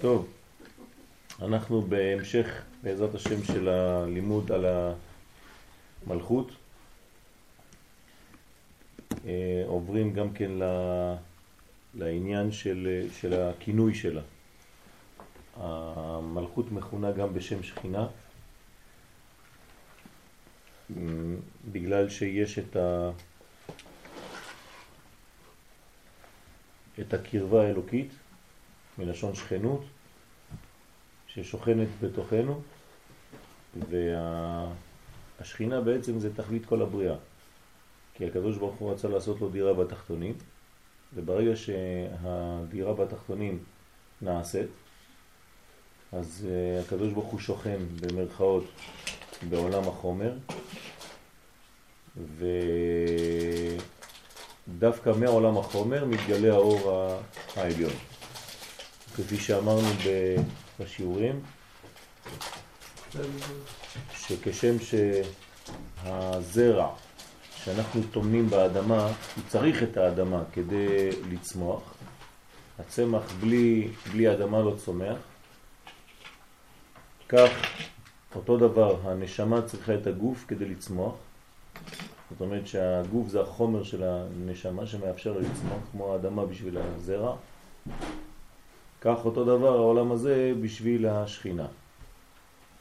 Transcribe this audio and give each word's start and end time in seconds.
טוב, 0.00 0.28
אנחנו 1.42 1.82
בהמשך, 1.82 2.62
בעזרת 2.82 3.14
השם, 3.14 3.44
של 3.44 3.68
הלימוד 3.68 4.52
על 4.52 4.66
המלכות. 6.06 6.50
אה, 9.26 9.62
עוברים 9.66 10.12
גם 10.12 10.32
כן 10.32 10.50
לעניין 11.94 12.52
של, 12.52 13.06
של 13.20 13.40
הכינוי 13.42 13.94
שלה. 13.94 14.22
המלכות 15.56 16.72
מכונה 16.72 17.12
גם 17.12 17.34
בשם 17.34 17.62
שכינה, 17.62 18.06
בגלל 21.72 22.08
שיש 22.08 22.58
את, 22.58 22.76
ה... 22.76 23.10
את 27.00 27.14
הקרבה 27.14 27.66
האלוקית, 27.66 28.10
מלשון 28.98 29.34
שכנות, 29.34 29.84
ששוכנת 31.26 31.88
בתוכנו, 32.02 32.62
והשכינה 35.40 35.80
בעצם 35.80 36.20
זה 36.20 36.34
תכלית 36.34 36.66
כל 36.66 36.82
הבריאה. 36.82 37.16
כי 38.14 38.26
הקדוש 38.26 38.56
ברוך 38.56 38.74
הוא 38.74 38.92
רצה 38.92 39.08
לעשות 39.08 39.40
לו 39.40 39.48
דירה 39.48 39.74
בתחתונים, 39.74 40.34
וברגע 41.14 41.56
שהדירה 41.56 42.94
בתחתונים 42.94 43.58
נעשית, 44.22 44.68
אז 46.12 46.46
uh, 46.46 46.84
הקדוש 46.86 47.12
ברוך 47.12 47.26
הוא 47.26 47.40
שוכן 47.40 47.78
במרכאות 48.00 48.64
בעולם 49.48 49.88
החומר, 49.88 50.32
ודווקא 54.68 55.10
מעולם 55.10 55.58
החומר 55.58 56.04
מתגלה 56.04 56.52
האור 56.54 57.12
העליון. 57.56 58.07
כפי 59.18 59.36
שאמרנו 59.36 59.88
בשיעורים, 60.80 61.40
שכשם 64.14 64.76
שהזרע 66.04 66.94
שאנחנו 67.64 68.02
תומנים 68.10 68.50
באדמה, 68.50 69.06
הוא 69.06 69.44
צריך 69.48 69.82
את 69.82 69.96
האדמה 69.96 70.42
כדי 70.52 71.10
לצמוח. 71.30 71.94
הצמח 72.78 73.32
בלי, 73.40 73.88
בלי 74.12 74.32
אדמה 74.32 74.60
לא 74.60 74.74
צומח. 74.84 75.16
כך, 77.28 77.50
אותו 78.34 78.56
דבר, 78.56 78.96
הנשמה 79.04 79.62
צריכה 79.62 79.94
את 79.94 80.06
הגוף 80.06 80.44
כדי 80.48 80.64
לצמוח. 80.64 81.14
זאת 82.30 82.40
אומרת 82.40 82.66
שהגוף 82.66 83.28
זה 83.28 83.40
החומר 83.40 83.82
של 83.82 84.02
הנשמה 84.02 84.86
שמאפשר 84.86 85.32
לה 85.32 85.40
לצמוח, 85.40 85.82
כמו 85.92 86.12
האדמה 86.12 86.46
בשביל 86.46 86.78
הזרע. 86.78 87.36
כך 89.00 89.24
אותו 89.24 89.44
דבר 89.44 89.76
העולם 89.76 90.12
הזה 90.12 90.52
בשביל 90.60 91.06
השכינה. 91.06 91.66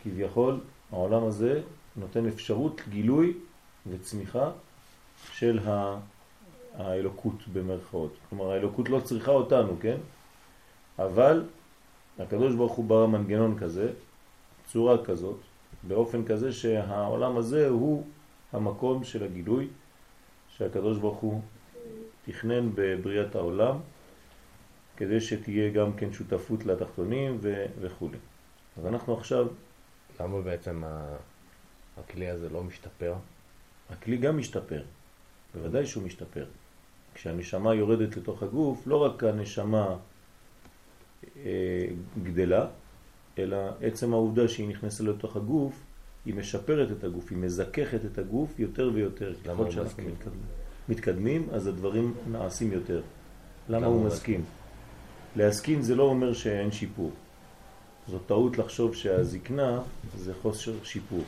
כביכול 0.03 0.59
העולם 0.91 1.23
הזה 1.23 1.61
נותן 1.95 2.27
אפשרות 2.27 2.81
גילוי 2.89 3.33
וצמיחה 3.87 4.51
של 5.33 5.59
האלוקות 6.75 7.47
במרכאות. 7.53 8.13
כלומר 8.29 8.51
האלוקות 8.51 8.89
לא 8.89 8.99
צריכה 8.99 9.31
אותנו, 9.31 9.77
כן? 9.81 9.97
אבל 10.99 11.43
הקדוש 12.19 12.55
ברוך 12.55 12.73
הוא 12.73 12.85
ברא 12.85 13.07
מנגנון 13.07 13.59
כזה, 13.59 13.91
צורה 14.71 15.05
כזאת, 15.05 15.37
באופן 15.83 16.25
כזה 16.25 16.51
שהעולם 16.51 17.37
הזה 17.37 17.67
הוא 17.67 18.03
המקום 18.53 19.03
של 19.03 19.23
הגילוי 19.23 19.67
שהקדוש 20.57 20.97
ברוך 20.97 21.17
הוא 21.17 21.41
תכנן 22.25 22.69
בבריאת 22.75 23.35
העולם 23.35 23.77
כדי 24.97 25.21
שתהיה 25.21 25.69
גם 25.71 25.93
כן 25.93 26.13
שותפות 26.13 26.65
לתחתונים 26.65 27.37
ו- 27.41 27.65
וכו'. 27.81 28.09
אז 28.77 28.85
אנחנו 28.85 29.17
עכשיו... 29.17 29.47
למה 30.19 30.41
בעצם 30.41 30.83
הכלי 31.97 32.29
הזה 32.29 32.49
לא 32.49 32.63
משתפר? 32.63 33.13
הכלי 33.89 34.17
גם 34.17 34.37
משתפר, 34.37 34.83
בוודאי 35.55 35.85
שהוא 35.85 36.03
משתפר. 36.03 36.45
כשהנשמה 37.13 37.75
יורדת 37.75 38.17
לתוך 38.17 38.43
הגוף, 38.43 38.87
לא 38.87 38.95
רק 38.95 39.23
הנשמה 39.23 39.95
אה, 41.45 41.85
גדלה, 42.23 42.67
אלא 43.37 43.57
עצם 43.81 44.13
העובדה 44.13 44.47
שהיא 44.47 44.69
נכנסת 44.69 45.03
לתוך 45.03 45.35
הגוף, 45.35 45.83
היא 46.25 46.35
משפרת 46.35 46.91
את 46.91 47.03
הגוף, 47.03 47.31
היא 47.31 47.37
מזככת 47.37 47.99
את 48.05 48.17
הגוף 48.17 48.59
יותר 48.59 48.91
ויותר. 48.93 49.33
למה 49.45 49.63
הוא 49.63 49.73
מסכים? 49.85 50.15
מתקדמים, 50.89 51.47
אז 51.51 51.67
הדברים 51.67 52.13
נעשים 52.31 52.71
יותר. 52.71 53.01
למה, 53.69 53.77
למה 53.77 53.87
הוא 53.87 54.05
מסכים? 54.05 54.43
להסכים 55.35 55.81
זה 55.81 55.95
לא 55.95 56.03
אומר 56.03 56.33
שאין 56.33 56.71
שיפור. 56.71 57.11
זאת 58.07 58.21
טעות 58.27 58.57
לחשוב 58.57 58.95
שהזקנה 58.95 59.81
זה 60.17 60.33
חוסר 60.41 60.73
שיפור. 60.83 61.23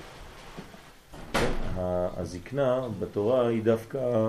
הזקנה 2.18 2.82
בתורה 3.00 3.48
היא 3.48 3.64
דווקא 3.64 4.28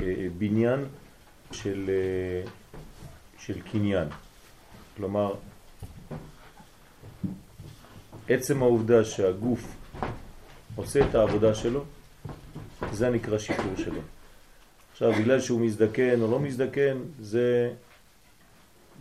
אה, 0.00 0.26
בניין 0.38 0.84
של, 1.52 1.90
אה, 1.90 2.50
של 3.38 3.60
קניין. 3.60 4.08
כלומר, 4.96 5.34
עצם 8.28 8.62
העובדה 8.62 9.04
שהגוף 9.04 9.76
עושה 10.76 11.08
את 11.08 11.14
העבודה 11.14 11.54
שלו, 11.54 11.84
זה 12.92 13.10
נקרא 13.10 13.38
שיפור 13.38 13.72
שלו. 13.76 14.00
עכשיו, 14.92 15.12
בגלל 15.12 15.40
שהוא 15.40 15.60
מזדקן 15.60 16.20
או 16.20 16.30
לא 16.30 16.40
מזדקן, 16.40 16.98
זה 17.20 17.72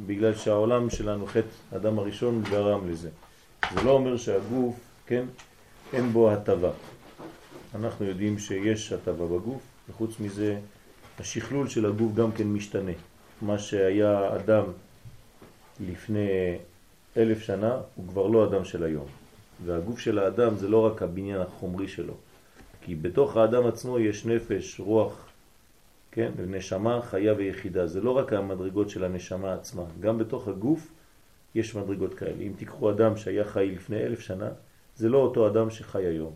בגלל 0.05 0.35
שהעולם 0.35 0.89
שלנו, 0.89 1.25
חטא 1.27 1.75
אדם 1.75 1.99
הראשון, 1.99 2.43
גרם 2.49 2.89
לזה. 2.89 3.09
זה 3.73 3.83
לא 3.83 3.91
אומר 3.91 4.17
שהגוף, 4.17 4.75
כן, 5.05 5.25
אין 5.93 6.09
בו 6.09 6.31
הטבה. 6.31 6.71
אנחנו 7.75 8.05
יודעים 8.05 8.39
שיש 8.39 8.93
הטבה 8.93 9.25
בגוף, 9.25 9.61
וחוץ 9.89 10.19
מזה 10.19 10.59
השכלול 11.19 11.67
של 11.67 11.85
הגוף 11.85 12.13
גם 12.13 12.31
כן 12.31 12.47
משתנה. 12.47 12.91
מה 13.41 13.59
שהיה 13.59 14.35
אדם 14.35 14.63
לפני 15.87 16.29
אלף 17.17 17.41
שנה 17.41 17.77
הוא 17.95 18.07
כבר 18.07 18.27
לא 18.27 18.45
אדם 18.45 18.65
של 18.65 18.83
היום. 18.83 19.05
והגוף 19.65 19.99
של 19.99 20.19
האדם 20.19 20.55
זה 20.55 20.67
לא 20.67 20.85
רק 20.85 21.01
הבניין 21.01 21.41
החומרי 21.41 21.87
שלו, 21.87 22.13
כי 22.81 22.95
בתוך 22.95 23.37
האדם 23.37 23.67
עצמו 23.67 23.99
יש 23.99 24.25
נפש, 24.25 24.79
רוח, 24.79 25.27
כן? 26.13 26.31
נשמה, 26.47 27.01
חיה 27.01 27.33
ויחידה. 27.37 27.87
זה 27.87 28.01
לא 28.01 28.11
רק 28.11 28.33
המדרגות 28.33 28.89
של 28.89 29.03
הנשמה 29.03 29.53
עצמה, 29.53 29.83
גם 29.99 30.17
בתוך 30.17 30.47
הגוף 30.47 30.91
יש 31.55 31.75
מדרגות 31.75 32.13
כאלה. 32.13 32.41
אם 32.41 32.51
תיקחו 32.57 32.91
אדם 32.91 33.17
שהיה 33.17 33.45
חי 33.45 33.71
לפני 33.75 33.97
אלף 33.97 34.19
שנה, 34.19 34.49
זה 34.95 35.09
לא 35.09 35.17
אותו 35.17 35.47
אדם 35.47 35.69
שחי 35.69 36.05
היום. 36.05 36.33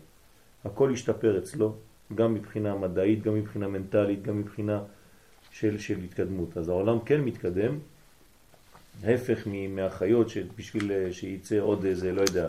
הכל 0.64 0.92
השתפר 0.92 1.38
אצלו, 1.38 1.74
גם 2.14 2.34
מבחינה 2.34 2.74
מדעית, 2.74 3.22
גם 3.22 3.34
מבחינה 3.34 3.68
מנטלית, 3.68 4.22
גם 4.22 4.40
מבחינה 4.40 4.80
של, 5.50 5.78
של 5.78 5.98
התקדמות. 6.04 6.56
אז 6.56 6.68
העולם 6.68 7.00
כן 7.00 7.20
מתקדם, 7.20 7.78
ההפך 9.04 9.48
מהחיות 9.68 10.28
שבשביל 10.28 11.12
שייצא 11.12 11.58
עוד 11.58 11.84
איזה, 11.84 12.12
לא 12.12 12.20
יודע, 12.20 12.48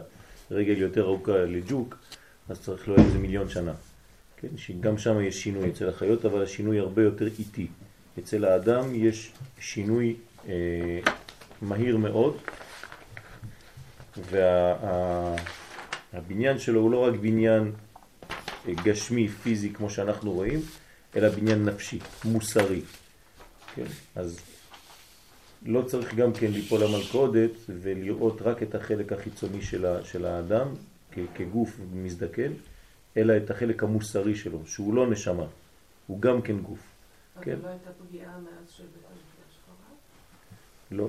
רגל 0.52 0.78
יותר 0.78 1.04
ארוכה 1.04 1.38
לג'וק, 1.38 1.98
אז 2.50 2.62
צריך 2.62 2.88
לו 2.88 2.96
איזה 2.96 3.18
מיליון 3.18 3.50
שנה. 3.50 3.74
כן, 4.42 4.58
שגם 4.58 4.98
שם 4.98 5.22
יש 5.22 5.44
שינוי 5.44 5.70
אצל 5.70 5.90
החיות, 5.90 6.26
אבל 6.26 6.44
השינוי 6.44 6.80
הרבה 6.80 7.04
יותר 7.04 7.28
איטי. 7.40 7.68
אצל 8.20 8.46
האדם 8.46 8.96
יש 8.96 9.32
שינוי 9.60 10.16
אה, 10.48 11.00
מהיר 11.62 11.98
מאוד, 11.98 12.38
והבניין 14.32 15.36
וה, 16.56 16.60
שלו 16.60 16.82
הוא 16.82 16.92
לא 16.92 16.98
רק 16.98 17.14
בניין 17.14 17.72
גשמי, 18.84 19.28
פיזי, 19.28 19.74
כמו 19.74 19.90
שאנחנו 19.90 20.32
רואים, 20.32 20.60
אלא 21.16 21.30
בניין 21.30 21.66
נפשי, 21.66 22.00
מוסרי. 22.26 22.82
כן? 23.76 23.86
אז 24.16 24.40
לא 25.66 25.82
צריך 25.82 26.16
גם 26.16 26.34
כן 26.34 26.52
ליפול 26.52 26.84
למלכודת 26.84 27.52
ולראות 27.68 28.42
רק 28.42 28.64
את 28.64 28.76
החלק 28.76 29.14
החיצוני 29.14 29.62
של, 29.62 29.86
ה, 29.86 30.04
של 30.04 30.26
האדם 30.26 30.68
כגוף 31.36 31.80
מזדקן, 31.94 32.52
אלא 33.18 33.38
את 33.38 33.50
החלק 33.50 33.84
המוסרי 33.84 34.36
שלו, 34.36 34.66
שהוא 34.66 34.94
לא 34.94 35.10
נשמה, 35.12 35.46
הוא 36.08 36.22
גם 36.22 36.42
כן 36.42 36.60
גוף. 36.60 36.80
אבל 37.36 37.46
כן? 37.46 37.60
לא 37.64 37.68
הייתה 37.68 37.90
פגיעה 38.08 38.38
מאז 38.38 38.70
של 38.70 38.84
בית 38.84 39.04
המקדש 39.06 39.58
חרב? 39.66 39.96
לא. 40.92 41.08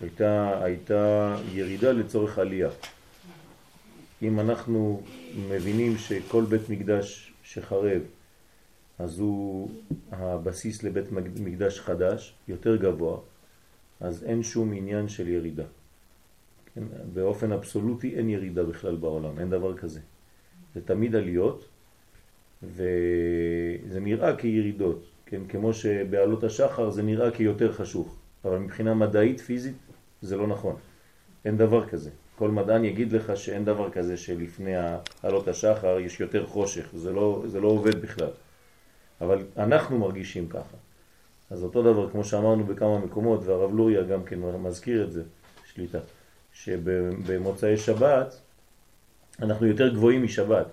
הייתה, 0.00 0.64
הייתה 0.64 1.36
ירידה 1.52 1.92
לצורך 1.92 2.38
עלייה. 2.38 2.70
אם 4.22 4.40
אנחנו 4.40 5.02
מבינים 5.48 5.98
שכל 5.98 6.44
בית 6.44 6.68
מקדש 6.68 7.32
שחרב, 7.42 8.02
אז 8.98 9.18
הוא 9.18 9.70
הבסיס 10.10 10.82
לבית 10.82 11.12
מקדש 11.40 11.80
חדש, 11.80 12.34
יותר 12.48 12.76
גבוה, 12.76 13.20
אז 14.00 14.24
אין 14.24 14.42
שום 14.42 14.72
עניין 14.72 15.08
של 15.08 15.28
ירידה. 15.28 15.64
כן? 16.74 16.82
באופן 17.14 17.52
אבסולוטי 17.52 18.16
אין 18.16 18.28
ירידה 18.28 18.64
בכלל 18.64 18.96
בעולם, 18.96 19.38
אין 19.38 19.50
דבר 19.50 19.76
כזה. 19.76 20.00
זה 20.74 20.80
תמיד 20.84 21.16
עליות, 21.16 21.64
וזה 22.62 24.00
נראה 24.00 24.36
כירידות, 24.36 25.04
כן? 25.26 25.40
כמו 25.48 25.74
שבעלות 25.74 26.44
השחר 26.44 26.90
זה 26.90 27.02
נראה 27.02 27.30
כיותר 27.30 27.72
חשוך, 27.72 28.16
אבל 28.44 28.58
מבחינה 28.58 28.94
מדעית, 28.94 29.40
פיזית, 29.40 29.76
זה 30.22 30.36
לא 30.36 30.46
נכון. 30.46 30.76
אין 31.44 31.56
דבר 31.56 31.88
כזה. 31.88 32.10
כל 32.36 32.50
מדען 32.50 32.84
יגיד 32.84 33.12
לך 33.12 33.36
שאין 33.36 33.64
דבר 33.64 33.90
כזה 33.90 34.16
שלפני 34.16 34.72
עלות 35.22 35.48
השחר 35.48 35.98
יש 36.00 36.20
יותר 36.20 36.46
חושך, 36.46 36.88
זה 36.94 37.12
לא, 37.12 37.44
זה 37.46 37.60
לא 37.60 37.68
עובד 37.68 38.02
בכלל. 38.02 38.30
אבל 39.20 39.44
אנחנו 39.56 39.98
מרגישים 39.98 40.48
ככה. 40.48 40.76
אז 41.50 41.62
אותו 41.62 41.82
דבר, 41.82 42.10
כמו 42.10 42.24
שאמרנו 42.24 42.64
בכמה 42.64 42.98
מקומות, 42.98 43.40
והרב 43.44 43.74
לוריה 43.74 44.02
גם 44.02 44.24
כן 44.24 44.38
מזכיר 44.38 45.04
את 45.04 45.12
זה, 45.12 45.22
שליטה, 45.64 45.98
שבמוצאי 46.52 47.76
שבת 47.76 48.40
אנחנו 49.42 49.66
יותר 49.66 49.88
גבוהים 49.88 50.24
משבת. 50.24 50.66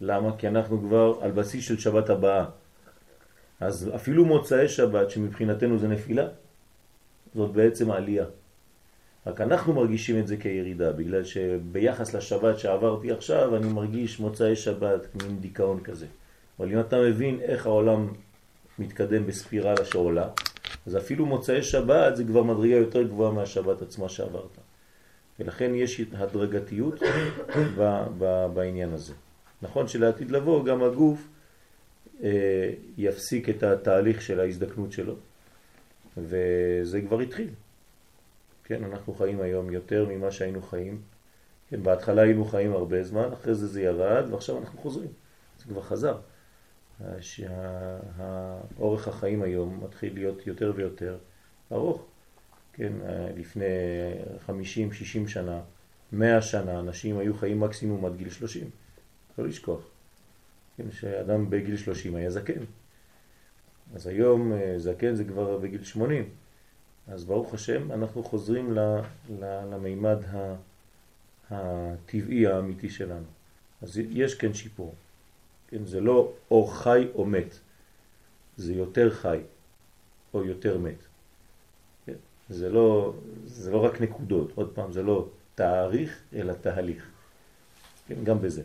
למה? 0.00 0.36
כי 0.36 0.48
אנחנו 0.48 0.80
כבר 0.80 1.18
על 1.22 1.30
בסיס 1.30 1.64
של 1.64 1.78
שבת 1.78 2.10
הבאה. 2.10 2.44
אז 3.60 3.90
אפילו 3.94 4.24
מוצאי 4.24 4.68
שבת, 4.68 5.10
שמבחינתנו 5.10 5.78
זה 5.78 5.88
נפילה, 5.88 6.26
זאת 7.34 7.50
בעצם 7.50 7.90
העלייה. 7.90 8.24
רק 9.26 9.40
אנחנו 9.40 9.72
מרגישים 9.72 10.18
את 10.18 10.26
זה 10.26 10.36
כירידה, 10.36 10.92
בגלל 10.92 11.24
שביחס 11.24 12.14
לשבת 12.14 12.58
שעברתי 12.58 13.12
עכשיו, 13.12 13.56
אני 13.56 13.68
מרגיש 13.68 14.20
מוצאי 14.20 14.56
שבת, 14.56 15.00
מין 15.22 15.40
דיכאון 15.40 15.80
כזה. 15.80 16.06
אבל 16.58 16.72
אם 16.72 16.80
אתה 16.80 17.00
מבין 17.00 17.40
איך 17.40 17.66
העולם 17.66 18.08
מתקדם 18.78 19.26
בספירלה 19.26 19.84
שעולה, 19.84 20.28
אז 20.86 20.96
אפילו 20.96 21.26
מוצאי 21.26 21.62
שבת 21.62 22.16
זה 22.16 22.24
כבר 22.24 22.42
מדרגה 22.42 22.74
יותר 22.74 23.02
גבוהה 23.02 23.32
מהשבת 23.32 23.82
עצמה 23.82 24.08
שעברת. 24.08 24.58
ולכן 25.38 25.74
יש 25.74 26.00
הדרגתיות 26.12 27.00
בעניין 28.54 28.92
הזה. 28.92 29.12
נכון 29.62 29.88
שלעתיד 29.88 30.30
לבוא 30.30 30.64
גם 30.64 30.82
הגוף 30.82 31.28
אה, 32.22 32.70
יפסיק 32.98 33.48
את 33.48 33.62
התהליך 33.62 34.22
של 34.22 34.40
ההזדקנות 34.40 34.92
שלו, 34.92 35.14
וזה 36.16 37.00
כבר 37.00 37.20
התחיל. 37.20 37.48
כן, 38.64 38.84
אנחנו 38.84 39.14
חיים 39.14 39.40
היום 39.40 39.70
יותר 39.70 40.06
ממה 40.08 40.30
שהיינו 40.30 40.62
חיים. 40.62 41.00
כן, 41.70 41.82
בהתחלה 41.82 42.22
היינו 42.22 42.44
חיים 42.44 42.72
הרבה 42.72 43.02
זמן, 43.02 43.32
אחרי 43.32 43.54
זה 43.54 43.66
זה 43.66 43.82
ירד, 43.82 44.24
ועכשיו 44.30 44.58
אנחנו 44.58 44.78
חוזרים. 44.78 45.08
זה 45.58 45.64
כבר 45.64 45.82
חזר. 45.82 46.16
שהאורך 47.20 49.08
החיים 49.08 49.42
היום 49.42 49.84
מתחיל 49.84 50.14
להיות 50.14 50.46
יותר 50.46 50.72
ויותר 50.76 51.16
ארוך. 51.72 52.06
כן, 52.76 52.92
לפני 53.36 53.64
50-60 54.48 55.28
שנה, 55.28 55.60
100 56.12 56.42
שנה, 56.42 56.80
אנשים 56.80 57.18
היו 57.18 57.34
חיים 57.34 57.60
מקסימום 57.60 58.04
עד 58.04 58.16
גיל 58.16 58.30
30. 58.30 58.70
לא 59.38 59.46
לשכוח. 59.46 59.80
כן, 60.76 60.90
שאדם 60.90 61.50
בגיל 61.50 61.76
30 61.76 62.16
היה 62.16 62.30
זקן. 62.30 62.60
אז 63.94 64.06
היום 64.06 64.52
אה, 64.52 64.78
זקן 64.78 65.14
זה 65.14 65.24
כבר 65.24 65.58
בגיל 65.58 65.84
80. 65.84 66.28
אז 67.08 67.24
ברוך 67.24 67.54
השם 67.54 67.92
אנחנו 67.92 68.24
חוזרים 68.24 68.76
למימד 69.40 70.18
הטבעי 71.50 72.46
האמיתי 72.46 72.90
שלנו. 72.90 73.26
אז 73.82 73.98
יש 73.98 74.34
כן 74.34 74.54
שיפור. 74.54 74.94
כן, 75.68 75.86
זה 75.86 76.00
לא 76.00 76.32
או 76.50 76.66
חי 76.66 77.08
או 77.14 77.24
מת, 77.24 77.58
זה 78.56 78.74
יותר 78.74 79.10
חי 79.10 79.40
או 80.34 80.44
יותר 80.44 80.78
מת. 80.78 81.13
זה, 82.48 82.68
לא, 82.68 83.14
זה 83.46 83.70
לא 83.70 83.84
רק 83.84 84.00
נקודות, 84.00 84.52
עוד 84.54 84.70
פעם, 84.74 84.92
זה 84.92 85.02
לא 85.02 85.28
תאריך 85.54 86.18
אלא 86.34 86.52
תהליך. 86.52 87.06
כן, 88.08 88.24
גם 88.24 88.40
בזה. 88.42 88.62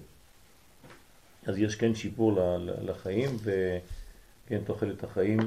אז 1.46 1.58
יש 1.58 1.76
כן 1.76 1.96
שיפור 1.96 2.40
לחיים 2.81 3.30
וכן 3.44 4.62
תוחלת 4.66 5.04
החיים 5.04 5.40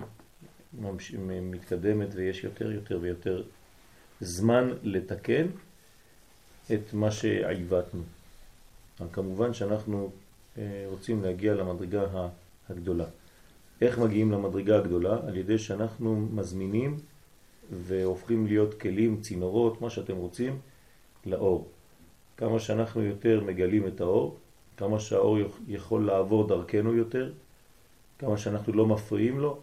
מתקדמת 1.42 2.08
ויש 2.14 2.44
יותר 2.44 2.72
יותר 2.72 2.98
ויותר 3.02 3.42
זמן 4.20 4.70
לתקן 4.82 5.46
את 6.74 6.92
מה 6.92 7.10
שעיוותנו. 7.10 8.02
כמובן 9.12 9.54
שאנחנו 9.54 10.10
אה, 10.58 10.84
רוצים 10.88 11.22
להגיע 11.22 11.54
למדרגה 11.54 12.28
הגדולה. 12.68 13.04
איך 13.80 13.98
מגיעים 13.98 14.32
למדרגה 14.32 14.78
הגדולה? 14.78 15.18
על 15.26 15.36
ידי 15.36 15.58
שאנחנו 15.58 16.28
מזמינים 16.32 16.98
והופכים 17.72 18.46
להיות 18.46 18.80
כלים, 18.80 19.20
צינורות, 19.20 19.80
מה 19.80 19.90
שאתם 19.90 20.16
רוצים, 20.16 20.58
לאור. 21.26 21.68
כמה 22.36 22.60
שאנחנו 22.60 23.02
יותר 23.02 23.44
מגלים 23.44 23.86
את 23.86 24.00
האור, 24.00 24.36
כמה 24.76 25.00
שהאור 25.00 25.38
יכול 25.68 26.06
לעבור 26.06 26.46
דרכנו 26.48 26.94
יותר, 26.94 27.32
כמה 28.18 28.38
שאנחנו 28.38 28.72
לא 28.72 28.86
מפריעים 28.86 29.40
לו, 29.40 29.60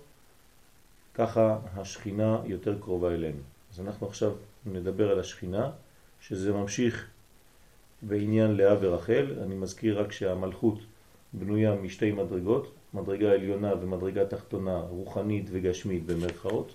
ככה 1.13 1.59
השכינה 1.75 2.41
יותר 2.45 2.79
קרובה 2.79 3.13
אלינו. 3.13 3.39
אז 3.73 3.79
אנחנו 3.79 4.07
עכשיו 4.07 4.31
נדבר 4.65 5.11
על 5.11 5.19
השכינה, 5.19 5.71
שזה 6.21 6.53
ממשיך 6.53 7.07
בעניין 8.01 8.51
לאה 8.51 8.75
ורחל. 8.81 9.35
אני 9.43 9.55
מזכיר 9.55 9.99
רק 9.99 10.11
שהמלכות 10.11 10.79
בנויה 11.33 11.75
משתי 11.75 12.11
מדרגות, 12.11 12.71
מדרגה 12.93 13.31
עליונה 13.31 13.73
ומדרגה 13.81 14.25
תחתונה, 14.25 14.79
רוחנית 14.79 15.45
וגשמית 15.51 16.05
במרכאות, 16.05 16.73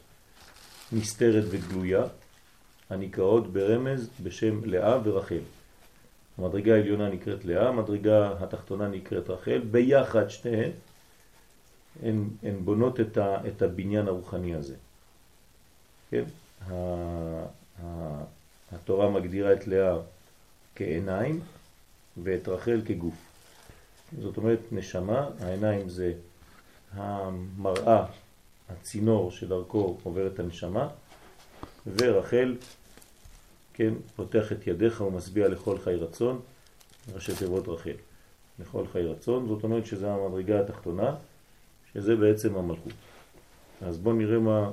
נסתרת 0.94 1.44
וגלויה, 1.50 2.05
הנקראות 2.91 3.52
ברמז 3.52 4.08
בשם 4.23 4.64
לאה 4.64 4.99
ורחל. 5.05 5.41
המדרגה 6.38 6.75
העליונה 6.75 7.08
נקראת 7.08 7.44
לאה, 7.44 7.69
המדרגה 7.69 8.32
התחתונה 8.41 8.88
נקראת 8.88 9.31
רחל, 9.31 9.58
ביחד 9.70 10.29
שתיהן 10.29 10.70
הן, 12.02 12.29
הן 12.43 12.64
בונות 12.64 13.00
את, 13.00 13.17
ה, 13.17 13.49
את 13.49 13.62
הבניין 13.62 14.08
הרוחני 14.08 14.55
הזה. 14.55 14.75
כן? 16.11 16.25
התורה 18.73 19.11
מגדירה 19.11 19.52
את 19.52 19.67
לאה 19.67 19.96
כעיניים 20.75 21.41
ואת 22.23 22.49
רחל 22.49 22.81
כגוף. 22.87 23.14
זאת 24.23 24.37
אומרת 24.37 24.58
נשמה, 24.73 25.29
העיניים 25.41 25.88
זה 25.88 26.12
המראה, 26.93 28.06
הצינור 28.69 29.31
שדרכו 29.31 29.99
עוברת 30.02 30.38
הנשמה, 30.38 30.88
ורחל, 31.87 32.56
כן, 33.75 33.94
פותח 34.16 34.52
את 34.52 34.66
ידיך 34.66 35.00
ומשביע 35.00 35.49
לכל 35.49 35.78
חי 35.78 35.94
רצון, 35.94 36.40
ראשי 37.14 37.34
תיבות 37.34 37.69
רחל, 37.69 37.96
לכל 38.58 38.84
חי 38.93 39.02
רצון, 39.02 39.49
זאת 39.49 39.64
אומרת 39.64 39.87
שזה 39.87 40.12
המדרגה 40.12 40.61
התחתונה, 40.61 41.14
שזה 41.93 42.16
בעצם 42.16 42.56
המלכות. 42.56 42.93
אז 43.82 43.99
בואו 43.99 44.14
נראה 44.14 44.38
מה 44.38 44.70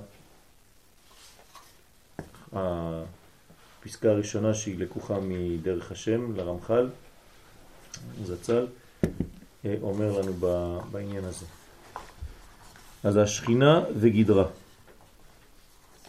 הפסקה 2.53 4.09
הראשונה 4.11 4.53
שהיא 4.53 4.79
לקוחה 4.79 5.19
מדרך 5.21 5.91
השם 5.91 6.35
לרמח"ל, 6.35 6.89
זצ"ל, 8.23 8.67
אה, 9.65 9.75
אומר 9.81 10.19
לנו 10.19 10.33
בעניין 10.91 11.25
הזה. 11.25 11.45
אז 13.03 13.17
השכינה 13.17 13.83
וגדרה. 13.99 14.45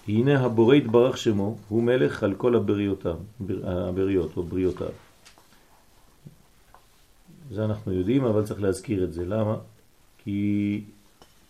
הנה 0.08 0.44
הבורא 0.44 0.74
יתברך 0.74 1.18
שמו, 1.18 1.56
הוא 1.68 1.82
מלך 1.82 2.22
על 2.22 2.34
כל 2.34 2.56
הבריותיו, 2.56 3.16
הבריות 3.64 4.36
או 4.36 4.42
בריותיו. 4.42 4.88
זה 7.50 7.64
אנחנו 7.64 7.92
יודעים, 7.92 8.24
אבל 8.24 8.44
צריך 8.44 8.62
להזכיר 8.62 9.04
את 9.04 9.12
זה. 9.12 9.24
למה? 9.24 9.56
כי 10.18 10.80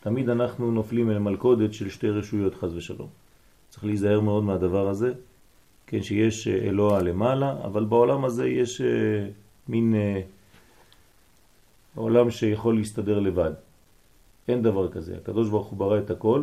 תמיד 0.01 0.29
אנחנו 0.29 0.71
נופלים 0.71 1.11
אל 1.11 1.19
מלכודת 1.19 1.75
של 1.75 1.91
שתי 1.91 2.11
רשויות 2.11 2.55
חז 2.55 2.77
ושלום. 2.77 3.09
צריך 3.71 3.85
להיזהר 3.85 4.21
מאוד 4.21 4.45
מהדבר 4.45 4.89
הזה, 4.89 5.13
כן, 5.87 6.03
שיש 6.03 6.49
אה, 6.49 6.55
אלוה 6.55 7.03
למעלה, 7.03 7.57
אבל 7.65 7.85
בעולם 7.85 8.25
הזה 8.25 8.49
יש 8.49 8.81
uh, 8.81 8.85
מין 9.69 9.95
uh, 9.95 10.23
עולם 11.95 12.31
שיכול 12.31 12.77
להסתדר 12.77 13.21
לבד. 13.21 13.53
אין 14.49 14.63
דבר 14.63 14.93
כזה. 14.93 15.17
הקדוש 15.17 15.49
ברוך 15.49 15.67
הוא 15.67 15.79
ברא 15.79 15.99
את 15.99 16.11
הכל, 16.11 16.43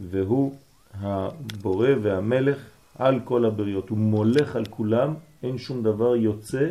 והוא 0.00 0.54
הבורא 0.94 1.88
והמלך 2.02 2.58
על 2.98 3.20
כל 3.24 3.44
הבריות. 3.44 3.88
הוא 3.88 3.98
מולך 3.98 4.56
על 4.56 4.64
כולם, 4.64 5.14
אין 5.42 5.58
שום 5.58 5.82
דבר 5.82 6.16
יוצא 6.16 6.70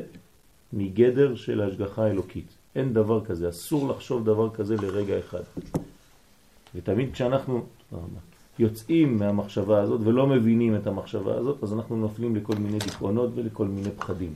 מגדר 0.74 1.36
של 1.36 1.62
ההשגחה 1.62 2.04
האלוקית. 2.04 2.48
אין 2.76 2.94
דבר 2.94 3.26
כזה, 3.26 3.50
אסור 3.50 3.90
לחשוב 3.90 4.26
דבר 4.26 4.50
כזה 4.50 4.76
לרגע 4.76 5.20
אחד. 5.20 5.44
ותמיד 6.76 7.14
כשאנחנו 7.14 7.66
יוצאים 8.60 9.20
מהמחשבה 9.20 9.82
הזאת 9.82 10.02
ולא 10.04 10.28
מבינים 10.28 10.76
את 10.76 10.88
המחשבה 10.88 11.36
הזאת, 11.36 11.64
אז 11.64 11.74
אנחנו 11.74 11.96
נופלים 11.96 12.36
לכל 12.36 12.56
מיני 12.56 12.80
דיכאונות 12.80 13.30
ולכל 13.36 13.66
מיני 13.66 13.92
פחדים. 13.92 14.34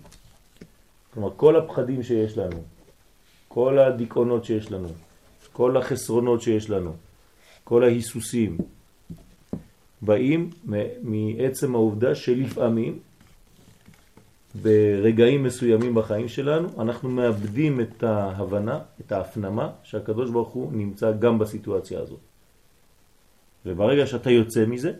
כלומר, 1.14 1.30
כל 1.38 1.56
הפחדים 1.56 2.04
שיש 2.04 2.38
לנו, 2.38 2.58
כל 3.48 3.80
הדיכאונות 3.80 4.46
שיש 4.46 4.72
לנו, 4.72 4.88
כל 5.60 5.78
החסרונות 5.78 6.42
שיש 6.42 6.70
לנו, 6.70 6.94
כל 7.64 7.84
ההיסוסים, 7.84 8.58
באים 10.02 10.50
מעצם 11.02 11.76
העובדה 11.76 12.16
שלפעמים 12.16 13.00
ברגעים 14.62 15.44
מסוימים 15.44 15.96
בחיים 15.96 16.28
שלנו 16.28 16.70
אנחנו 16.80 17.10
מאבדים 17.10 17.82
את 17.82 18.04
ההבנה, 18.04 18.80
את 19.02 19.12
ההפנמה 19.12 19.70
שהקדוש 19.84 20.30
ברוך 20.30 20.50
הוא 20.50 20.72
נמצא 20.74 21.12
גם 21.12 21.40
בסיטואציה 21.40 22.00
הזאת. 22.00 22.20
וברגע 23.66 24.06
שאתה 24.08 24.32
יוצא 24.32 24.66
מזה, 24.66 24.92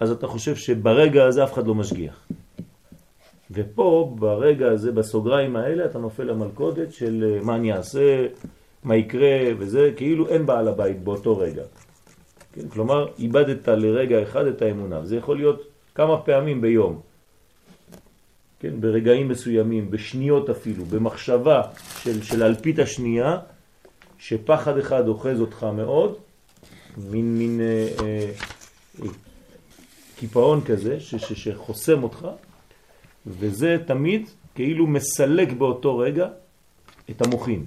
אז 0.00 0.10
אתה 0.10 0.26
חושב 0.26 0.56
שברגע 0.56 1.24
הזה 1.24 1.44
אף 1.44 1.52
אחד 1.52 1.66
לא 1.66 1.74
משגיח. 1.74 2.26
ופה, 3.50 4.14
ברגע 4.18 4.70
הזה, 4.70 4.92
בסוגריים 4.92 5.56
האלה, 5.56 5.84
אתה 5.84 5.98
נופל 5.98 6.24
למלכודת 6.24 6.92
של 6.92 7.38
מה 7.42 7.56
אני 7.56 7.72
אעשה, 7.72 8.26
מה 8.84 8.96
יקרה, 8.96 9.38
וזה 9.58 9.90
כאילו 9.96 10.28
אין 10.28 10.46
בעל 10.46 10.68
הבית 10.68 11.02
באותו 11.02 11.38
רגע. 11.38 11.62
כן? 12.52 12.68
כלומר, 12.68 13.06
איבדת 13.18 13.68
לרגע 13.68 14.22
אחד 14.22 14.46
את 14.46 14.62
האמונה, 14.62 15.00
וזה 15.00 15.16
יכול 15.16 15.36
להיות 15.36 15.62
כמה 15.94 16.22
פעמים 16.22 16.60
ביום. 16.60 17.00
כן? 18.60 18.80
ברגעים 18.80 19.28
מסוימים, 19.28 19.90
בשניות 19.90 20.50
אפילו, 20.50 20.84
במחשבה 20.84 21.62
של, 22.02 22.22
של 22.22 22.42
אלפית 22.42 22.78
השנייה, 22.78 23.38
שפחד 24.18 24.78
אחד 24.78 25.08
אוחז 25.08 25.40
אותך 25.40 25.66
מאוד, 25.76 26.16
מין, 27.10 27.38
מין 27.38 27.60
אה, 27.60 27.88
אה, 28.02 28.30
אה, 29.02 29.08
קיפאון 30.16 30.60
כזה 30.64 31.00
ש, 31.00 31.14
ש, 31.14 31.32
שחוסם 31.32 32.02
אותך, 32.02 32.28
וזה 33.26 33.76
תמיד 33.86 34.28
כאילו 34.54 34.86
מסלק 34.86 35.52
באותו 35.52 35.98
רגע 35.98 36.28
את 37.10 37.22
המוחין. 37.22 37.64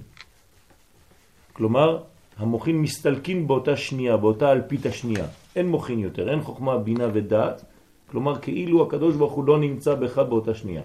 כלומר, 1.52 2.02
המוחין 2.36 2.78
מסתלקים 2.78 3.46
באותה 3.46 3.76
שנייה, 3.76 4.16
באותה 4.16 4.52
אלפית 4.52 4.86
השנייה. 4.86 5.26
אין 5.56 5.68
מוחין 5.68 5.98
יותר, 5.98 6.30
אין 6.30 6.42
חוכמה, 6.42 6.78
בינה 6.78 7.08
ודעת, 7.12 7.64
כלומר 8.10 8.40
כאילו 8.40 8.82
הקדוש 8.82 9.16
ברוך 9.16 9.32
הוא 9.32 9.44
לא 9.44 9.58
נמצא 9.58 9.94
בך 9.94 10.18
באותה 10.18 10.54
שנייה. 10.54 10.82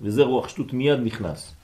וזה 0.00 0.22
רוח 0.22 0.48
שטות 0.48 0.72
מיד 0.72 1.00
נכנס. 1.00 1.54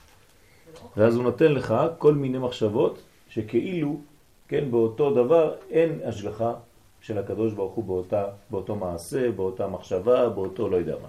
ואז 0.97 1.15
הוא 1.15 1.23
נותן 1.23 1.51
לך 1.51 1.75
כל 1.97 2.13
מיני 2.13 2.37
מחשבות 2.37 2.99
שכאילו, 3.29 3.99
כן, 4.47 4.71
באותו 4.71 5.13
דבר 5.13 5.53
אין 5.69 5.99
השגחה 6.05 6.53
של 7.01 7.17
הקדוש 7.17 7.53
ברוך 7.53 7.73
הוא 7.73 7.85
באותה, 7.85 8.25
באותו 8.49 8.75
מעשה, 8.75 9.31
באותה 9.31 9.67
מחשבה, 9.67 10.29
באותו 10.29 10.69
לא 10.69 10.75
יודע 10.75 10.95
מה. 11.01 11.07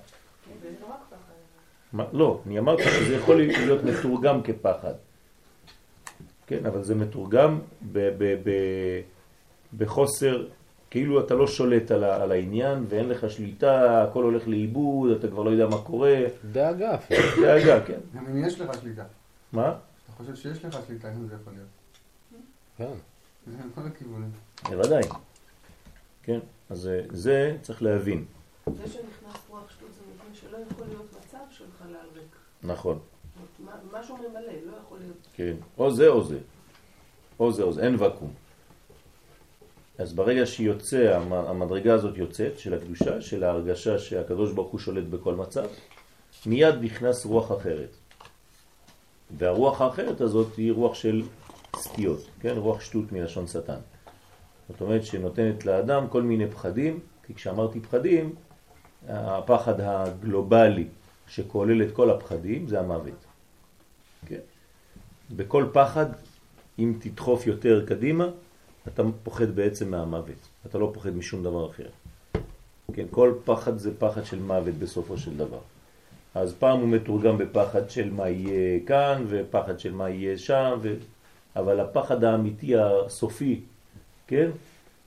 מה 1.93 2.05
לא, 2.13 2.41
אני 2.47 2.59
אמרתי 2.59 2.83
שזה 2.83 3.15
יכול 3.15 3.37
להיות 3.37 3.85
מתורגם 3.85 4.43
כפחד. 4.43 4.95
כן, 6.49 6.67
אבל 6.67 6.85
זה 6.85 6.95
מתורגם 6.95 7.61
ב, 7.93 7.99
ב, 8.19 8.25
ב, 8.45 8.51
בחוסר, 9.79 10.47
כאילו 10.91 11.21
אתה 11.21 11.35
לא 11.35 11.47
שולט 11.47 11.91
על, 11.91 12.05
על 12.05 12.33
העניין 12.33 12.85
ואין 12.89 13.09
לך 13.09 13.31
שליטה, 13.31 14.03
הכל 14.03 14.25
הולך 14.25 14.49
לאיבוד, 14.49 15.11
אתה 15.11 15.29
כבר 15.29 15.43
לא 15.43 15.51
יודע 15.51 15.67
מה 15.67 15.83
קורה. 15.83 16.17
דאגה 16.53 16.95
אפילו. 16.95 17.21
דאגה, 17.43 17.87
כן. 17.87 17.99
גם 18.15 18.27
אם 18.27 18.45
יש 18.45 18.61
לך 18.61 18.81
שליטה. 18.81 19.05
מה? 19.53 19.69
אתה 19.69 20.13
חושב 20.13 20.35
שיש 20.37 20.65
לך 20.65 20.79
שליטה, 20.87 21.13
אם 21.13 21.27
זה 21.27 21.35
יכול 21.41 21.53
להיות. 21.53 21.69
כן. 22.77 22.99
זה 23.47 23.57
מכל 23.67 23.81
הכיוונים. 23.87 24.31
בוודאי. 24.69 25.03
כן, 26.23 26.39
אז 26.71 26.79
זה, 26.79 27.03
זה 27.11 27.57
צריך 27.63 27.83
להבין. 27.83 28.25
זה 28.77 28.87
שנכנס 28.87 29.43
רוח 29.49 29.71
שטות 29.71 29.89
זה 29.95 30.01
מבין 30.15 30.35
שלא 30.35 30.59
יכול 30.71 30.87
להיות 30.87 31.07
מצב 31.19 31.39
של 31.51 31.65
חלל 31.79 31.95
ריק. 32.15 32.37
נכון. 32.63 32.99
משהו 34.01 34.17
ממלא, 34.17 34.41
לא 34.67 34.77
יכול 34.87 34.99
להיות. 34.99 35.27
כן, 35.35 35.55
או 35.79 35.91
זה 35.91 36.09
או 36.09 36.25
זה. 36.25 36.39
או 37.41 37.53
זה 37.53 37.63
או 37.63 37.73
זה, 37.73 37.83
אין 37.87 37.95
וקום. 37.95 38.33
אז 39.99 40.13
ברגע 40.13 40.47
שיוצא, 40.47 41.17
המ- 41.17 41.33
המדרגה 41.33 41.95
הזאת 41.95 42.17
יוצאת, 42.17 42.59
של 42.59 42.75
הקדושה, 42.75 43.21
של 43.21 43.45
ההרגשה 43.45 43.99
שהקדוש 43.99 44.53
ברוך 44.53 44.71
הוא 44.73 44.81
שולט 44.81 45.05
בכל 45.05 45.35
מצב, 45.35 45.67
מיד 46.47 46.75
נכנס 46.83 47.27
רוח 47.27 47.53
אחרת. 47.53 47.91
והרוח 49.39 49.81
האחרת 49.81 50.21
הזאת 50.21 50.57
היא 50.57 50.73
רוח 50.73 50.95
של 50.95 51.23
סטיות, 51.77 52.21
כן? 52.41 52.55
רוח 52.57 52.81
שטות 52.81 53.13
מלשון 53.13 53.47
שטן. 53.47 53.79
זאת 54.69 54.81
אומרת 54.81 55.05
שנותנת 55.05 55.65
לאדם 55.67 56.09
כל 56.09 56.23
מיני 56.23 56.51
פחדים, 56.51 57.01
כי 57.27 57.35
כשאמרתי 57.35 57.81
פחדים, 57.81 58.35
הפחד 59.09 59.81
הגלובלי 59.81 60.87
שכולל 61.29 61.83
את 61.83 61.93
כל 61.93 62.11
הפחדים 62.11 62.69
זה 62.69 62.81
המוות. 62.81 63.25
כן? 64.27 64.41
בכל 65.37 65.67
פחד, 65.73 66.07
אם 66.79 66.95
תדחוף 66.99 67.47
יותר 67.47 67.87
קדימה, 67.87 68.29
אתה 68.89 69.03
פוחד 69.23 69.51
בעצם 69.51 69.91
מהמוות. 69.91 70.49
אתה 70.67 70.79
לא 70.79 70.91
פוחד 70.95 71.17
משום 71.17 71.43
דבר 71.43 71.71
אחר. 71.71 71.89
כן, 72.93 73.07
כל 73.11 73.35
פחד 73.45 73.79
זה 73.79 73.91
פחד 73.99 74.25
של 74.25 74.39
מוות 74.39 74.75
בסופו 74.75 75.19
של 75.19 75.37
דבר. 75.37 75.61
אז 76.35 76.55
פעם 76.59 76.81
הוא 76.81 76.89
מתורגם 76.89 77.39
בפחד 77.39 77.91
של 77.91 78.11
מה 78.11 78.29
יהיה 78.29 78.81
כאן, 78.87 79.25
ופחד 79.29 79.81
של 79.81 79.93
מה 79.93 80.11
יהיה 80.11 80.39
שם, 80.39 80.79
ו... 80.83 80.95
אבל 81.57 81.81
הפחד 81.81 82.25
האמיתי 82.25 82.77
הסופי, 82.77 83.61
כן, 84.27 84.51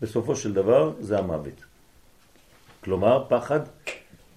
בסופו 0.02 0.36
של 0.36 0.54
דבר 0.54 0.94
זה 1.00 1.20
המוות. 1.20 1.64
כלומר, 2.84 3.26
פחד 3.30 3.60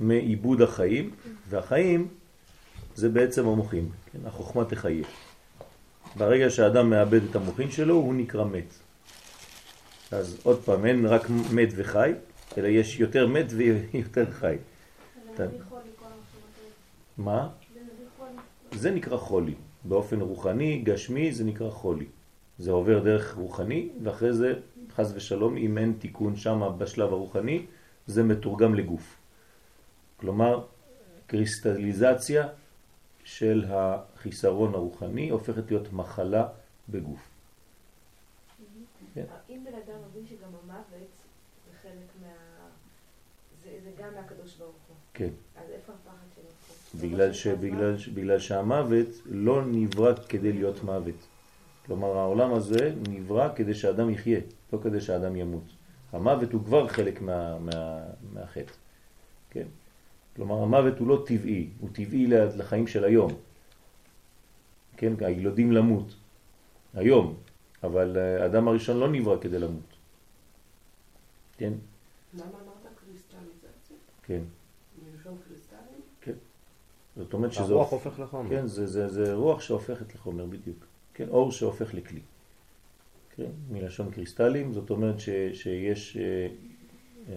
מאיבוד 0.01 0.63
החיים, 0.63 1.11
והחיים 1.49 2.09
זה 2.95 3.09
בעצם 3.09 3.47
המוחים, 3.49 3.89
כן? 4.13 4.19
החוכמה 4.27 4.65
תחיה. 4.65 5.05
ברגע 6.17 6.51
שהאדם 6.51 6.91
מאבד 6.91 7.21
את 7.31 7.37
המוחין 7.37 7.71
שלו, 7.71 7.95
הוא 7.95 8.15
נקרא 8.15 8.45
מת. 8.45 8.75
אז 10.11 10.41
עוד 10.43 10.63
פעם, 10.65 10.87
אין 10.87 11.07
רק 11.07 11.31
מת 11.53 11.69
וחי, 11.77 12.13
אלא 12.59 12.69
יש 12.69 13.01
יותר 13.01 13.27
מת 13.27 13.47
ויותר 13.57 14.31
חי. 14.31 14.57
אתה- 15.35 15.47
מה? 17.19 17.49
זה 18.73 18.91
נקרא 18.91 19.17
חולי. 19.17 19.55
באופן 19.85 20.21
רוחני, 20.21 20.79
גשמי, 20.85 21.33
זה 21.33 21.45
נקרא 21.45 21.71
חולי. 21.71 22.07
זה 22.59 22.71
עובר 22.71 22.99
דרך 22.99 23.35
רוחני, 23.35 23.89
ואחרי 24.03 24.33
זה, 24.33 24.55
חז 24.97 25.13
ושלום, 25.17 25.57
אם 25.57 25.79
אין 25.79 25.93
תיקון 25.99 26.37
שם 26.37 26.63
בשלב 26.79 27.13
הרוחני, 27.13 27.67
זה 28.07 28.23
מתורגם 28.23 28.75
לגוף. 28.75 29.17
כלומר, 30.17 30.65
קריסטליזציה 31.27 32.47
של 33.25 33.65
החיסרון 33.69 34.75
הרוחני 34.75 35.29
הופכת 35.31 35.71
להיות 35.71 35.93
מחלה 35.93 36.49
בגוף. 36.89 37.21
כן. 39.15 39.25
אם 39.51 39.65
בן 39.65 39.75
אדם 39.75 39.99
מבין 40.11 40.27
שגם 40.27 40.49
המוות 40.63 41.09
זה 41.67 41.79
חלק 41.83 41.93
מה... 42.23 42.29
זה, 43.65 43.71
זה 43.85 43.91
גם 44.03 44.15
מהקדוש 44.15 44.57
ברוך 44.57 44.71
הוא. 44.89 44.97
כן. 45.15 45.29
אז 45.57 45.71
איפה 45.71 45.93
הפחד 45.93 46.27
שלו? 46.35 47.01
בגלל, 47.09 47.33
ש, 47.33 47.47
בגלל, 47.47 47.99
ש- 47.99 48.09
בגלל 48.09 48.39
שהמוות 48.39 49.07
לא 49.25 49.63
נברא 49.67 50.13
כדי 50.29 50.53
להיות 50.53 50.83
מוות. 50.83 51.15
כלומר, 51.87 52.17
העולם 52.17 52.55
הזה 52.55 52.93
נברא 53.09 53.49
כדי 53.57 53.75
שאדם 53.75 54.11
יחיה, 54.11 54.41
לא 54.73 54.79
כדי 54.83 55.01
שאדם 55.01 55.37
ימות. 55.37 55.63
המוות 56.13 56.53
הוא 56.53 56.65
כבר 56.65 56.89
חלק 56.89 57.21
מה, 57.21 57.59
מה, 57.59 58.05
מהחטא. 58.33 58.73
כן? 59.51 59.67
כלומר, 60.37 60.63
המוות 60.63 60.99
הוא 60.99 61.09
לא 61.09 61.23
טבעי, 61.27 61.69
הוא 61.81 61.89
טבעי 61.93 62.27
לחיים 62.27 62.87
של 62.87 63.05
היום. 63.05 63.31
כן? 64.97 65.13
הילודים 65.21 65.73
למות. 65.73 66.15
היום. 66.95 67.35
אבל 67.83 68.17
אה, 68.17 68.43
האדם 68.43 68.69
הראשון 68.69 68.97
לא 68.97 69.09
נברא 69.09 69.37
כדי 69.41 69.59
למות. 69.59 69.97
כן? 71.57 71.73
למה 72.35 72.45
אמרת 72.45 72.95
קריסטליזציה? 73.05 73.97
כן. 74.23 74.41
מלשון 75.03 75.37
קריסטלים? 75.49 76.01
זאת 77.17 77.33
אומרת 77.33 77.53
שזה... 77.53 77.73
הרוח 77.73 77.93
הופך 77.93 78.19
לחומר. 78.19 78.51
כן, 78.51 78.67
זה, 78.67 78.87
זה, 78.87 79.09
זה 79.09 79.35
רוח 79.35 79.61
שהופכת 79.61 80.15
לחומר 80.15 80.47
בדיוק. 80.47 80.87
כן, 81.15 81.29
אור 81.29 81.53
שהופך 81.53 81.95
לכלי. 81.95 82.21
כן, 83.37 83.51
מלשון 83.71 84.11
קריסטלים, 84.11 84.73
זאת 84.73 84.91
אומרת 84.91 85.21
ש, 85.21 85.29
שיש 85.53 86.17
אה, 87.29 87.35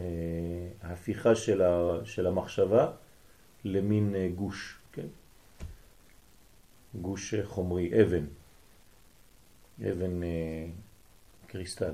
הפיכה 0.81 1.35
של, 1.35 1.61
ה, 1.61 2.05
של 2.05 2.27
המחשבה 2.27 2.91
למין 3.65 4.15
אה, 4.15 4.29
גוש, 4.35 4.79
כן? 4.91 5.07
גוש 7.01 7.33
אה, 7.33 7.45
חומרי, 7.45 8.01
אבן, 8.03 8.25
אבן 9.91 10.21
קריסטל. 11.47 11.93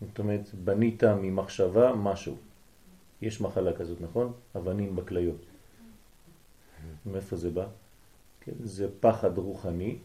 זאת 0.00 0.18
אומרת, 0.18 0.54
בנית 0.54 1.04
ממחשבה 1.04 1.92
משהו. 1.94 2.36
יש 3.22 3.40
מחלה 3.40 3.72
כזאת, 3.72 4.00
נכון? 4.00 4.32
אבנים 4.56 4.96
בכליות. 4.96 5.44
מאיפה 7.06 7.36
זה 7.36 7.50
בא? 7.50 7.66
כן, 8.40 8.52
זה 8.60 8.88
פחד 9.00 9.38
רוחני 9.38 9.98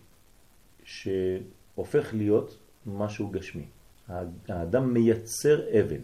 שהופך 0.83 2.13
להיות 2.13 2.57
משהו 2.85 3.27
גשמי. 3.27 3.65
האדם 4.47 4.93
מייצר 4.93 5.79
אבן. 5.79 6.01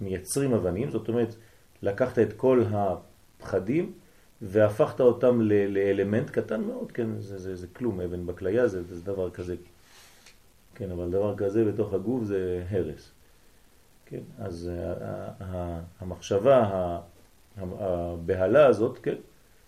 מייצרים 0.00 0.52
אבנים, 0.54 0.90
זאת 0.90 1.08
אומרת, 1.08 1.34
לקחת 1.82 2.18
את 2.18 2.32
כל 2.32 2.64
הפחדים 2.70 3.92
והפכת 4.42 5.00
אותם 5.00 5.40
לאלמנט 5.68 6.30
קטן 6.30 6.60
מאוד, 6.60 6.92
כן, 6.92 7.20
זה, 7.20 7.38
זה, 7.38 7.56
זה 7.56 7.66
כלום, 7.72 8.00
אבן 8.00 8.26
בכליה 8.26 8.68
זה, 8.68 8.82
זה 8.82 9.04
דבר 9.04 9.30
כזה, 9.30 9.56
כן, 10.74 10.90
אבל 10.90 11.10
דבר 11.10 11.36
כזה 11.36 11.64
בתוך 11.64 11.92
הגוף 11.94 12.24
זה 12.24 12.64
הרס. 12.70 13.10
כן, 14.06 14.20
אז 14.38 14.70
ה- 14.72 14.92
ה- 15.04 15.30
ה- 15.40 15.80
המחשבה, 16.00 16.98
הבהלה 17.56 18.66
הזאת, 18.66 18.98
כן, 19.02 19.14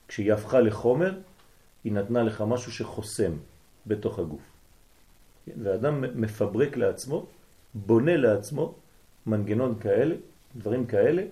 כשהיא 0.09 0.33
הפכה 0.33 0.61
לחומר, 0.61 1.19
היא 1.85 1.93
נתנה 1.93 2.23
לך 2.23 2.45
משהו 2.47 2.73
שחוסם 2.73 3.33
בתוך 3.87 4.19
הגוף. 4.19 4.43
כן, 5.47 5.53
ואדם 5.63 6.21
מפברק 6.21 6.77
לעצמו, 6.77 7.27
בונה 7.75 8.17
לעצמו 8.17 8.75
מנגנון 9.27 9.79
כאלה, 9.81 10.15
דברים 10.57 10.87
כאלה, 10.87 11.23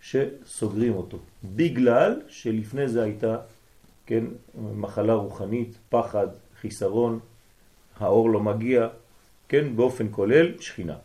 שסוגרים 0.00 0.94
אותו. 0.94 1.18
בגלל 1.44 2.20
שלפני 2.28 2.88
זה 2.88 3.02
הייתה, 3.02 3.36
כן, 4.06 4.24
מחלה 4.74 5.14
רוחנית, 5.14 5.76
פחד, 5.88 6.26
חיסרון, 6.60 7.20
האור 7.96 8.30
לא 8.30 8.40
מגיע, 8.40 8.88
כן, 9.48 9.76
באופן 9.76 10.06
כולל, 10.10 10.60
שכינה. 10.60 10.96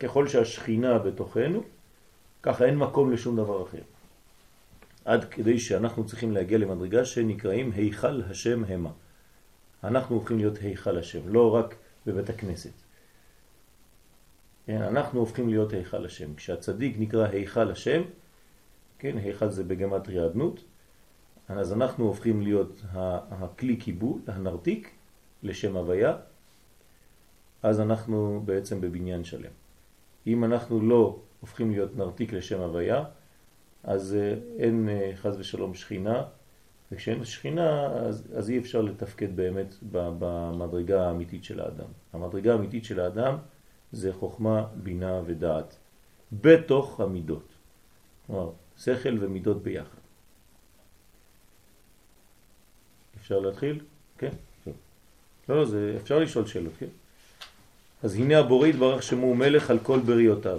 ככל 0.00 0.28
שהשכינה 0.28 0.98
בתוכנו, 0.98 1.62
ככה 2.42 2.64
אין 2.64 2.78
מקום 2.78 3.12
לשום 3.12 3.36
דבר 3.36 3.62
אחר. 3.62 3.82
עד 5.04 5.24
כדי 5.24 5.58
שאנחנו 5.58 6.06
צריכים 6.06 6.32
להגיע 6.32 6.58
למדרגה 6.58 7.04
שנקראים 7.04 7.72
היכל 7.74 8.22
השם 8.30 8.64
המה. 8.64 8.90
אנחנו 9.84 10.16
הופכים 10.16 10.38
להיות 10.38 10.58
היכל 10.58 10.98
השם, 10.98 11.28
לא 11.28 11.54
רק 11.54 11.74
בבית 12.06 12.30
הכנסת. 12.30 12.83
כן, 14.66 14.82
אנחנו 14.82 15.20
הופכים 15.20 15.48
להיות 15.48 15.72
היכל 15.72 16.04
השם. 16.04 16.34
כשהצדיק 16.34 16.96
נקרא 16.98 17.26
היכל 17.26 17.70
השם, 17.70 18.02
כן, 18.98 19.18
היכל 19.18 19.48
זה 19.48 19.64
בגמטריה 19.64 20.26
אדנות, 20.26 20.64
אז 21.48 21.72
אנחנו 21.72 22.04
הופכים 22.04 22.42
להיות 22.42 22.82
הכלי 22.92 23.76
קיבול, 23.76 24.20
הנרתיק, 24.26 24.90
לשם 25.42 25.76
הוויה, 25.76 26.16
אז 27.62 27.80
אנחנו 27.80 28.42
בעצם 28.44 28.80
בבניין 28.80 29.24
שלם. 29.24 29.50
אם 30.26 30.44
אנחנו 30.44 30.80
לא 30.80 31.18
הופכים 31.40 31.70
להיות 31.70 31.96
נרתיק 31.96 32.32
לשם 32.32 32.60
הוויה, 32.60 33.04
אז 33.82 34.14
אה, 34.14 34.34
אין 34.58 34.88
אה, 34.88 35.10
חז 35.16 35.40
ושלום 35.40 35.74
שכינה, 35.74 36.22
וכשאין 36.92 37.24
שכינה 37.24 37.86
אז, 37.86 38.32
אז 38.36 38.50
אי 38.50 38.58
אפשר 38.58 38.82
לתפקד 38.82 39.36
באמת 39.36 39.74
במדרגה 39.92 41.06
האמיתית 41.06 41.44
של 41.44 41.60
האדם. 41.60 41.88
המדרגה 42.12 42.52
האמיתית 42.52 42.84
של 42.84 43.00
האדם 43.00 43.36
זה 43.94 44.12
חוכמה, 44.12 44.66
בינה 44.74 45.20
ודעת, 45.26 45.76
בתוך 46.32 47.00
המידות. 47.00 47.48
כלומר, 48.26 48.50
שכל 48.78 49.16
ומידות 49.20 49.62
ביחד. 49.62 50.04
אפשר 53.20 53.38
להתחיל? 53.38 53.80
כן? 54.18 54.32
לא, 55.48 55.56
לא, 55.56 55.64
זה, 55.64 55.98
אפשר 56.02 56.18
לשאול 56.18 56.46
שאלות, 56.46 56.72
כן? 56.78 56.86
אז 58.02 58.14
הנה 58.14 58.38
הבורא 58.38 58.66
יתברך 58.66 59.02
שמו 59.02 59.34
מלך 59.34 59.70
על 59.70 59.78
כל 59.78 60.00
בריאותיו. 60.00 60.58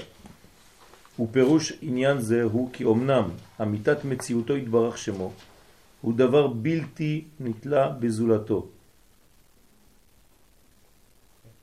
ופירוש 1.20 1.74
עניין 1.82 2.20
זה 2.20 2.44
הוא 2.44 2.70
כי 2.74 2.84
אמנם 2.84 3.30
אמיתת 3.62 4.06
מציאותו 4.06 4.58
יתברך 4.58 4.98
שמו 4.98 5.34
הוא 6.02 6.14
דבר 6.14 6.48
בלתי 6.48 7.24
נתלה 7.40 7.90
בזולתו. 7.90 8.68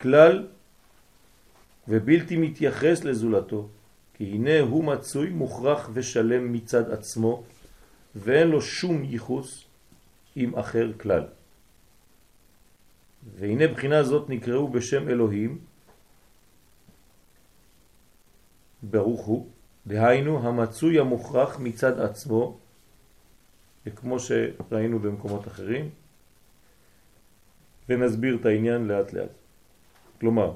כלל 0.00 0.46
ובלתי 1.88 2.36
מתייחס 2.36 3.04
לזולתו, 3.04 3.68
כי 4.14 4.24
הנה 4.24 4.60
הוא 4.60 4.84
מצוי 4.84 5.30
מוכרח 5.30 5.90
ושלם 5.92 6.52
מצד 6.52 6.90
עצמו, 6.90 7.42
ואין 8.14 8.48
לו 8.48 8.62
שום 8.62 9.04
ייחוס 9.04 9.64
עם 10.36 10.54
אחר 10.54 10.92
כלל. 10.98 11.24
והנה 13.34 13.68
בחינה 13.68 14.02
זאת 14.02 14.30
נקראו 14.30 14.68
בשם 14.68 15.08
אלוהים, 15.08 15.58
ברוך 18.82 19.24
הוא, 19.26 19.48
דהיינו 19.86 20.48
המצוי 20.48 20.98
המוכרח 20.98 21.58
מצד 21.58 22.00
עצמו, 22.00 22.58
כמו 23.96 24.16
שראינו 24.18 24.98
במקומות 24.98 25.48
אחרים, 25.48 25.90
ונסביר 27.88 28.36
את 28.40 28.46
העניין 28.46 28.88
לאט 28.88 29.12
לאט. 29.12 29.30
כלומר, 30.20 30.54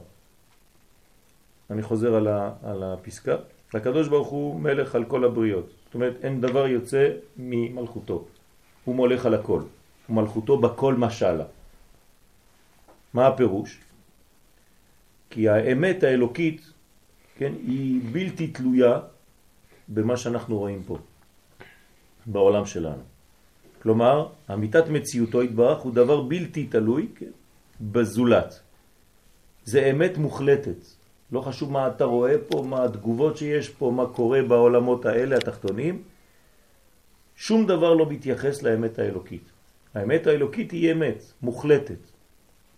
אני 1.70 1.82
חוזר 1.82 2.14
על, 2.14 2.28
ה, 2.28 2.52
על 2.62 2.82
הפסקה, 2.82 3.37
הקדוש 3.75 4.08
ברוך 4.08 4.28
הוא 4.28 4.61
מלך 4.61 4.94
על 4.94 5.04
כל 5.04 5.25
הבריות, 5.25 5.66
זאת 5.85 5.94
אומרת 5.94 6.14
אין 6.22 6.40
דבר 6.40 6.66
יוצא 6.66 7.09
ממלכותו, 7.37 8.24
הוא 8.85 8.94
מולך 8.94 9.26
על 9.26 9.35
הכל, 9.35 9.62
ומלכותו 10.09 10.59
בכל 10.59 10.94
משלה. 10.94 11.44
מה 13.14 13.26
הפירוש? 13.26 13.81
כי 15.31 15.48
האמת 15.48 16.02
האלוקית, 16.02 16.61
כן, 17.38 17.52
היא 17.66 18.00
בלתי 18.12 18.46
תלויה 18.46 19.00
במה 19.88 20.16
שאנחנו 20.16 20.59
רואים 20.59 20.83
פה, 20.87 20.98
בעולם 22.26 22.66
שלנו. 22.66 23.02
כלומר, 23.83 24.29
אמיתת 24.52 24.88
מציאותו 24.88 25.40
התברך 25.40 25.79
הוא 25.79 25.94
דבר 25.94 26.20
בלתי 26.20 26.66
תלוי 26.66 27.09
כן, 27.16 27.31
בזולת. 27.81 28.61
זה 29.64 29.90
אמת 29.90 30.18
מוחלטת. 30.18 30.81
לא 31.32 31.40
חשוב 31.40 31.72
מה 31.72 31.88
אתה 31.88 32.04
רואה 32.04 32.34
פה, 32.48 32.62
מה 32.62 32.84
התגובות 32.84 33.36
שיש 33.36 33.68
פה, 33.68 33.90
מה 33.90 34.06
קורה 34.06 34.42
בעולמות 34.42 35.06
האלה 35.06 35.36
התחתונים. 35.36 36.02
שום 37.36 37.66
דבר 37.66 37.94
לא 37.94 38.06
מתייחס 38.10 38.62
לאמת 38.62 38.98
האלוקית. 38.98 39.50
האמת 39.94 40.26
האלוקית 40.26 40.70
היא 40.70 40.92
אמת, 40.92 41.22
מוחלטת. 41.42 41.98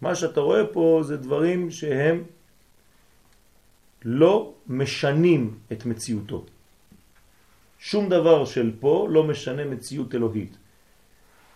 מה 0.00 0.14
שאתה 0.14 0.40
רואה 0.40 0.66
פה 0.66 1.00
זה 1.02 1.16
דברים 1.16 1.70
שהם 1.70 2.22
לא 4.04 4.54
משנים 4.66 5.58
את 5.72 5.87
מציאותו. 5.87 6.44
שום 7.78 8.08
דבר 8.08 8.44
של 8.44 8.72
פה 8.80 9.06
לא 9.11 9.24
משנה 9.24 9.64
מציאות 9.64 10.14
אלוהית. 10.14 10.56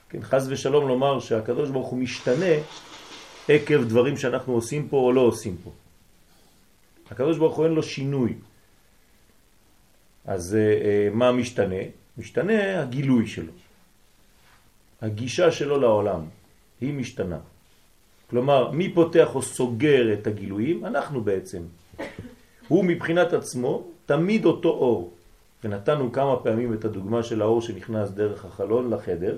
כן, 0.09 0.23
חז 0.23 0.49
ושלום 0.51 0.89
לומר 0.89 1.21
שהקדוש 1.21 1.71
ברוך 1.71 1.89
הוא 1.89 1.99
משתנה 1.99 2.55
עקב 3.49 3.85
דברים 3.85 4.17
שאנחנו 4.17 4.53
עושים 4.53 4.89
פה 4.89 4.97
או 4.97 5.13
לא 5.13 5.21
עושים 5.21 5.57
פה. 5.65 5.71
הקדוש 7.13 7.39
ברוך 7.39 7.57
הוא 7.57 7.65
אין 7.65 7.75
לו 7.75 7.83
שינוי. 7.83 8.35
אז 10.25 10.55
אה, 10.55 11.09
מה 11.13 11.33
משתנה? 11.33 11.85
משתנה 12.19 12.81
הגילוי 12.81 13.27
שלו. 13.27 13.53
הגישה 15.03 15.53
שלו 15.53 15.81
לעולם 15.81 16.25
היא 16.81 16.95
משתנה. 16.95 17.39
כלומר, 18.31 18.71
מי 18.71 18.95
פותח 18.95 19.35
או 19.35 19.43
סוגר 19.43 20.13
את 20.13 20.27
הגילויים? 20.27 20.85
אנחנו 20.85 21.21
בעצם. 21.21 21.63
הוא 22.69 22.85
מבחינת 22.85 23.33
עצמו 23.33 23.87
תמיד 24.07 24.45
אותו 24.45 24.69
אור. 24.69 25.13
ונתנו 25.65 26.13
כמה 26.13 26.37
פעמים 26.37 26.75
את 26.75 26.85
הדוגמה 26.85 27.23
של 27.23 27.43
האור 27.43 27.61
שנכנס 27.61 28.11
דרך 28.11 28.45
החלון 28.45 28.91
לחדר, 28.91 29.37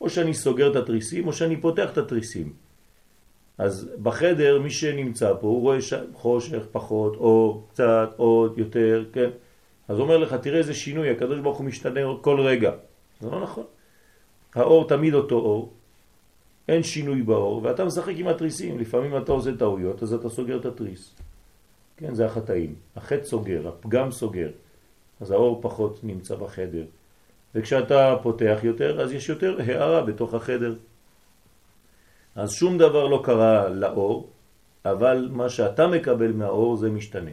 או 0.00 0.10
שאני 0.10 0.34
סוגר 0.34 0.70
את 0.70 0.76
התריסים 0.76 1.26
או 1.26 1.32
שאני 1.32 1.56
פותח 1.56 1.92
את 1.92 1.98
התריסים. 1.98 2.63
אז 3.58 3.90
בחדר 4.02 4.60
מי 4.60 4.70
שנמצא 4.70 5.32
פה 5.40 5.46
הוא 5.46 5.60
רואה 5.60 5.78
חושך, 6.12 6.62
פחות, 6.72 7.16
או 7.16 7.62
קצת, 7.70 8.08
עוד, 8.16 8.58
יותר, 8.58 9.04
כן? 9.12 9.30
אז 9.88 10.00
אומר 10.00 10.16
לך, 10.16 10.34
תראה 10.34 10.58
איזה 10.58 10.74
שינוי, 10.74 11.10
הקדוש 11.10 11.40
ברוך 11.40 11.58
הוא 11.58 11.66
משתנה 11.66 12.00
כל 12.20 12.40
רגע. 12.40 12.72
זה 13.20 13.30
לא 13.30 13.40
נכון. 13.42 13.64
האור 14.54 14.88
תמיד 14.88 15.14
אותו 15.14 15.34
אור, 15.34 15.72
אין 16.68 16.82
שינוי 16.82 17.22
באור, 17.22 17.62
ואתה 17.62 17.84
משחק 17.84 18.12
עם 18.16 18.28
התריסים. 18.28 18.78
לפעמים 18.78 19.16
אתה 19.16 19.32
עושה 19.32 19.56
טעויות, 19.56 20.02
אז 20.02 20.12
אתה 20.12 20.28
סוגר 20.28 20.58
את 20.58 20.64
התריס. 20.64 21.14
כן, 21.96 22.14
זה 22.14 22.26
החטאים. 22.26 22.74
החטא 22.96 23.24
סוגר, 23.24 23.68
הפגם 23.68 24.10
סוגר. 24.10 24.50
אז 25.20 25.30
האור 25.30 25.58
פחות 25.62 26.00
נמצא 26.02 26.34
בחדר. 26.34 26.84
וכשאתה 27.54 28.16
פותח 28.22 28.58
יותר, 28.62 29.00
אז 29.00 29.12
יש 29.12 29.28
יותר 29.28 29.60
הערה 29.66 30.02
בתוך 30.02 30.34
החדר. 30.34 30.74
אז 32.36 32.52
שום 32.52 32.78
דבר 32.78 33.06
לא 33.06 33.22
קרה 33.24 33.68
לאור, 33.68 34.30
אבל 34.84 35.28
מה 35.32 35.48
שאתה 35.48 35.86
מקבל 35.86 36.32
מהאור 36.32 36.76
זה 36.76 36.90
משתנה. 36.90 37.30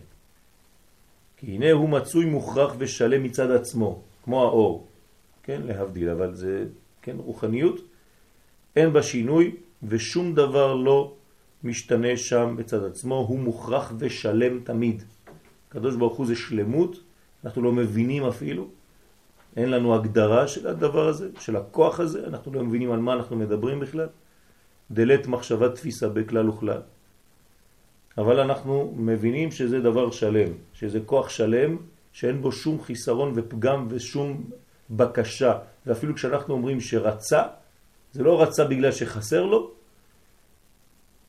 כי 1.38 1.48
הנה 1.52 1.72
הוא 1.72 1.90
מצוי 1.90 2.26
מוכרח 2.26 2.74
ושלם 2.78 3.24
מצד 3.24 3.52
עצמו, 3.52 4.02
כמו 4.24 4.44
האור. 4.44 4.88
כן, 5.44 5.62
להבדיל, 5.66 6.10
אבל 6.10 6.36
זה, 6.36 6.66
כן, 7.02 7.16
רוחניות, 7.18 7.82
אין 8.76 8.94
בה 8.94 9.04
שינוי 9.04 9.56
ושום 9.84 10.36
דבר 10.36 10.76
לא 10.76 11.14
משתנה 11.64 12.18
שם 12.18 12.56
בצד 12.58 12.84
עצמו, 12.84 13.16
הוא 13.16 13.40
מוכרח 13.40 13.94
ושלם 13.98 14.60
תמיד. 14.64 15.04
קדוש 15.70 15.96
ברוך 15.96 16.18
הוא 16.18 16.26
זה 16.26 16.36
שלמות, 16.36 17.00
אנחנו 17.46 17.62
לא 17.62 17.72
מבינים 17.72 18.24
אפילו, 18.24 18.68
אין 19.58 19.70
לנו 19.70 19.96
הגדרה 19.96 20.48
של 20.48 20.68
הדבר 20.68 21.08
הזה, 21.08 21.30
של 21.40 21.56
הכוח 21.56 22.00
הזה, 22.00 22.28
אנחנו 22.28 22.54
לא 22.54 22.64
מבינים 22.64 22.92
על 22.92 23.00
מה 23.00 23.14
אנחנו 23.14 23.36
מדברים 23.36 23.80
בכלל. 23.80 24.08
דלת 24.92 25.28
מחשבה 25.28 25.70
תפיסה 25.70 26.10
בכלל 26.10 26.50
וכלל. 26.50 26.82
אבל 28.18 28.40
אנחנו 28.40 28.94
מבינים 28.98 29.52
שזה 29.52 29.80
דבר 29.80 30.12
שלם, 30.12 30.52
שזה 30.74 31.00
כוח 31.06 31.30
שלם 31.30 31.78
שאין 32.12 32.42
בו 32.42 32.52
שום 32.52 32.82
חיסרון 32.82 33.32
ופגם 33.36 33.88
ושום 33.90 34.44
בקשה. 34.90 35.58
ואפילו 35.86 36.16
כשאנחנו 36.16 36.54
אומרים 36.54 36.80
שרצה, 36.80 37.44
זה 38.12 38.24
לא 38.24 38.42
רצה 38.42 38.66
בגלל 38.66 38.92
שחסר 38.92 39.46
לו, 39.46 39.72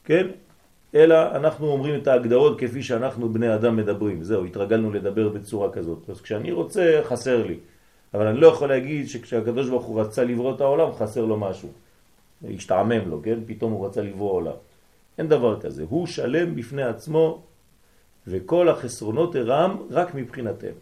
כן? 0.04 0.26
אלא 0.94 1.36
אנחנו 1.36 1.66
אומרים 1.66 2.02
את 2.02 2.06
ההגדרות 2.06 2.60
כפי 2.60 2.82
שאנחנו 2.82 3.32
בני 3.32 3.54
אדם 3.54 3.76
מדברים. 3.76 4.22
זהו, 4.22 4.44
התרגלנו 4.44 4.92
לדבר 4.92 5.28
בצורה 5.28 5.72
כזאת. 5.72 6.10
אז 6.10 6.20
כשאני 6.20 6.52
רוצה, 6.52 7.00
חסר 7.04 7.46
לי. 7.46 7.58
אבל 8.14 8.26
אני 8.26 8.40
לא 8.40 8.46
יכול 8.46 8.68
להגיד 8.68 9.08
שכשהקדוש 9.08 9.68
ברוך 9.68 9.84
הוא 9.84 10.00
רצה 10.00 10.24
לברוא 10.24 10.54
את 10.54 10.60
העולם, 10.60 10.92
חסר 10.92 11.24
לו 11.24 11.36
משהו. 11.36 11.68
השתעמם 12.54 13.08
לו, 13.08 13.22
כן? 13.22 13.38
פתאום 13.46 13.72
הוא 13.72 13.86
רצה 13.86 14.02
לברוא 14.02 14.30
עולם. 14.30 14.56
אין 15.18 15.28
דבר 15.28 15.60
כזה. 15.60 15.84
הוא 15.88 16.06
שלם 16.06 16.54
בפני 16.54 16.82
עצמו, 16.82 17.42
וכל 18.26 18.68
החסרונות 18.68 19.34
הרם 19.34 19.76
רק 19.90 20.14
מבחינתם. 20.14 20.72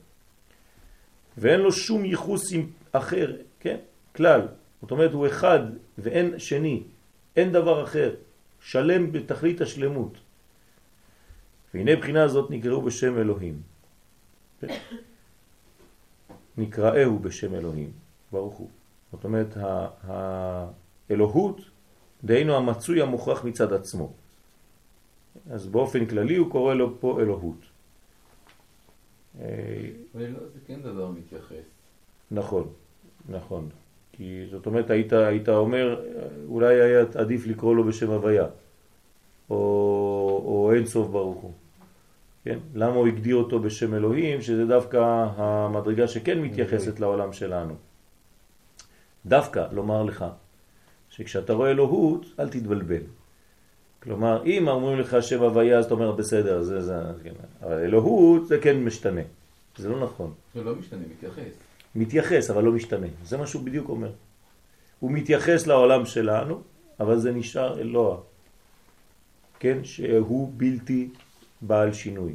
ואין 1.38 1.60
לו 1.60 1.72
שום 1.72 2.04
ייחוס 2.04 2.52
עם 2.52 2.66
אחר, 2.92 3.36
כן? 3.60 3.76
כלל. 4.16 4.48
זאת 4.82 4.90
אומרת, 4.90 5.12
הוא 5.12 5.26
אחד 5.26 5.60
ואין 5.98 6.38
שני, 6.38 6.82
אין 7.36 7.52
דבר 7.52 7.84
אחר, 7.84 8.14
שלם 8.60 9.12
בתכלית 9.12 9.60
השלמות. 9.60 10.18
והנה 11.74 11.96
בחינה 11.96 12.22
הזאת 12.22 12.50
נקראו 12.50 12.82
בשם 12.82 13.18
אלוהים. 13.18 13.60
כן? 14.60 14.78
נקראהו 16.58 17.18
בשם 17.18 17.54
אלוהים, 17.54 17.92
ברוך 18.32 18.54
הוא. 18.54 18.68
זאת 19.12 19.24
אומרת, 19.24 19.56
האלוהות, 21.10 21.60
דהיינו 22.24 22.56
המצוי 22.56 23.02
המוכרח 23.02 23.44
מצד 23.44 23.72
עצמו. 23.72 24.12
אז 25.50 25.66
באופן 25.66 26.06
כללי 26.06 26.36
הוא 26.36 26.50
קורא 26.50 26.74
לו 26.74 27.00
פה 27.00 27.20
אלוהות. 27.20 27.64
ולא, 30.14 30.38
זה 30.54 30.60
כן 30.66 30.82
דבר 30.82 31.10
מתייחס. 31.10 31.64
נכון, 32.30 32.68
נכון. 33.28 33.68
כי 34.12 34.46
זאת 34.50 34.66
אומרת, 34.66 34.90
היית, 34.90 35.12
היית 35.12 35.48
אומר, 35.48 36.00
אולי 36.48 36.80
היה 36.80 37.04
עדיף 37.14 37.46
לקרוא 37.46 37.74
לו 37.74 37.84
בשם 37.84 38.10
הוויה, 38.10 38.46
או, 39.50 39.56
או 40.44 40.72
אין 40.74 40.86
סוף 40.86 41.08
ברוך 41.08 41.38
הוא. 41.42 41.52
כן? 42.44 42.58
למה 42.74 42.94
הוא 42.94 43.06
הגדיר 43.06 43.36
אותו 43.36 43.58
בשם 43.58 43.94
אלוהים, 43.94 44.42
שזה 44.42 44.66
דווקא 44.66 45.26
המדרגה 45.36 46.08
שכן 46.08 46.42
מתייחסת 46.42 47.00
לעולם 47.00 47.32
שלנו. 47.32 47.74
דווקא 49.26 49.66
לומר 49.72 50.02
לך, 50.02 50.24
שכשאתה 51.20 51.52
רואה 51.52 51.70
אלוהות, 51.70 52.26
אל 52.40 52.48
תתבלבל. 52.48 53.02
כלומר, 54.02 54.42
אם 54.46 54.68
אומרים 54.68 54.98
לך 54.98 55.16
שם 55.20 55.42
הוויה, 55.42 55.78
אז 55.78 55.84
אתה 55.84 55.94
אומר, 55.94 56.12
בסדר, 56.12 56.62
זה, 56.62 56.80
זה, 56.80 56.94
כן. 57.22 57.32
אבל 57.62 57.72
אלוהות 57.72 58.48
זה 58.48 58.58
כן 58.58 58.84
משתנה. 58.84 59.20
זה 59.76 59.88
לא 59.88 60.00
נכון. 60.00 60.32
זה 60.54 60.62
לא 60.62 60.74
משתנה, 60.74 61.00
מתייחס. 61.10 61.52
מתייחס, 61.94 62.50
אבל 62.50 62.64
לא 62.64 62.72
משתנה. 62.72 63.06
זה 63.24 63.36
מה 63.36 63.46
שהוא 63.46 63.62
בדיוק 63.62 63.88
אומר. 63.88 64.12
הוא 65.00 65.10
מתייחס 65.10 65.66
לעולם 65.66 66.06
שלנו, 66.06 66.62
אבל 67.00 67.18
זה 67.18 67.32
נשאר 67.32 67.80
אלוה. 67.80 68.16
כן? 69.58 69.84
שהוא 69.84 70.52
בלתי 70.56 71.08
בעל 71.60 71.92
שינוי, 71.92 72.32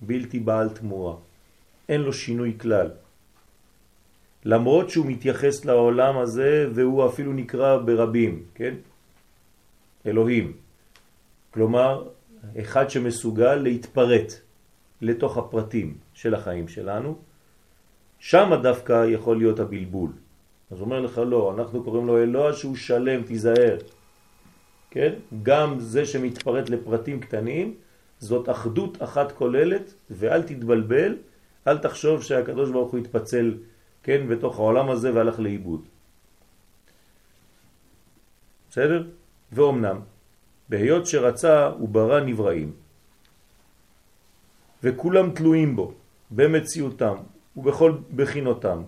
בלתי 0.00 0.40
בעל 0.40 0.68
תמורה. 0.68 1.14
אין 1.88 2.00
לו 2.00 2.12
שינוי 2.12 2.54
כלל. 2.58 2.90
למרות 4.44 4.90
שהוא 4.90 5.06
מתייחס 5.06 5.64
לעולם 5.64 6.18
הזה 6.18 6.68
והוא 6.74 7.06
אפילו 7.06 7.32
נקרא 7.32 7.76
ברבים, 7.76 8.42
כן? 8.54 8.74
אלוהים. 10.06 10.52
כלומר, 11.50 12.08
אחד 12.60 12.90
שמסוגל 12.90 13.54
להתפרט 13.54 14.32
לתוך 15.00 15.38
הפרטים 15.38 15.96
של 16.14 16.34
החיים 16.34 16.68
שלנו, 16.68 17.18
שם 18.18 18.50
דווקא 18.62 19.06
יכול 19.08 19.36
להיות 19.36 19.60
הבלבול. 19.60 20.10
אז 20.70 20.80
אומר 20.80 21.00
לך 21.00 21.18
לא, 21.18 21.54
אנחנו 21.54 21.82
קוראים 21.84 22.06
לו 22.06 22.22
אלוה 22.22 22.52
שהוא 22.52 22.76
שלם, 22.76 23.22
תיזהר. 23.22 23.76
כן? 24.90 25.12
גם 25.42 25.80
זה 25.80 26.06
שמתפרט 26.06 26.70
לפרטים 26.70 27.20
קטנים, 27.20 27.74
זאת 28.18 28.48
אחדות 28.48 29.02
אחת 29.02 29.32
כוללת, 29.32 29.94
ואל 30.10 30.42
תתבלבל, 30.42 31.16
אל 31.66 31.78
תחשוב 31.78 32.22
שהקדוש 32.22 32.70
ברוך 32.70 32.92
הוא 32.92 33.00
יתפצל, 33.00 33.54
כן, 34.04 34.28
בתוך 34.28 34.58
העולם 34.58 34.90
הזה 34.90 35.14
והלך 35.14 35.40
לאיבוד. 35.40 35.82
בסדר? 38.70 39.06
ואומנם, 39.52 40.00
בהיות 40.68 41.06
שרצה 41.06 41.66
הוא 41.66 41.88
ברא 41.88 42.20
נבראים, 42.20 42.72
וכולם 44.82 45.30
תלויים 45.30 45.76
בו, 45.76 45.92
במציאותם 46.30 47.16
ובכל 47.56 47.92
בחינותם, 48.16 48.82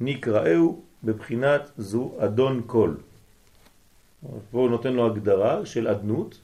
נקראהו 0.00 0.82
בבחינת 1.04 1.70
זו 1.78 2.12
אדון 2.18 2.62
כל. 2.66 2.94
פה 4.50 4.58
הוא 4.58 4.70
נותן 4.70 4.92
לו 4.92 5.06
הגדרה 5.06 5.66
של 5.66 5.88
אדנות, 5.88 6.40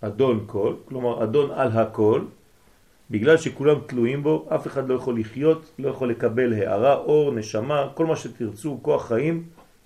אדון 0.00 0.44
כל, 0.46 0.74
כלומר 0.84 1.24
אדון 1.24 1.50
על 1.50 1.72
הכל, 1.72 2.22
בגלל 3.10 3.36
שכולם 3.36 3.76
תלויים 3.86 4.22
בו, 4.22 4.48
אף 4.54 4.66
אחד 4.66 4.88
לא 4.88 4.94
יכול 4.94 5.18
לחיות, 5.18 5.70
לא 5.78 5.88
יכול 5.88 6.10
לקבל 6.10 6.52
הערה, 6.52 6.94
אור, 6.94 7.32
נשמה, 7.32 7.88
כל 7.94 8.06
מה 8.06 8.16
שתרצו, 8.16 8.78
כוח 8.82 9.08
חיים, 9.08 9.42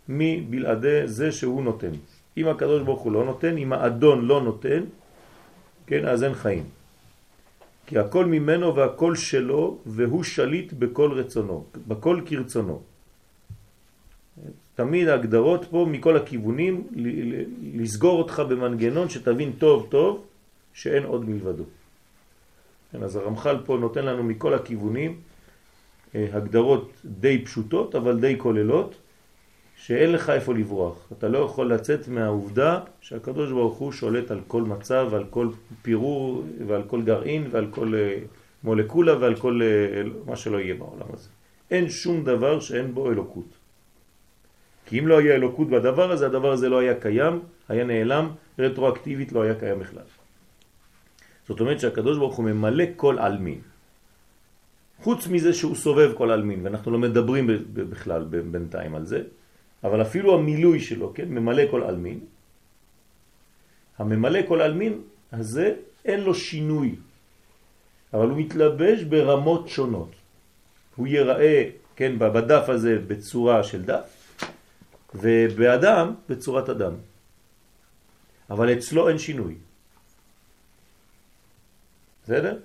מבלעדי 0.08 1.06
זה 1.08 1.32
שהוא 1.32 1.62
נותן. 1.62 1.90
אם 2.36 2.48
הקדוש 2.48 2.82
ברוך 2.82 3.00
הוא 3.00 3.12
לא 3.12 3.24
נותן, 3.24 3.56
אם 3.56 3.72
האדון 3.72 4.24
לא 4.26 4.42
נותן, 4.42 4.82
כן, 5.86 6.06
אז 6.06 6.24
אין 6.24 6.34
חיים. 6.34 6.64
כי 7.86 7.98
הכל 7.98 8.26
ממנו 8.26 8.76
והכל 8.76 9.14
שלו, 9.14 9.78
והוא 9.86 10.22
שליט 10.22 10.72
בכל 10.72 11.12
רצונו, 11.12 11.64
בכל 11.88 12.20
כרצונו. 12.26 12.82
תמיד 14.74 15.08
ההגדרות 15.08 15.66
פה 15.70 15.86
מכל 15.90 16.16
הכיוונים, 16.16 16.86
לסגור 17.74 18.18
אותך 18.18 18.42
במנגנון 18.48 19.08
שתבין 19.08 19.52
טוב 19.58 19.86
טוב 19.90 20.24
שאין 20.72 21.04
עוד 21.04 21.28
מלבדו. 21.28 21.64
כן, 22.92 23.02
אז 23.02 23.16
הרמח"ל 23.16 23.56
פה 23.66 23.76
נותן 23.76 24.04
לנו 24.04 24.22
מכל 24.22 24.54
הכיוונים 24.54 25.16
אה, 26.14 26.28
הגדרות 26.32 26.90
די 27.04 27.44
פשוטות 27.44 27.94
אבל 27.94 28.20
די 28.20 28.34
כוללות 28.38 28.94
שאין 29.76 30.12
לך 30.12 30.30
איפה 30.30 30.54
לברוח. 30.54 31.08
אתה 31.18 31.28
לא 31.28 31.38
יכול 31.38 31.72
לצאת 31.72 32.08
מהעובדה 32.08 32.80
שהקדוש 33.00 33.50
ברוך 33.50 33.78
הוא 33.78 33.92
שולט 33.92 34.30
על 34.30 34.40
כל 34.46 34.62
מצב, 34.62 35.08
על 35.14 35.24
כל 35.30 35.48
פירור 35.82 36.44
ועל 36.66 36.82
כל 36.82 37.02
גרעין 37.02 37.48
ועל 37.50 37.66
כל 37.70 37.94
אה, 37.94 38.18
מולקולה 38.64 39.18
ועל 39.18 39.34
כל 39.36 39.60
אה, 39.62 40.02
מה 40.26 40.36
שלא 40.36 40.58
יהיה 40.58 40.74
בעולם 40.74 41.06
הזה. 41.12 41.28
אין 41.70 41.88
שום 41.88 42.24
דבר 42.24 42.60
שאין 42.60 42.94
בו 42.94 43.10
אלוקות. 43.10 43.48
כי 44.86 44.98
אם 44.98 45.08
לא 45.08 45.18
היה 45.18 45.34
אלוקות 45.34 45.68
בדבר 45.68 46.10
הזה, 46.10 46.26
הדבר 46.26 46.52
הזה 46.52 46.68
לא 46.68 46.78
היה 46.78 46.94
קיים, 46.94 47.40
היה 47.68 47.84
נעלם, 47.84 48.28
רטרואקטיבית 48.58 49.32
לא 49.32 49.42
היה 49.42 49.54
קיים 49.54 49.78
בכלל. 49.78 50.02
זאת 51.48 51.60
אומרת 51.60 51.80
שהקדוש 51.80 52.18
ברוך 52.18 52.36
הוא 52.36 52.44
ממלא 52.44 52.84
כל 52.96 53.18
אלמין. 53.18 53.60
חוץ 55.02 55.26
מזה 55.26 55.54
שהוא 55.54 55.74
סובב 55.74 56.14
כל 56.14 56.30
אלמין, 56.30 56.60
ואנחנו 56.62 56.90
לא 56.90 56.98
מדברים 56.98 57.50
בכלל 57.74 58.24
בינתיים 58.24 58.94
על 58.94 59.04
זה, 59.06 59.22
אבל 59.84 60.02
אפילו 60.02 60.34
המילוי 60.38 60.80
שלו, 60.80 61.12
כן, 61.14 61.28
ממלא 61.28 61.62
כל 61.70 61.82
אלמין. 61.82 62.20
הממלא 63.98 64.40
כל 64.48 64.62
אלמין 64.62 65.00
הזה 65.32 65.74
אין 66.04 66.20
לו 66.20 66.34
שינוי, 66.34 66.94
אבל 68.14 68.28
הוא 68.28 68.38
מתלבש 68.38 69.02
ברמות 69.02 69.68
שונות. 69.68 70.10
הוא 70.96 71.06
ייראה, 71.06 71.70
כן, 71.96 72.18
בדף 72.18 72.68
הזה 72.68 72.98
בצורה 73.06 73.62
של 73.62 73.82
דף, 73.82 74.06
ובאדם 75.14 76.14
בצורת 76.28 76.68
אדם. 76.68 76.94
אבל 78.50 78.72
אצלו 78.72 79.08
אין 79.08 79.18
שינוי. 79.18 79.54
בסדר? 82.24 82.58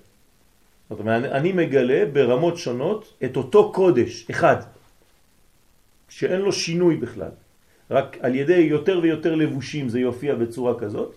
זאת 0.90 1.00
אומרת, 1.00 1.32
אני 1.32 1.52
מגלה 1.52 2.06
ברמות 2.14 2.58
שונות 2.58 3.14
את 3.26 3.38
אותו 3.38 3.72
קודש, 3.74 4.30
אחד, 4.30 4.58
שאין 6.10 6.42
לו 6.42 6.52
שינוי 6.52 6.96
בכלל. 6.98 7.32
רק 7.92 8.18
על 8.22 8.36
ידי 8.36 8.58
יותר 8.58 9.00
ויותר 9.04 9.36
לבושים 9.36 9.90
זה 9.90 10.00
יופיע 10.00 10.36
בצורה 10.36 10.80
כזאת, 10.80 11.16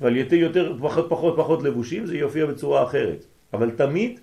ועל 0.00 0.16
ידי 0.16 0.36
יותר 0.36 0.76
פחות 0.80 1.06
פחות 1.08 1.34
פחות 1.36 1.62
לבושים 1.62 2.06
זה 2.06 2.16
יופיע 2.16 2.46
בצורה 2.46 2.84
אחרת. 2.84 3.24
אבל 3.52 3.70
תמיד 3.70 4.20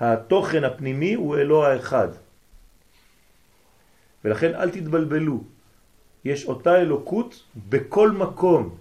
התוכן 0.00 0.64
הפנימי 0.64 1.14
הוא 1.14 1.36
אלוה 1.36 1.72
האחד. 1.72 2.08
ולכן 4.24 4.54
אל 4.54 4.70
תתבלבלו. 4.70 5.44
יש 6.24 6.44
אותה 6.44 6.80
אלוקות 6.80 7.42
בכל 7.68 8.10
מקום. 8.10 8.76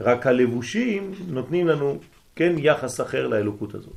רק 0.00 0.26
הלבושים 0.26 1.14
נותנים 1.28 1.66
לנו, 1.66 1.98
כן, 2.38 2.54
יחס 2.58 3.00
אחר 3.00 3.26
לאלוקות 3.26 3.74
הזאת. 3.74 3.96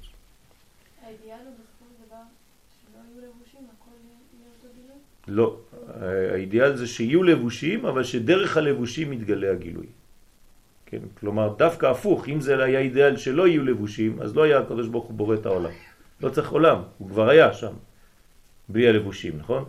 לא, 5.28 5.58
האידיאל 6.34 6.76
זה 6.76 6.88
שיהיו 6.88 7.24
לבושים, 7.24 7.86
אבל 7.86 8.04
שדרך 8.04 8.58
הלבושים 8.58 9.14
יתגלה 9.14 9.52
הגילוי. 9.52 9.86
כן, 10.86 11.00
כלומר, 11.20 11.54
דווקא 11.58 11.86
הפוך, 11.86 12.30
אם 12.30 12.42
זה 12.42 12.64
היה 12.64 12.80
אידיאל 12.80 13.18
שלא 13.18 13.48
יהיו 13.48 13.64
לבושים, 13.64 14.22
אז 14.22 14.36
לא 14.36 14.44
היה 14.44 14.60
הקדוש 14.60 14.88
ברוך 14.88 15.06
הוא 15.06 15.14
בורא 15.14 15.36
את 15.36 15.46
העולם. 15.46 15.72
לא 16.22 16.30
צריך 16.30 16.50
עולם, 16.50 16.82
הוא 16.98 17.10
כבר 17.10 17.30
היה 17.30 17.54
שם, 17.54 17.74
בלי 18.70 18.88
הלבושים, 18.88 19.38
נכון? 19.38 19.66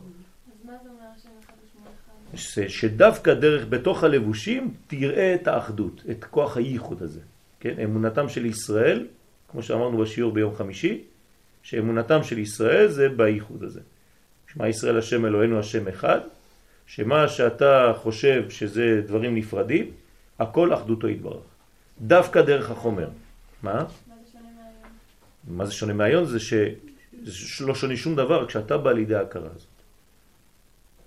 ש- 2.35 2.81
שדווקא 2.81 3.35
דרך 3.35 3.67
בתוך 3.69 4.05
הלבושים 4.05 4.75
תראה 4.87 5.35
את 5.35 5.49
האחדות, 5.49 6.03
את 6.11 6.25
כוח 6.25 6.57
הייחוד 6.57 7.03
הזה. 7.03 7.21
כן? 7.62 7.75
אמונתם 7.85 8.29
של 8.29 8.46
ישראל, 8.46 9.07
כמו 9.51 9.62
שאמרנו 9.62 9.98
בשיעור 9.98 10.33
ביום 10.33 10.55
חמישי, 10.55 11.01
שאמונתם 11.62 12.22
של 12.22 12.38
ישראל 12.38 12.88
זה 12.88 13.09
בייחוד 13.09 13.62
הזה. 13.62 13.81
שמע 14.53 14.68
ישראל 14.68 14.98
השם 14.98 15.27
אלוהינו 15.27 15.59
השם 15.59 15.88
אחד, 15.88 16.20
שמה 16.87 17.29
שאתה 17.29 17.92
חושב 17.96 18.51
שזה 18.51 19.03
דברים 19.07 19.35
נפרדים, 19.35 19.90
הכל 20.38 20.75
אחדותו 20.75 21.09
יתברך. 21.09 21.44
דווקא 22.01 22.42
דרך 22.42 22.70
החומר. 22.70 23.09
מה? 23.62 23.85
מה 25.48 25.66
זה 25.66 25.72
שונה 25.72 25.92
מהיום? 25.92 26.25
זה 26.25 26.38
שלא 27.25 27.75
שונה 27.75 27.96
שום 27.96 28.16
דבר 28.16 28.46
כשאתה 28.46 28.79
בא 28.79 28.92
לידי 28.92 29.14
ההכרה 29.14 29.48
הזאת. 29.55 29.68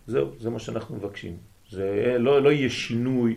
זהו, 0.08 0.32
זה 0.40 0.50
מה 0.50 0.60
שאנחנו 0.60 0.96
מבקשים. 0.96 1.38
זה 1.72 2.16
לא, 2.20 2.42
לא 2.42 2.52
יהיה 2.52 2.70
שינוי, 2.70 3.36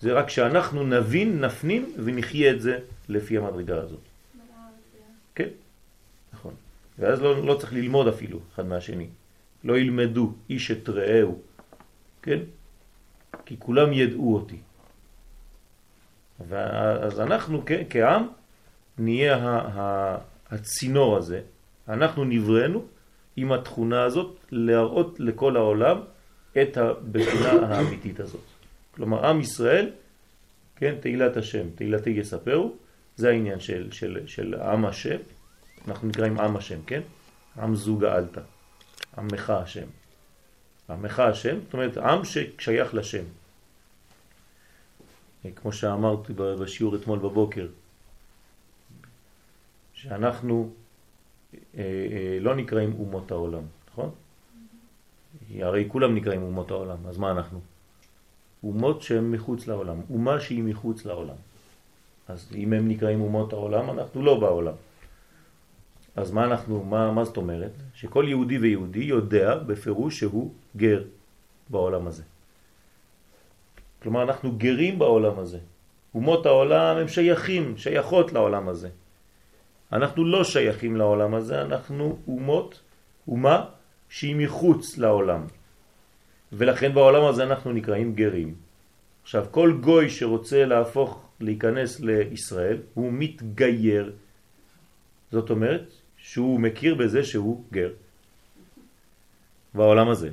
זה 0.00 0.12
רק 0.12 0.30
שאנחנו 0.30 0.86
נבין, 0.86 1.44
נפנים 1.44 1.92
ונחיה 2.04 2.50
את 2.50 2.60
זה 2.60 2.78
לפי 3.08 3.38
המדרגה 3.38 3.80
הזאת. 3.80 4.00
כן, 5.34 5.48
נכון. 6.32 6.54
ואז 6.98 7.22
לא, 7.22 7.46
לא 7.46 7.54
צריך 7.54 7.72
ללמוד 7.72 8.08
אפילו 8.08 8.38
אחד 8.54 8.66
מהשני. 8.66 9.08
לא 9.64 9.78
ילמדו 9.78 10.32
איש 10.50 10.70
את 10.70 10.88
רעהו, 10.88 11.38
כן? 12.22 12.38
כי 13.44 13.56
כולם 13.58 13.92
ידעו 13.92 14.34
אותי. 14.34 14.58
אז 16.50 17.20
אנחנו 17.20 17.62
כעם 17.90 18.28
נהיה 18.98 19.62
הצינור 20.50 21.16
הזה, 21.16 21.40
אנחנו 21.88 22.24
נבראנו 22.24 22.84
עם 23.36 23.52
התכונה 23.52 24.02
הזאת 24.02 24.36
להראות 24.50 25.20
לכל 25.20 25.56
העולם 25.56 26.00
את 26.62 26.76
הבחינה 26.76 27.50
האמיתית 27.50 28.20
הזאת. 28.20 28.55
כלומר, 28.96 29.26
עם 29.26 29.40
ישראל, 29.40 29.90
כן, 30.76 30.94
תהילת 31.00 31.36
השם, 31.36 31.70
תהילתי 31.74 32.10
יספרו, 32.10 32.76
זה 33.16 33.28
העניין 33.28 33.60
של, 33.60 33.92
של, 33.92 34.26
של 34.26 34.54
עם 34.54 34.84
השם, 34.84 35.16
אנחנו 35.88 36.08
נקראים 36.08 36.40
עם 36.40 36.56
השם, 36.56 36.82
כן? 36.86 37.00
עם 37.58 37.74
זוג 37.74 38.04
האלתא, 38.04 38.40
עמך 39.18 39.50
השם. 39.50 39.86
עמך 40.90 41.20
השם, 41.20 41.58
זאת 41.64 41.72
אומרת, 41.72 41.96
עם 41.96 42.24
ששייך 42.24 42.94
לשם. 42.94 43.24
כמו 45.56 45.72
שאמרתי 45.72 46.32
בשיעור 46.32 46.96
אתמול 46.96 47.18
בבוקר, 47.18 47.66
שאנחנו 49.94 50.70
אה, 51.54 51.82
אה, 51.82 52.38
לא 52.40 52.56
נקראים 52.56 52.92
אומות 52.92 53.30
העולם, 53.30 53.62
נכון? 53.92 54.10
הרי 55.54 55.84
כולם 55.88 56.14
נקראים 56.14 56.42
אומות 56.42 56.70
העולם, 56.70 57.06
אז 57.06 57.18
מה 57.18 57.30
אנחנו? 57.30 57.60
אומות 58.66 59.02
שהן 59.02 59.30
מחוץ 59.30 59.66
לעולם, 59.66 60.00
אומה 60.10 60.40
שהיא 60.40 60.62
מחוץ 60.62 61.04
לעולם. 61.04 61.34
אז 62.28 62.48
אם 62.54 62.72
הם 62.72 62.88
נקראים 62.88 63.20
אומות 63.20 63.52
העולם, 63.52 63.90
אנחנו 63.90 64.22
לא 64.22 64.40
בעולם. 64.40 64.74
אז 66.16 66.30
מה 66.30 66.44
אנחנו, 66.44 66.84
מה, 66.84 67.12
מה 67.12 67.24
זאת 67.24 67.36
אומרת? 67.36 67.72
שכל 67.94 68.24
יהודי 68.28 68.58
ויהודי 68.58 69.04
יודע 69.04 69.58
בפירוש 69.58 70.18
שהוא 70.18 70.52
גר 70.76 71.02
בעולם 71.70 72.06
הזה. 72.06 72.22
כלומר, 74.02 74.22
אנחנו 74.22 74.52
גרים 74.56 74.98
בעולם 74.98 75.38
הזה. 75.38 75.58
אומות 76.14 76.46
העולם 76.46 76.96
הם 76.96 77.08
שייכים, 77.08 77.78
שייכות 77.78 78.32
לעולם 78.32 78.68
הזה. 78.68 78.88
אנחנו 79.92 80.24
לא 80.24 80.44
שייכים 80.44 80.96
לעולם 80.96 81.34
הזה, 81.34 81.62
אנחנו 81.62 82.18
אומות, 82.28 82.80
אומה 83.28 83.64
שהיא 84.08 84.36
מחוץ 84.36 84.98
לעולם. 84.98 85.46
ולכן 86.52 86.94
בעולם 86.94 87.24
הזה 87.24 87.42
אנחנו 87.44 87.72
נקראים 87.72 88.14
גרים. 88.14 88.54
עכשיו, 89.22 89.46
כל 89.50 89.78
גוי 89.80 90.10
שרוצה 90.10 90.64
להפוך, 90.64 91.22
להיכנס 91.40 92.00
לישראל, 92.00 92.78
הוא 92.94 93.12
מתגייר. 93.12 94.12
זאת 95.32 95.50
אומרת 95.50 95.90
שהוא 96.18 96.60
מכיר 96.60 96.94
בזה 96.94 97.24
שהוא 97.24 97.64
גר. 97.72 97.92
בעולם 99.74 100.08
הזה. 100.08 100.30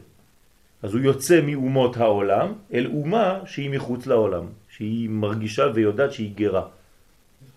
אז 0.83 0.93
הוא 0.93 1.01
יוצא 1.01 1.41
מאומות 1.41 1.97
העולם 1.97 2.53
אל 2.73 2.85
אומה 2.87 3.39
שהיא 3.45 3.69
מחוץ 3.69 4.07
לעולם, 4.07 4.45
שהיא 4.69 5.09
מרגישה 5.09 5.63
ויודעת 5.73 6.11
שהיא 6.13 6.35
גרה. 6.35 6.67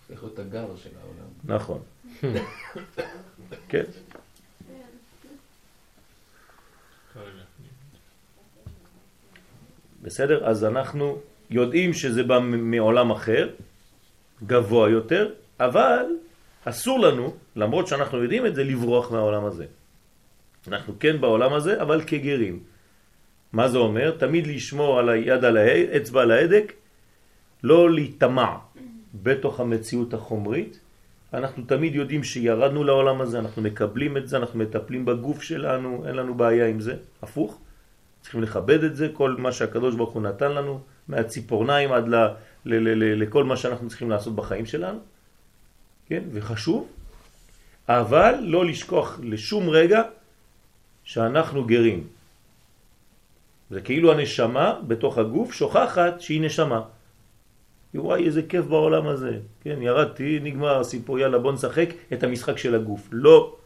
צריך 0.09 0.23
להיות 0.23 0.39
הגר 0.39 0.67
של 0.77 0.91
העולם. 1.01 1.31
נכון. 1.45 1.81
כן. 3.71 3.85
בסדר? 10.07 10.47
אז 10.47 10.65
אנחנו 10.65 11.19
יודעים 11.51 11.93
שזה 11.93 12.23
בא 12.23 12.39
מעולם 12.43 13.11
אחר, 13.11 13.49
גבוה 14.47 14.91
יותר, 14.91 15.31
אבל 15.61 16.05
אסור 16.65 16.99
לנו, 17.01 17.35
למרות 17.57 17.87
שאנחנו 17.87 18.23
יודעים 18.23 18.47
את 18.47 18.55
זה, 18.55 18.65
לברוח 18.65 19.13
מהעולם 19.13 19.45
הזה. 19.45 19.67
אנחנו 20.69 20.95
כן 21.01 21.21
בעולם 21.21 21.53
הזה, 21.53 21.83
אבל 21.83 22.01
כגרים. 22.07 22.61
מה 23.53 23.69
זה 23.69 23.79
אומר? 23.79 24.11
תמיד 24.11 24.47
לשמור 24.47 24.99
על 24.99 25.09
היד 25.09 25.45
על 25.45 25.57
האצבע 25.57 26.23
על 26.23 26.31
ההדק, 26.31 26.73
לא 27.63 27.91
להיטמע 27.91 28.53
בתוך 29.15 29.61
המציאות 29.61 30.15
החומרית. 30.15 30.81
אנחנו 31.35 31.65
תמיד 31.65 31.95
יודעים 31.95 32.25
שירדנו 32.25 32.85
לעולם 32.85 33.21
הזה, 33.21 33.39
אנחנו 33.39 33.63
מקבלים 33.63 34.17
את 34.17 34.29
זה, 34.29 34.37
אנחנו 34.37 34.59
מטפלים 34.59 35.05
בגוף 35.05 35.43
שלנו, 35.43 36.07
אין 36.07 36.15
לנו 36.15 36.35
בעיה 36.35 36.67
עם 36.67 36.81
זה, 36.81 36.95
הפוך. 37.23 37.61
צריכים 38.27 38.43
לכבד 38.43 38.85
את 38.85 38.97
זה, 38.97 39.09
כל 39.13 39.37
מה 39.39 39.53
שהקדוש 39.53 39.95
ברוך 39.95 40.11
הוא 40.11 40.23
נתן 40.23 40.53
לנו, 40.53 40.81
מהציפורניים 41.09 41.93
עד 41.93 42.09
ל, 42.09 42.15
ל, 42.15 42.75
ל, 42.75 42.89
ל, 43.05 43.23
לכל 43.23 43.45
מה 43.45 43.57
שאנחנו 43.57 43.89
צריכים 43.89 44.11
לעשות 44.11 44.35
בחיים 44.35 44.67
שלנו, 44.67 44.99
כן? 46.07 46.23
וחשוב, 46.33 46.89
אבל 47.89 48.35
לא 48.43 48.65
לשכוח 48.65 49.21
לשום 49.23 49.69
רגע 49.69 50.03
שאנחנו 51.05 51.65
גרים. 51.65 52.07
זה 53.71 53.81
כאילו 53.81 54.13
הנשמה 54.13 54.81
בתוך 54.87 55.19
הגוף 55.19 55.53
שוכחת 55.53 56.21
שהיא 56.21 56.41
נשמה. 56.41 56.83
וואי, 57.95 58.27
איזה 58.27 58.43
כיף 58.43 58.65
בעולם 58.67 59.07
הזה. 59.07 59.39
כן, 59.63 59.83
ירדתי, 59.83 60.41
נגמר 60.43 60.81
הסיפור, 60.81 61.19
יאללה 61.19 61.39
בוא 61.39 61.53
נשחק 61.53 61.89
את 62.13 62.23
המשחק 62.23 62.59
של 62.59 62.75
הגוף. 62.75 63.09
לא. 63.13 63.57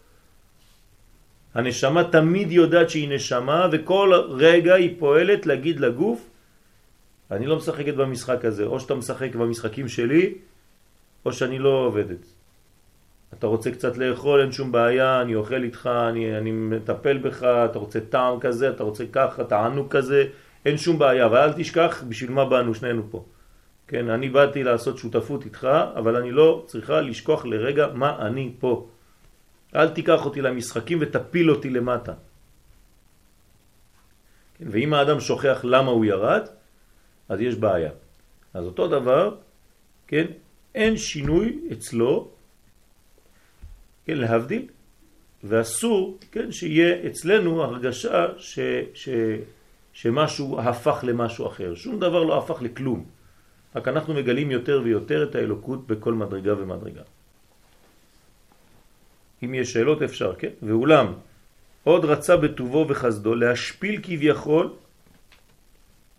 הנשמה 1.55 2.05
תמיד 2.05 2.53
יודעת 2.53 2.91
שהיא 2.91 3.09
נשמה, 3.09 3.69
וכל 3.73 4.13
רגע 4.29 4.75
היא 4.75 4.97
פועלת 4.99 5.47
להגיד 5.47 5.81
לגוף, 5.81 6.31
אני 7.31 7.47
לא 7.47 7.57
משחקת 7.57 7.95
במשחק 7.95 8.45
הזה, 8.45 8.65
או 8.65 8.81
שאתה 8.81 8.95
משחק 8.95 9.35
במשחקים 9.35 9.89
שלי, 9.89 10.35
או 11.25 11.33
שאני 11.33 11.59
לא 11.59 11.69
עובדת. 11.69 12.27
אתה 13.39 13.47
רוצה 13.47 13.71
קצת 13.71 13.99
לאכול, 13.99 14.41
אין 14.41 14.53
שום 14.53 14.73
בעיה, 14.73 15.21
אני 15.21 15.35
אוכל 15.35 15.63
איתך, 15.63 15.91
אני, 16.09 16.39
אני 16.39 16.51
מטפל 16.51 17.19
בך, 17.19 17.43
אתה 17.43 17.79
רוצה 17.79 18.01
טעם 18.01 18.41
כזה, 18.41 18.71
אתה 18.71 18.83
רוצה 18.83 19.05
ככה, 19.13 19.45
תענוג 19.45 19.89
כזה, 19.89 20.25
אין 20.67 20.77
שום 20.77 20.99
בעיה, 20.99 21.27
אבל 21.27 21.39
אל 21.39 21.53
תשכח 21.53 22.05
בשביל 22.09 22.31
מה 22.31 22.45
באנו 22.45 22.75
שנינו 22.75 23.03
פה. 23.11 23.25
כן, 23.89 24.11
אני 24.11 24.29
באתי 24.29 24.63
לעשות 24.63 24.99
שותפות 24.99 25.45
איתך, 25.45 25.69
אבל 25.97 26.17
אני 26.17 26.31
לא 26.31 26.65
צריכה 26.67 27.01
לשכוח 27.01 27.47
לרגע 27.47 27.87
מה 27.95 28.27
אני 28.27 28.53
פה. 28.59 28.87
אל 29.76 29.88
תיקח 29.88 30.24
אותי 30.24 30.40
למשחקים 30.40 30.98
ותפיל 31.00 31.50
אותי 31.50 31.70
למטה. 31.70 32.14
כן, 34.59 34.64
ואם 34.70 34.94
האדם 34.94 35.20
שוכח 35.20 35.61
למה 35.64 35.90
הוא 35.90 36.04
ירד, 36.04 36.42
אז 37.28 37.40
יש 37.40 37.54
בעיה. 37.54 37.90
אז 38.54 38.64
אותו 38.64 38.88
דבר, 38.88 39.37
כן, 40.06 40.26
אין 40.74 40.96
שינוי 40.96 41.59
אצלו 41.72 42.28
כן, 44.04 44.18
להבדיל, 44.18 44.66
ואסור, 45.44 46.18
כן, 46.33 46.52
שיהיה 46.52 47.06
אצלנו 47.06 47.62
הרגשה 47.62 48.26
ש, 48.38 48.59
ש, 48.94 49.09
שמשהו 49.92 50.61
הפך 50.61 50.98
למשהו 51.02 51.46
אחר. 51.46 51.74
שום 51.74 52.00
דבר 52.00 52.24
לא 52.24 52.38
הפך 52.38 52.62
לכלום. 52.62 53.04
רק 53.76 53.88
אנחנו 53.88 54.14
מגלים 54.14 54.50
יותר 54.50 54.80
ויותר 54.85 55.28
את 55.30 55.35
האלוקות 55.35 55.87
בכל 55.87 56.14
מדרגה 56.14 56.54
ומדרגה. 56.59 57.02
אם 59.44 59.55
יש 59.55 59.72
שאלות 59.72 60.03
אפשר, 60.03 60.35
כן? 60.35 60.50
ואולם, 60.62 61.12
עוד 61.85 62.05
רצה 62.05 62.37
בטובו 62.37 62.87
וחסדו 62.88 63.35
להשפיל 63.35 64.00
כביכול 64.03 64.72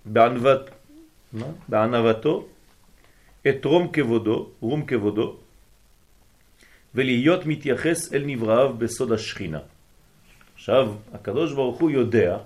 בענוות, 0.05 0.69
מה? 1.33 1.45
בענוותו 1.67 2.47
את 3.47 3.65
רום 3.65 3.91
כבודו, 3.93 4.49
רום 4.59 4.85
כבודו, 4.85 5.37
ולהיות 6.95 7.45
מתייחס 7.45 8.13
אל 8.13 8.23
נבראיו 8.25 8.73
בסוד 8.77 9.11
השכינה. 9.11 9.59
עכשיו, 10.55 10.93
הקדוש 11.13 11.53
ברוך 11.53 11.79
הוא 11.79 11.91
יודע 11.91 12.37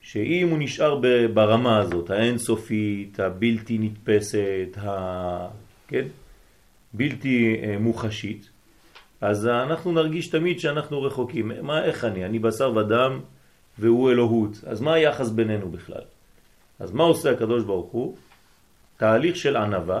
שאם 0.00 0.48
הוא 0.50 0.58
נשאר 0.58 1.00
ברמה 1.34 1.78
הזאת, 1.78 2.10
האינסופית, 2.10 3.20
הבלתי 3.20 3.78
נתפסת, 3.78 4.78
ה... 4.78 5.48
כן? 5.88 6.06
בלתי 6.92 7.56
אה, 7.62 7.78
מוחשית, 7.78 8.48
אז 9.20 9.46
אנחנו 9.46 9.92
נרגיש 9.92 10.28
תמיד 10.28 10.60
שאנחנו 10.60 11.02
רחוקים. 11.02 11.52
מה, 11.62 11.84
איך 11.84 12.04
אני? 12.04 12.24
אני 12.24 12.38
בשר 12.38 12.76
ודם 12.76 13.20
והוא 13.78 14.10
אלוהות. 14.10 14.64
אז 14.66 14.80
מה 14.80 14.94
היחס 14.94 15.30
בינינו 15.30 15.70
בכלל? 15.70 16.02
אז 16.78 16.92
מה 16.92 17.04
עושה 17.04 17.30
הקדוש 17.30 17.64
ברוך 17.64 17.92
הוא? 17.92 18.16
תהליך 18.96 19.36
של 19.36 19.56
ענבה, 19.56 20.00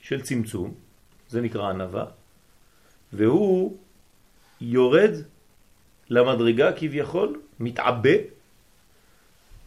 של 0.00 0.20
צמצום, 0.22 0.74
זה 1.28 1.40
נקרא 1.40 1.70
ענבה, 1.70 2.04
והוא 3.12 3.76
יורד 4.60 5.10
למדרגה 6.10 6.72
כביכול, 6.72 7.40
מתעבה 7.60 8.16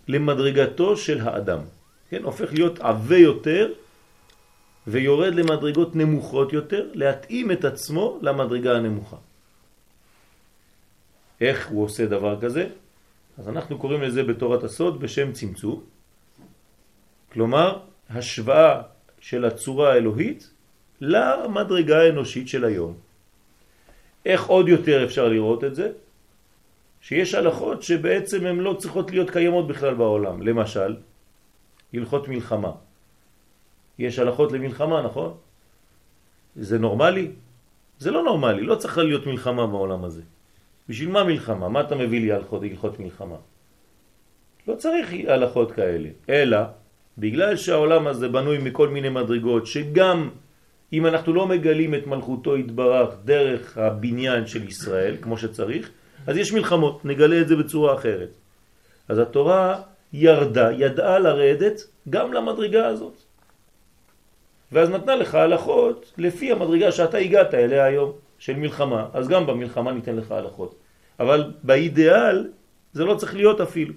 למדרגתו 0.07 0.97
של 0.97 1.21
האדם. 1.21 1.59
כן, 2.09 2.23
הופך 2.23 2.53
להיות 2.53 2.79
עבה 2.79 3.17
יותר 3.17 3.73
ויורד 4.91 5.35
למדרגות 5.35 5.95
נמוכות 5.95 6.53
יותר, 6.53 6.89
להתאים 6.93 7.51
את 7.51 7.65
עצמו 7.65 8.19
למדרגה 8.21 8.77
הנמוכה. 8.77 9.17
איך 11.41 11.69
הוא 11.69 11.83
עושה 11.83 12.05
דבר 12.05 12.41
כזה? 12.41 12.67
אז 13.37 13.49
אנחנו 13.49 13.77
קוראים 13.77 14.01
לזה 14.01 14.23
בתורת 14.23 14.63
הסוד 14.63 14.99
בשם 14.99 15.31
צמצום. 15.31 15.83
כלומר, 17.31 17.79
השוואה 18.09 18.81
של 19.19 19.45
הצורה 19.45 19.93
האלוהית 19.93 20.49
למדרגה 21.01 22.01
האנושית 22.01 22.47
של 22.47 22.65
היום. 22.65 22.93
איך 24.25 24.45
עוד 24.45 24.67
יותר 24.67 25.05
אפשר 25.05 25.27
לראות 25.27 25.63
את 25.63 25.75
זה? 25.75 25.91
שיש 27.01 27.33
הלכות 27.33 27.83
שבעצם 27.83 28.45
הן 28.45 28.59
לא 28.59 28.73
צריכות 28.73 29.11
להיות 29.11 29.29
קיימות 29.29 29.67
בכלל 29.67 29.93
בעולם. 29.93 30.41
למשל, 30.41 30.95
הלכות 31.93 32.27
מלחמה. 32.27 32.71
יש 33.99 34.19
הלכות 34.19 34.51
למלחמה, 34.51 35.01
נכון? 35.01 35.33
זה 36.55 36.79
נורמלי? 36.79 37.31
זה 37.99 38.11
לא 38.11 38.23
נורמלי, 38.23 38.61
לא 38.61 38.75
צריך 38.75 38.97
להיות 38.97 39.27
מלחמה 39.27 39.67
בעולם 39.67 40.03
הזה. 40.03 40.21
בשביל 40.89 41.09
מה 41.09 41.23
מלחמה? 41.23 41.69
מה 41.69 41.81
אתה 41.81 41.95
מביא 41.95 42.19
לי 42.21 42.31
הלכות, 42.31 42.63
הלכות 42.63 42.99
מלחמה? 42.99 43.35
לא 44.67 44.75
צריך 44.75 45.09
הלכות 45.27 45.71
כאלה, 45.71 46.09
אלא 46.29 46.57
בגלל 47.17 47.55
שהעולם 47.55 48.07
הזה 48.07 48.27
בנוי 48.27 48.57
מכל 48.57 48.87
מיני 48.89 49.09
מדרגות, 49.09 49.67
שגם 49.67 50.29
אם 50.93 51.05
אנחנו 51.05 51.33
לא 51.33 51.47
מגלים 51.47 51.95
את 51.95 52.07
מלכותו 52.07 52.57
יתברך 52.57 53.09
דרך 53.25 53.77
הבניין 53.77 54.47
של 54.47 54.67
ישראל, 54.67 55.15
כמו 55.21 55.37
שצריך, 55.37 55.91
אז 56.27 56.37
יש 56.37 56.53
מלחמות, 56.53 57.05
נגלה 57.05 57.41
את 57.41 57.47
זה 57.47 57.55
בצורה 57.55 57.95
אחרת. 57.95 58.31
אז 59.09 59.17
התורה 59.17 59.81
ירדה, 60.13 60.71
ידעה 60.71 61.19
לרדת 61.19 61.77
גם 62.09 62.33
למדרגה 62.33 62.87
הזאת. 62.87 63.28
ואז 64.71 64.89
נתנה 64.89 65.15
לך 65.15 65.35
הלכות 65.35 66.13
לפי 66.17 66.51
המדרגה 66.51 66.91
שאתה 66.91 67.17
הגעת 67.17 67.53
אליה 67.53 67.85
היום, 67.85 68.11
של 68.39 68.55
מלחמה. 68.55 69.07
אז 69.13 69.27
גם 69.27 69.47
במלחמה 69.47 69.91
ניתן 69.91 70.15
לך 70.15 70.31
הלכות. 70.31 70.75
אבל 71.19 71.53
באידאל 71.63 72.47
זה 72.93 73.05
לא 73.05 73.15
צריך 73.15 73.35
להיות 73.35 73.61
אפילו. 73.61 73.93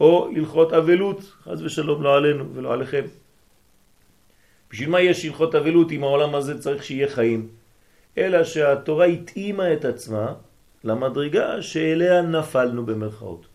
או 0.00 0.28
הלכות 0.36 0.72
אבלות, 0.72 1.20
חז 1.42 1.62
ושלום 1.62 2.02
לא 2.02 2.16
עלינו 2.16 2.44
ולא 2.54 2.72
עליכם. 2.72 3.04
בשביל 4.70 4.88
מה 4.88 5.00
יש 5.00 5.24
הלכות 5.24 5.54
אבלות 5.54 5.92
אם 5.92 6.04
העולם 6.04 6.34
הזה 6.34 6.60
צריך 6.60 6.84
שיהיה 6.84 7.08
חיים? 7.08 7.48
אלא 8.18 8.44
שהתורה 8.44 9.04
התאימה 9.04 9.72
את 9.72 9.84
עצמה 9.84 10.34
למדרגה 10.84 11.62
שאליה 11.62 12.22
נפלנו 12.22 12.86
במרכאות. 12.86 13.46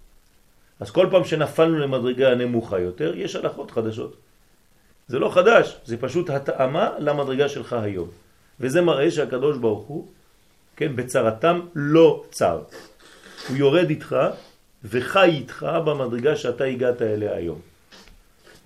אז 0.79 0.91
כל 0.91 1.07
פעם 1.11 1.23
שנפלנו 1.23 1.79
למדרגה 1.79 2.35
נמוכה 2.35 2.79
יותר, 2.79 3.15
יש 3.15 3.35
הלכות 3.35 3.71
חדשות. 3.71 4.17
זה 5.07 5.19
לא 5.19 5.29
חדש, 5.29 5.77
זה 5.85 5.97
פשוט 5.97 6.29
התאמה 6.29 6.89
למדרגה 6.99 7.49
שלך 7.49 7.73
היום. 7.73 8.09
וזה 8.59 8.81
מראה 8.81 9.11
שהקדוש 9.11 9.57
ברוך 9.57 9.85
הוא, 9.87 10.07
כן, 10.75 10.95
בצרתם 10.95 11.59
לא 11.75 12.23
צר. 12.31 12.61
הוא 13.49 13.57
יורד 13.57 13.89
איתך 13.89 14.15
וחי 14.83 15.29
איתך 15.29 15.67
במדרגה 15.85 16.35
שאתה 16.35 16.63
הגעת 16.63 17.01
אליה 17.01 17.35
היום. 17.35 17.59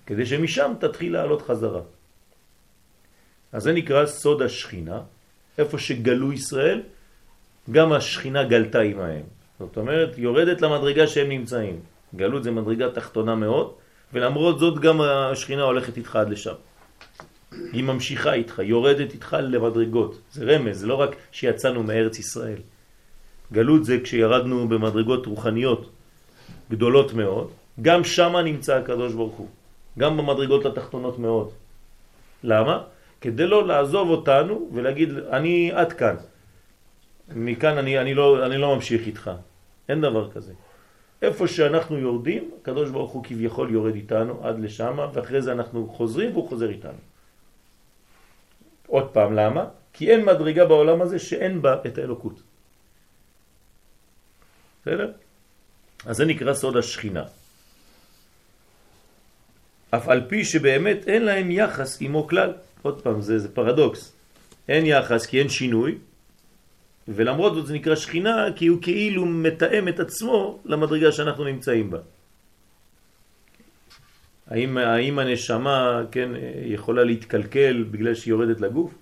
כדי 0.06 0.26
שמשם 0.26 0.72
תתחיל 0.80 1.12
לעלות 1.12 1.42
חזרה. 1.42 1.80
אז 3.52 3.62
זה 3.62 3.72
נקרא 3.72 4.06
סוד 4.06 4.42
השכינה, 4.42 5.00
איפה 5.58 5.78
שגלו 5.78 6.32
ישראל, 6.32 6.82
גם 7.70 7.92
השכינה 7.92 8.44
גלתה 8.44 8.80
עמהם. 8.80 9.22
זאת 9.58 9.76
אומרת, 9.76 10.18
יורדת 10.18 10.62
למדרגה 10.62 11.06
שהם 11.06 11.28
נמצאים. 11.28 11.80
גלות 12.14 12.42
זה 12.42 12.50
מדרגה 12.50 12.90
תחתונה 12.90 13.34
מאוד, 13.34 13.74
ולמרות 14.12 14.58
זאת 14.58 14.78
גם 14.78 15.00
השכינה 15.00 15.62
הולכת 15.62 15.96
איתך 15.96 16.16
עד 16.16 16.28
לשם. 16.30 16.54
היא 17.72 17.84
ממשיכה 17.84 18.32
איתך, 18.32 18.58
יורדת 18.58 19.12
איתך 19.12 19.36
למדרגות. 19.40 20.18
זה 20.32 20.44
רמז, 20.44 20.80
זה 20.80 20.86
לא 20.86 20.94
רק 20.94 21.16
שיצאנו 21.32 21.82
מארץ 21.82 22.18
ישראל. 22.18 22.58
גלות 23.52 23.84
זה 23.84 23.98
כשירדנו 24.04 24.68
במדרגות 24.68 25.26
רוחניות 25.26 25.90
גדולות 26.70 27.12
מאוד, 27.12 27.50
גם 27.82 28.04
שם 28.04 28.36
נמצא 28.36 28.76
הקדוש 28.76 29.12
ברוך 29.12 29.34
הוא, 29.34 29.48
גם 29.98 30.16
במדרגות 30.16 30.66
התחתונות 30.66 31.18
מאוד. 31.18 31.50
למה? 32.44 32.82
כדי 33.20 33.46
לא 33.46 33.66
לעזוב 33.66 34.08
אותנו 34.08 34.70
ולהגיד, 34.72 35.08
אני 35.30 35.70
עד 35.74 35.92
כאן. 35.92 36.16
מכאן 37.28 37.78
אני, 37.78 37.98
אני, 37.98 38.14
לא, 38.14 38.46
אני 38.46 38.58
לא 38.58 38.74
ממשיך 38.74 39.06
איתך. 39.06 39.30
אין 39.88 40.00
דבר 40.00 40.30
כזה. 40.30 40.52
איפה 41.22 41.48
שאנחנו 41.48 41.98
יורדים, 41.98 42.50
הקדוש 42.62 42.90
ברוך 42.90 43.12
הוא 43.12 43.24
כביכול 43.24 43.70
יורד 43.70 43.94
איתנו 43.94 44.46
עד 44.46 44.58
לשם, 44.60 44.98
ואחרי 45.12 45.42
זה 45.42 45.52
אנחנו 45.52 45.88
חוזרים 45.88 46.32
והוא 46.32 46.48
חוזר 46.48 46.68
איתנו. 46.70 47.02
עוד 48.86 49.06
פעם, 49.12 49.34
למה? 49.34 49.64
כי 49.92 50.10
אין 50.10 50.24
מדרגה 50.24 50.64
בעולם 50.64 51.02
הזה 51.02 51.18
שאין 51.18 51.62
בה 51.62 51.76
את 51.86 51.98
האלוקות. 51.98 52.42
בסדר? 54.82 55.12
אז 56.06 56.16
זה 56.16 56.24
נקרא 56.24 56.54
סוד 56.54 56.76
השכינה. 56.76 57.24
אף 59.90 60.08
על 60.08 60.20
פי 60.28 60.44
שבאמת 60.44 61.08
אין 61.08 61.22
להם 61.22 61.50
יחס 61.50 62.02
עמו 62.02 62.26
כלל. 62.28 62.52
עוד 62.82 63.02
פעם, 63.02 63.20
זה, 63.20 63.38
זה 63.38 63.48
פרדוקס. 63.54 64.12
אין 64.68 64.86
יחס 64.86 65.26
כי 65.26 65.38
אין 65.38 65.48
שינוי, 65.48 65.98
ולמרות 67.14 67.54
זאת 67.54 67.66
זה 67.66 67.74
נקרא 67.74 67.94
שכינה 67.94 68.46
כי 68.56 68.66
הוא 68.66 68.78
כאילו 68.82 69.26
מתאם 69.26 69.88
את 69.88 70.00
עצמו 70.00 70.58
למדרגה 70.64 71.12
שאנחנו 71.12 71.44
נמצאים 71.44 71.90
בה. 71.90 71.98
האם, 74.46 74.78
האם 74.78 75.18
הנשמה 75.18 76.02
כן, 76.10 76.30
יכולה 76.64 77.04
להתקלקל 77.04 77.84
בגלל 77.90 78.14
שהיא 78.14 78.32
יורדת 78.32 78.60
לגוף? 78.60 78.94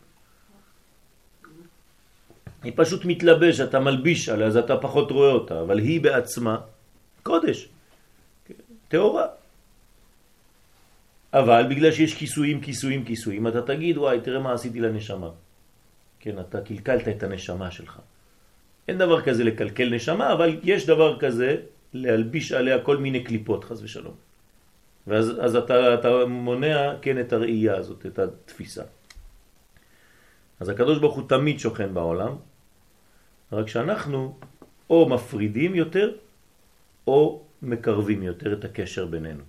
היא 2.63 2.73
פשוט 2.77 3.05
מתלבש, 3.05 3.61
אתה 3.61 3.81
מלביש 3.81 4.29
עליה, 4.29 4.47
אז 4.47 4.57
אתה 4.57 4.77
פחות 4.77 5.11
רואה 5.11 5.31
אותה, 5.31 5.61
אבל 5.61 5.79
היא 5.79 6.01
בעצמה 6.01 6.57
קודש, 7.23 7.69
תאורה. 8.89 9.27
אבל 11.33 11.67
בגלל 11.71 11.93
שיש 11.93 12.15
כיסויים, 12.15 12.61
כיסויים, 12.61 13.05
כיסויים, 13.05 13.47
אתה 13.47 13.63
תגיד, 13.63 13.99
וואי, 13.99 14.21
תראה 14.21 14.41
מה 14.41 14.53
עשיתי 14.53 14.81
לנשמה. 14.81 15.31
כן, 16.21 16.39
אתה 16.39 16.61
קלקלת 16.61 17.09
את 17.09 17.23
הנשמה 17.23 17.71
שלך. 17.71 17.99
אין 18.89 18.99
דבר 18.99 19.23
כזה 19.23 19.45
לקלקל 19.45 19.95
נשמה, 19.95 20.33
אבל 20.33 20.61
יש 20.63 20.87
דבר 20.87 21.19
כזה 21.19 21.57
להלביש 21.93 22.53
עליה 22.53 22.83
כל 22.83 22.97
מיני 22.97 23.25
קליפות, 23.25 23.65
חס 23.65 23.83
ושלום. 23.83 24.15
ואז 25.07 25.33
אז 25.41 25.57
אתה, 25.57 25.95
אתה 25.95 26.27
מונע, 26.27 26.93
כן, 27.03 27.21
את 27.21 27.33
הראייה 27.33 27.77
הזאת, 27.77 28.07
את 28.07 28.19
התפיסה. 28.19 28.83
אז 30.61 30.69
הקדוש 30.69 30.99
ברוך 30.99 31.15
הוא 31.15 31.29
תמיד 31.29 31.59
שוכן 31.61 31.95
בעולם, 31.95 32.37
רק 33.53 33.69
שאנחנו 33.69 34.39
או 34.91 35.09
מפרידים 35.09 35.75
יותר, 35.75 36.13
או 37.07 37.43
מקרבים 37.63 38.23
יותר 38.23 38.53
את 38.53 38.65
הקשר 38.65 39.07
בינינו. 39.07 39.45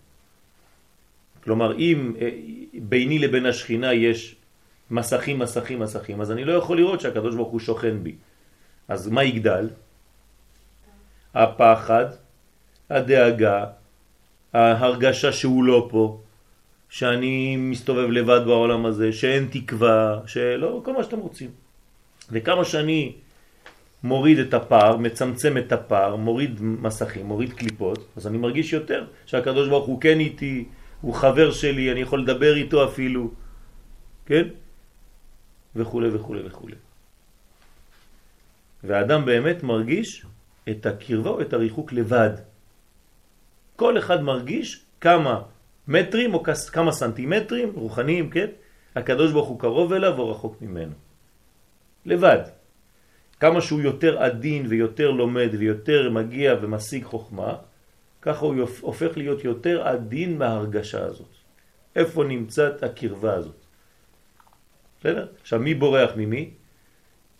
כלומר, 1.43 1.77
אם 1.77 2.13
אה, 2.21 2.29
ביני 2.73 3.19
לבין 3.19 3.45
השכינה 3.45 3.93
יש 3.93 4.35
מסכים, 4.91 5.39
מסכים, 5.39 5.79
מסכים, 5.79 6.21
אז 6.21 6.31
אני 6.31 6.45
לא 6.45 6.53
יכול 6.53 6.77
לראות 6.77 7.01
שהקדוש 7.01 7.35
ברוך 7.35 7.49
הוא 7.49 7.59
שוכן 7.59 8.03
בי. 8.03 8.15
אז 8.87 9.07
מה 9.07 9.23
יגדל? 9.23 9.69
הפחד, 11.33 12.05
הדאגה, 12.89 13.65
ההרגשה 14.53 15.31
שהוא 15.31 15.63
לא 15.63 15.87
פה, 15.91 16.19
שאני 16.89 17.55
מסתובב 17.55 18.09
לבד 18.09 18.41
בעולם 18.45 18.85
הזה, 18.85 19.13
שאין 19.13 19.47
תקווה, 19.51 20.19
שלא, 20.25 20.81
כל 20.85 20.93
מה 20.93 21.03
שאתם 21.03 21.19
רוצים. 21.19 21.49
וכמה 22.31 22.65
שאני 22.65 23.13
מוריד 24.03 24.39
את 24.39 24.53
הפער, 24.53 24.97
מצמצם 24.97 25.57
את 25.57 25.71
הפער, 25.71 26.15
מוריד 26.15 26.61
מסכים, 26.61 27.25
מוריד 27.25 27.53
קליפות, 27.53 28.05
אז 28.17 28.27
אני 28.27 28.37
מרגיש 28.37 28.73
יותר 28.73 29.05
שהקדוש 29.25 29.67
ברוך 29.69 29.85
הוא 29.85 30.01
כן 30.01 30.19
איתי, 30.19 30.65
הוא 31.01 31.13
חבר 31.13 31.51
שלי, 31.51 31.91
אני 31.91 31.99
יכול 31.99 32.21
לדבר 32.21 32.55
איתו 32.55 32.85
אפילו, 32.85 33.31
כן? 34.25 34.47
וכו' 35.75 36.01
וכו' 36.13 36.35
וכו'. 36.45 36.67
והאדם 38.83 39.25
באמת 39.25 39.63
מרגיש 39.63 40.25
את 40.69 40.85
הקרבה 40.85 41.29
או 41.29 41.41
את 41.41 41.53
הריחוק 41.53 41.93
לבד. 41.93 42.29
כל 43.75 43.97
אחד 43.97 44.21
מרגיש 44.21 44.83
כמה 45.01 45.41
מטרים 45.87 46.33
או 46.33 46.43
כמה 46.71 46.91
סנטימטרים 46.91 47.71
רוחניים, 47.75 48.29
כן? 48.29 48.47
הקדוש 48.95 49.31
ברוך 49.31 49.47
הוא 49.47 49.59
קרוב 49.59 49.93
אליו 49.93 50.19
או 50.19 50.31
רחוק 50.31 50.61
ממנו. 50.61 50.93
לבד. 52.05 52.41
כמה 53.39 53.61
שהוא 53.61 53.81
יותר 53.81 54.23
עדין 54.23 54.65
ויותר 54.69 55.11
לומד 55.11 55.49
ויותר 55.59 56.09
מגיע 56.09 56.55
ומשיג 56.61 57.03
חוכמה, 57.03 57.55
ככה 58.21 58.45
הוא 58.45 58.55
הופך 58.81 59.17
להיות 59.17 59.43
יותר 59.43 59.87
עדין 59.87 60.37
מההרגשה 60.37 61.05
הזאת. 61.05 61.33
איפה 61.95 62.23
נמצאת 62.23 62.83
הקרבה 62.83 63.33
הזאת? 63.33 63.58
בסדר? 64.99 65.27
עכשיו, 65.41 65.59
מי 65.59 65.73
בורח 65.73 66.11
ממי? 66.15 66.49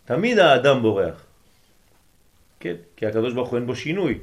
תמיד 0.06 0.40
האדם 0.40 0.82
בורח. 0.82 1.26
כן? 2.60 2.76
כי 2.96 3.06
הקדוש 3.06 3.34
ברוך 3.34 3.50
הוא 3.50 3.58
אין 3.58 3.68
בו 3.68 3.76
שינוי. 3.76 4.20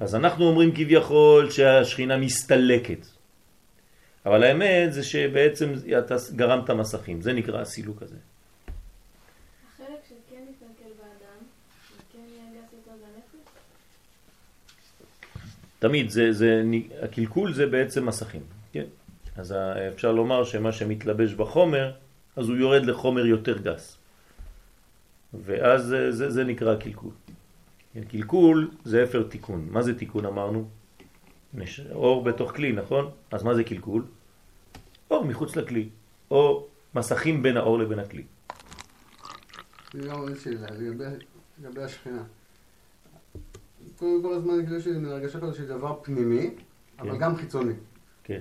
אז 0.00 0.14
אנחנו 0.14 0.44
אומרים 0.44 0.72
כביכול 0.72 1.50
שהשכינה 1.50 2.16
מסתלקת. 2.16 3.06
אבל 4.26 4.42
האמת 4.42 4.92
זה 4.92 5.02
שבעצם 5.04 5.72
אתה 5.98 6.14
גרמת 6.36 6.70
מסכים, 6.70 7.20
זה 7.20 7.32
נקרא 7.32 7.60
הסילוק 7.60 8.02
הזה. 8.02 8.16
החלק 9.74 10.00
שכן 10.08 10.42
מתנקל 10.50 10.92
באדם, 10.98 11.40
זה 11.96 12.02
כן 12.12 12.18
יהיה 12.18 12.62
גס 12.62 12.72
יותר 12.72 12.90
בנפש? 12.90 13.48
תמיד, 15.78 16.10
זה, 16.10 16.32
זה, 16.32 16.62
הקלקול 17.02 17.52
זה 17.52 17.66
בעצם 17.66 18.06
מסכים, 18.06 18.42
כן? 18.72 18.84
אז 19.36 19.54
אפשר 19.94 20.12
לומר 20.12 20.44
שמה 20.44 20.72
שמתלבש 20.72 21.32
בחומר, 21.32 21.92
אז 22.36 22.48
הוא 22.48 22.56
יורד 22.56 22.84
לחומר 22.84 23.26
יותר 23.26 23.58
גס. 23.58 23.96
ואז 25.34 25.84
זה, 25.84 26.12
זה, 26.12 26.30
זה 26.30 26.44
נקרא 26.44 26.76
קלקול. 26.76 27.12
קלקול 28.08 28.70
זה 28.84 29.04
הפך 29.04 29.22
תיקון. 29.22 29.68
מה 29.70 29.82
זה 29.82 29.98
תיקון 29.98 30.26
אמרנו? 30.26 30.68
נש... 31.54 31.80
אור 31.80 32.24
בתוך 32.24 32.52
כלי, 32.52 32.72
נכון? 32.72 33.10
אז 33.30 33.42
מה 33.42 33.54
זה 33.54 33.64
קלקול? 33.64 34.04
אור 35.10 35.24
מחוץ 35.24 35.56
לכלי, 35.56 35.88
או 36.30 36.66
מסכים 36.94 37.42
בין 37.42 37.56
האור 37.56 37.78
לבין 37.78 37.98
הכלי. 37.98 38.24
לגבי 41.62 41.82
השכינה. 41.82 42.22
כל 43.98 44.32
הזמן 44.36 44.76
יש 44.76 44.86
לי 44.86 45.10
הרגשה 45.10 45.40
כזאת 45.40 45.54
שזה 45.54 45.66
דבר 45.66 45.98
פנימי, 46.02 46.50
אבל 46.98 47.10
כן. 47.10 47.18
גם 47.18 47.36
חיצוני. 47.36 47.74
כן. 48.24 48.40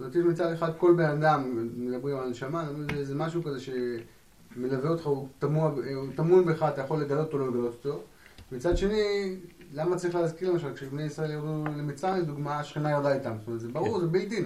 זאת 0.00 0.16
אומרת, 0.16 0.30
מצד 0.32 0.52
אחד 0.52 0.70
כל 0.78 0.94
בן 0.96 1.04
אדם, 1.22 1.68
מדברים 1.76 2.16
על 2.18 2.28
נשמה, 2.28 2.64
זה, 2.94 3.04
זה 3.04 3.14
משהו 3.14 3.42
כזה 3.42 3.58
שמלווה 3.60 4.90
אותך, 4.90 5.06
הוא, 5.06 5.28
טמון 6.16 6.44
בך, 6.46 6.62
אתה 6.62 6.80
יכול 6.80 7.00
לגלות 7.00 7.26
אותו 7.26 7.36
או 7.36 7.38
לא 7.38 7.48
לגלות 7.48 7.74
אותו. 7.84 8.00
מצד 8.52 8.76
שני, 8.76 9.36
למה 9.74 9.96
צריך 9.96 10.14
להזכיר 10.14 10.50
למשל, 10.50 10.74
כשבני 10.74 11.02
ישראל 11.02 11.30
ירדו 11.30 11.64
למצרים, 11.78 12.22
לדוגמה, 12.22 12.58
השכינה 12.60 12.90
ירדה 12.90 13.14
איתם. 13.14 13.32
זאת 13.38 13.46
אומרת, 13.46 13.60
זה 13.60 13.68
ברור, 13.68 14.00
זה 14.00 14.06
בלתי 14.06 14.42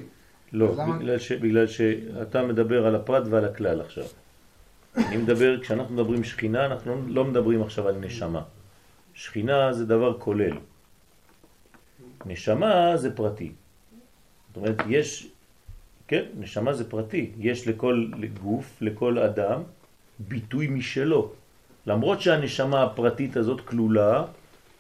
לא, 0.53 0.70
אז 0.70 0.78
למה- 0.78 0.98
בגלל, 0.98 1.18
ש, 1.18 1.32
בגלל 1.32 1.66
שאתה 1.66 2.42
מדבר 2.42 2.86
על 2.86 2.94
הפרט 2.96 3.22
ועל 3.30 3.44
הכלל 3.44 3.80
עכשיו. 3.80 4.05
אני 4.96 5.16
מדבר, 5.16 5.61
כשאנחנו 5.61 5.94
מדברים 5.94 6.24
שכינה, 6.24 6.66
אנחנו 6.66 6.94
לא- 6.94 7.03
לא 7.09 7.24
מדברים 7.24 7.62
עכשיו 7.62 7.88
על 7.88 7.96
נשמה. 7.98 8.42
שכינה 9.14 9.72
זה 9.72 9.86
דבר 9.86 10.18
כולל. 10.18 10.57
נשמה 12.26 12.96
זה 12.96 13.16
פרטי. 13.16 13.53
זאת 14.48 14.57
אומרת, 14.57 14.76
יש, 14.88 15.32
כן, 16.12 16.24
נשמה 16.38 16.72
זה 16.72 16.90
פרטי. 16.90 17.30
יש 17.38 17.68
לכל 17.68 18.06
גוף, 18.42 18.78
לכל 18.80 19.18
אדם, 19.18 19.62
ביטוי 20.18 20.66
משלו. 20.66 21.32
למרות 21.86 22.20
שהנשמה 22.20 22.82
הפרטית 22.82 23.36
הזאת 23.36 23.60
כלולה 23.60 24.24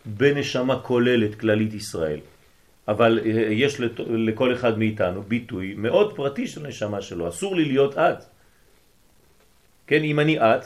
בנשמה 0.04 0.80
כוללת 0.84 1.40
כללית 1.40 1.74
ישראל. 1.74 2.20
אבל 2.88 3.18
אה, 3.24 3.30
יש 3.50 3.80
לכל 4.28 4.52
אחד 4.52 4.78
מאיתנו 4.78 5.22
ביטוי 5.22 5.74
מאוד 5.74 6.16
פרטי 6.16 6.46
של 6.46 6.68
נשמה 6.68 7.00
שלו, 7.00 7.28
אסור 7.28 7.56
לי 7.56 7.64
להיות 7.64 7.98
את. 7.98 8.18
כן, 9.86 10.02
אם 10.04 10.20
אני 10.20 10.36
את, 10.38 10.64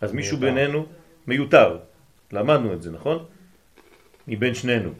אז 0.00 0.12
מישהו 0.12 0.36
מיותר. 0.36 0.54
בינינו 0.54 0.86
מיותר. 1.26 1.78
למדנו 2.32 2.72
את 2.72 2.82
זה, 2.82 2.90
נכון? 2.92 3.24
מבין 4.28 4.54
שנינו. 4.54 4.90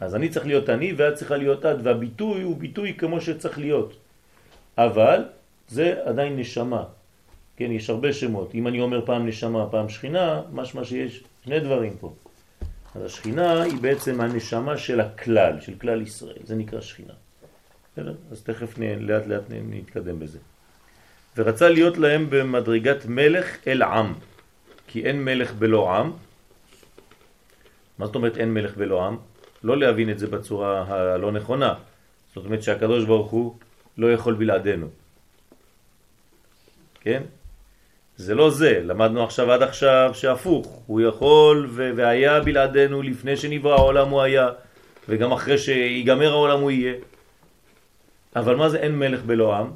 אז 0.00 0.14
אני 0.14 0.28
צריך 0.28 0.46
להיות 0.46 0.66
אני 0.68 0.92
ואת 0.96 1.14
צריכה 1.14 1.36
להיות 1.36 1.62
את, 1.66 1.76
והביטוי 1.82 2.42
הוא 2.42 2.56
ביטוי 2.58 2.94
כמו 2.98 3.20
שצריך 3.20 3.58
להיות. 3.58 3.99
אבל 4.84 5.24
זה 5.68 5.94
עדיין 6.04 6.36
נשמה. 6.36 6.84
כן, 7.56 7.72
יש 7.72 7.90
הרבה 7.90 8.12
שמות. 8.12 8.54
אם 8.54 8.66
אני 8.66 8.80
אומר 8.80 9.06
פעם 9.06 9.26
נשמה, 9.26 9.66
פעם 9.70 9.88
שכינה, 9.88 10.42
משמע 10.52 10.84
שיש 10.84 11.24
שני 11.44 11.60
דברים 11.60 11.92
פה. 12.00 12.14
אז 12.94 13.02
השכינה 13.04 13.62
היא 13.62 13.78
בעצם 13.80 14.20
הנשמה 14.20 14.76
של 14.76 15.00
הכלל, 15.00 15.60
של 15.60 15.74
כלל 15.80 16.02
ישראל, 16.02 16.42
זה 16.44 16.54
נקרא 16.56 16.80
שכינה. 16.80 17.12
אז 18.30 18.42
תכף 18.42 18.78
נ, 18.78 18.82
לאט 18.82 19.26
לאט 19.26 19.42
נ- 19.50 19.74
נתקדם 19.74 20.18
בזה. 20.18 20.38
ורצה 21.36 21.68
להיות 21.68 21.98
להם 21.98 22.26
במדרגת 22.30 23.06
מלך 23.06 23.56
אל 23.66 23.82
עם, 23.82 24.14
כי 24.86 25.04
אין 25.04 25.24
מלך 25.24 25.52
בלא 25.52 25.96
עם. 25.96 26.12
מה 27.98 28.06
זאת 28.06 28.14
אומרת 28.14 28.36
אין 28.36 28.54
מלך 28.54 28.76
בלא 28.76 29.06
עם? 29.06 29.16
לא 29.62 29.76
להבין 29.76 30.10
את 30.10 30.18
זה 30.18 30.26
בצורה 30.26 30.84
הלא 30.88 31.32
נכונה. 31.32 31.74
זאת 32.34 32.44
אומרת 32.44 32.62
שהקדוש 32.62 33.04
ברוך 33.04 33.30
הוא 33.30 33.54
לא 33.98 34.12
יכול 34.12 34.34
בלעדינו. 34.34 34.88
כן? 37.00 37.22
זה 38.16 38.34
לא 38.34 38.50
זה, 38.50 38.80
למדנו 38.84 39.24
עכשיו 39.24 39.52
עד 39.52 39.62
עכשיו 39.62 40.10
שהפוך, 40.14 40.82
הוא 40.86 41.00
יכול 41.00 41.68
ו- 41.70 41.90
והיה 41.96 42.40
בלעדינו 42.40 43.02
לפני 43.02 43.36
שנברא 43.36 43.74
העולם 43.74 44.08
הוא 44.08 44.22
היה, 44.22 44.48
וגם 45.08 45.32
אחרי 45.32 45.58
שיגמר 45.58 46.30
העולם 46.30 46.60
הוא 46.60 46.70
יהיה. 46.70 46.94
אבל 48.36 48.56
מה 48.56 48.68
זה 48.68 48.78
אין 48.78 48.98
מלך 48.98 49.22
בלא 49.22 49.56
עם? 49.56 49.70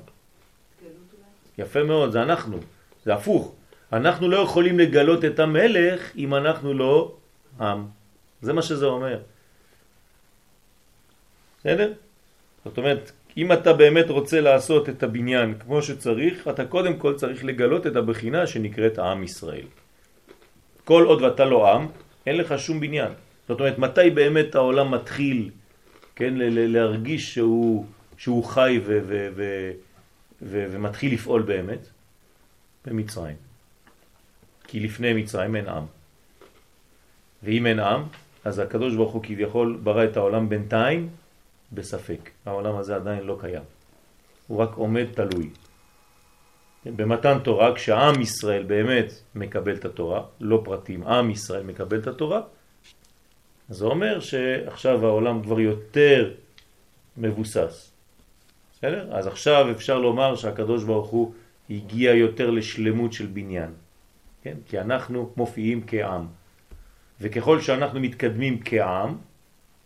יפה 1.59 1.83
מאוד, 1.83 2.13
זה 2.13 2.23
אנחנו, 2.23 2.59
זה 3.05 3.15
הפוך. 3.15 3.55
אנחנו 3.93 4.29
לא 4.29 4.37
יכולים 4.37 4.79
לגלות 4.79 5.25
את 5.25 5.39
המלך 5.39 6.17
אם 6.17 6.35
אנחנו 6.35 6.75
לא 6.75 7.17
עם. 7.61 7.87
זה 8.43 8.53
מה 8.53 8.63
שזה 8.63 8.87
אומר. 8.87 9.19
בסדר? 11.61 11.93
זאת 12.65 12.79
אומרת, 12.79 13.13
אם 13.37 13.53
אתה 13.53 13.73
באמת 13.73 14.11
רוצה 14.11 14.41
לעשות 14.41 14.89
את 14.89 15.03
הבניין 15.03 15.55
כמו 15.59 15.83
שצריך, 15.83 16.49
אתה 16.49 16.65
קודם 16.65 16.97
כל 16.97 17.15
צריך 17.15 17.45
לגלות 17.45 17.87
את 17.87 17.97
הבחינה 17.97 18.47
שנקראת 18.47 18.99
עם 18.99 19.23
ישראל. 19.23 19.67
כל 20.85 21.05
עוד 21.05 21.23
ואתה 21.23 21.45
לא 21.45 21.73
עם, 21.73 21.87
אין 22.27 22.37
לך 22.37 22.59
שום 22.59 22.81
בניין. 22.81 23.13
זאת 23.49 23.61
אומרת, 23.61 23.79
מתי 23.79 24.11
באמת 24.11 24.55
העולם 24.55 24.91
מתחיל 24.91 25.51
כן, 26.17 26.35
להרגיש 26.37 27.35
שהוא, 27.35 27.87
שהוא 28.17 28.45
חי 28.45 28.81
ו- 28.85 29.01
ו- 29.07 29.29
ו- 29.37 29.71
ו- 30.43 30.67
ומתחיל 30.71 31.15
לפעול 31.15 31.43
באמת? 31.43 31.89
במצרים. 32.87 33.37
כי 34.67 34.81
לפני 34.81 35.13
מצרים 35.13 35.57
אין 35.57 35.69
עם. 35.69 35.85
ואם 37.43 37.67
אין 37.67 37.81
עם, 37.81 38.03
אז 38.45 38.59
הקדוש 38.59 38.95
ברוך 38.95 39.13
הוא 39.13 39.23
כביכול 39.23 39.79
ברא 39.83 40.05
את 40.05 40.17
העולם 40.17 40.49
בינתיים 40.49 41.09
בספק. 41.73 42.31
העולם 42.47 42.77
הזה 42.77 42.97
עדיין 42.97 43.23
לא 43.25 43.37
קיים. 43.41 43.63
הוא 44.47 44.59
רק 44.59 44.75
עומד 44.75 45.07
תלוי. 45.15 45.51
במתן 46.87 47.39
תורה, 47.39 47.75
כשעם 47.75 48.21
ישראל 48.21 48.63
באמת 48.63 49.13
מקבל 49.35 49.75
את 49.75 49.85
התורה, 49.85 50.23
לא 50.41 50.63
פרטים, 50.65 51.07
עם 51.07 51.31
ישראל 51.31 51.63
מקבל 51.63 51.99
את 51.99 52.07
התורה, 52.07 52.41
אז 53.69 53.77
זה 53.77 53.85
אומר 53.85 54.21
שעכשיו 54.21 55.07
העולם 55.07 55.43
כבר 55.43 55.61
יותר 55.61 56.35
מבוסס. 57.17 57.91
בסדר? 58.73 59.09
אז 59.13 59.27
עכשיו 59.27 59.71
אפשר 59.71 59.99
לומר 59.99 60.37
שהקדוש 60.37 60.85
ברוך 60.85 61.09
הוא 61.09 61.33
הגיע 61.71 62.15
יותר 62.15 62.51
לשלמות 62.51 63.13
של 63.13 63.27
בניין. 63.27 63.71
כן? 64.43 64.57
כי 64.69 64.81
אנחנו 64.81 65.33
מופיעים 65.37 65.85
כעם. 65.87 66.27
וככל 67.21 67.61
שאנחנו 67.61 68.01
מתקדמים 68.01 68.61
כעם, 68.65 69.17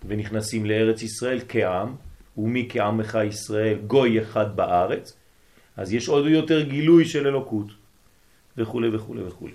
ונכנסים 0.06 0.66
לארץ 0.66 1.02
ישראל 1.02 1.40
כעם, 1.48 1.96
ומי 2.36 2.68
כעמך 2.70 3.18
ישראל, 3.28 3.78
גוי 3.86 4.22
אחד 4.22 4.56
בארץ, 4.56 5.16
אז 5.76 5.92
יש 5.92 6.08
עוד 6.08 6.26
יותר 6.26 6.62
גילוי 6.62 7.04
של 7.04 7.26
אלוקות, 7.26 7.66
וכו' 8.56 8.82
וכו' 8.92 9.14
וכו'. 9.26 9.48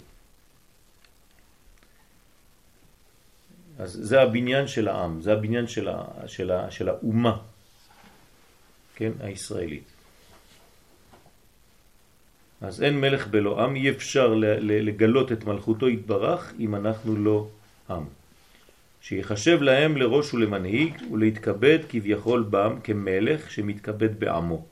אז 3.80 4.00
זה 4.02 4.22
הבניין 4.22 4.68
של 4.68 4.88
העם, 4.88 5.22
זה 5.22 5.34
הבניין 5.34 5.68
של, 5.68 5.88
ה, 5.88 6.28
של, 6.28 6.52
ה, 6.52 6.72
של 6.72 6.90
האומה, 6.90 7.38
כן, 8.96 9.12
הישראלית. 9.20 9.84
אז 12.62 12.84
אין 12.84 13.02
מלך 13.02 13.28
בלא 13.28 13.64
עם, 13.64 13.76
אי 13.76 13.90
אפשר 13.90 14.34
לגלות 14.62 15.32
את 15.32 15.44
מלכותו 15.44 15.90
יתברך 15.90 16.54
אם 16.60 16.76
אנחנו 16.76 17.16
לא 17.16 17.48
עם. 17.90 18.04
שיחשב 19.04 19.62
להם 19.62 19.98
לראש 19.98 20.34
ולמנהיג 20.34 20.98
ולהתכבד 21.12 21.80
כביכול 21.90 22.46
בם 22.50 22.80
כמלך 22.84 23.52
שמתכבד 23.52 24.20
בעמו. 24.20 24.66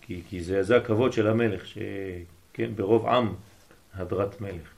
כי, 0.00 0.22
כי 0.28 0.40
זה, 0.40 0.62
זה 0.62 0.76
הכבוד 0.76 1.12
של 1.12 1.26
המלך, 1.26 1.66
שכן, 1.66 2.70
ברוב 2.76 3.06
עם 3.06 3.34
הדרת 3.94 4.40
מלך. 4.40 4.68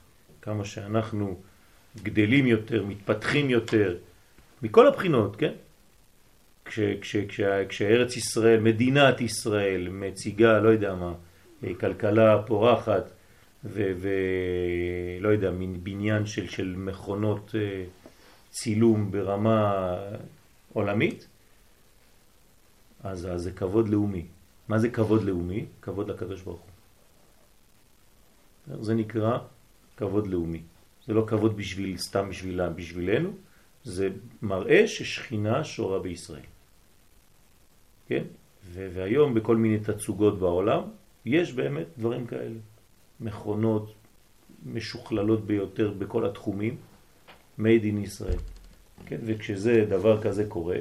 כמה 0.41 0.65
שאנחנו 0.65 1.37
גדלים 2.03 2.47
יותר, 2.47 2.83
מתפתחים 2.85 3.49
יותר, 3.49 3.97
מכל 4.61 4.87
הבחינות, 4.87 5.35
כן? 5.35 5.53
כש, 6.65 6.79
כש, 7.01 7.15
כש, 7.15 7.41
כשארץ 7.69 8.17
ישראל, 8.17 8.59
מדינת 8.59 9.21
ישראל, 9.21 9.87
מציגה, 9.89 10.59
לא 10.59 10.69
יודע 10.69 10.95
מה, 10.95 11.13
כלכלה 11.79 12.41
פורחת, 12.47 13.11
ולא 13.63 15.29
יודע, 15.29 15.51
מין 15.51 15.83
בניין 15.83 16.25
של, 16.25 16.47
של 16.47 16.75
מכונות 16.77 17.55
אה, 17.55 17.85
צילום 18.49 19.11
ברמה 19.11 19.95
עולמית, 20.73 21.27
אז, 23.03 23.27
אז 23.31 23.41
זה 23.41 23.51
כבוד 23.51 23.89
לאומי. 23.89 24.25
מה 24.67 24.79
זה 24.79 24.89
כבוד 24.89 25.23
לאומי? 25.23 25.65
כבוד 25.81 26.09
לקדוש 26.09 26.41
ברוך 26.41 26.61
הוא. 28.67 28.83
זה 28.83 28.93
נקרא 28.93 29.37
כבוד 29.97 30.27
לאומי. 30.27 30.61
זה 31.07 31.13
לא 31.13 31.23
כבוד 31.27 31.57
בשביל, 31.57 31.97
סתם 31.97 32.29
בשבילה, 32.29 32.69
בשבילנו, 32.69 33.31
זה 33.83 34.09
מראה 34.41 34.87
ששכינה 34.87 35.63
שורה 35.63 35.99
בישראל. 35.99 36.45
כן? 38.07 38.23
והיום 38.73 39.33
בכל 39.33 39.55
מיני 39.55 39.79
תצוגות 39.79 40.39
בעולם 40.39 40.81
יש 41.25 41.53
באמת 41.53 41.87
דברים 41.97 42.27
כאלה. 42.27 42.59
מכונות 43.21 43.93
משוכללות 44.65 45.45
ביותר 45.45 45.91
בכל 45.97 46.25
התחומים, 46.25 46.75
made 47.59 47.83
in 47.83 48.03
ישראל. 48.03 48.37
כן? 49.05 49.17
וכשזה 49.25 49.85
דבר 49.89 50.21
כזה 50.21 50.45
קורה, 50.45 50.77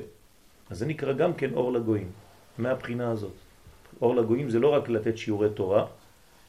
אז 0.71 0.79
זה 0.79 0.87
נקרא 0.87 1.13
גם 1.13 1.35
כן 1.35 1.55
אור 1.55 1.73
לגויים, 1.73 2.11
מהבחינה 2.59 3.11
הזאת. 3.11 3.33
אור 4.03 4.17
לגויים 4.17 4.51
זה 4.51 4.59
לא 4.59 4.69
רק 4.69 4.89
לתת 4.89 5.19
שיעורי 5.19 5.49
תורה, 5.55 5.87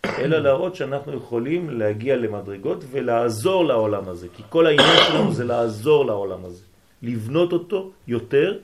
אלא 0.06 0.40
להראות 0.40 0.76
שאנחנו 0.76 1.14
יכולים 1.14 1.70
להגיע 1.70 2.16
למדרגות 2.16 2.84
ולעזור 2.92 3.66
לעולם 3.66 4.10
הזה, 4.10 4.28
כי 4.34 4.44
כל 4.50 4.68
העניין 4.68 4.98
שלנו 5.08 5.34
זה 5.34 5.44
לעזור 5.44 6.06
לעולם 6.06 6.46
הזה, 6.46 6.64
לבנות 7.02 7.54
אותו 7.54 7.92
יותר, 8.08 8.60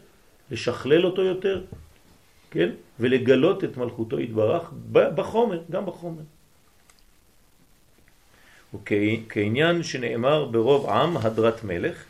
לשכלל 0.52 1.06
אותו 1.06 1.22
יותר, 1.22 1.62
כן? 2.52 2.70
ולגלות 3.00 3.64
את 3.64 3.78
מלכותו 3.78 4.20
יתברך 4.20 4.72
בחומר, 4.92 5.62
גם 5.72 5.86
בחומר. 5.86 6.22
וכעניין 8.84 9.84
שנאמר 9.84 10.46
ברוב 10.46 10.90
עם 10.90 11.18
הדרת 11.18 11.64
מלך, 11.64 12.04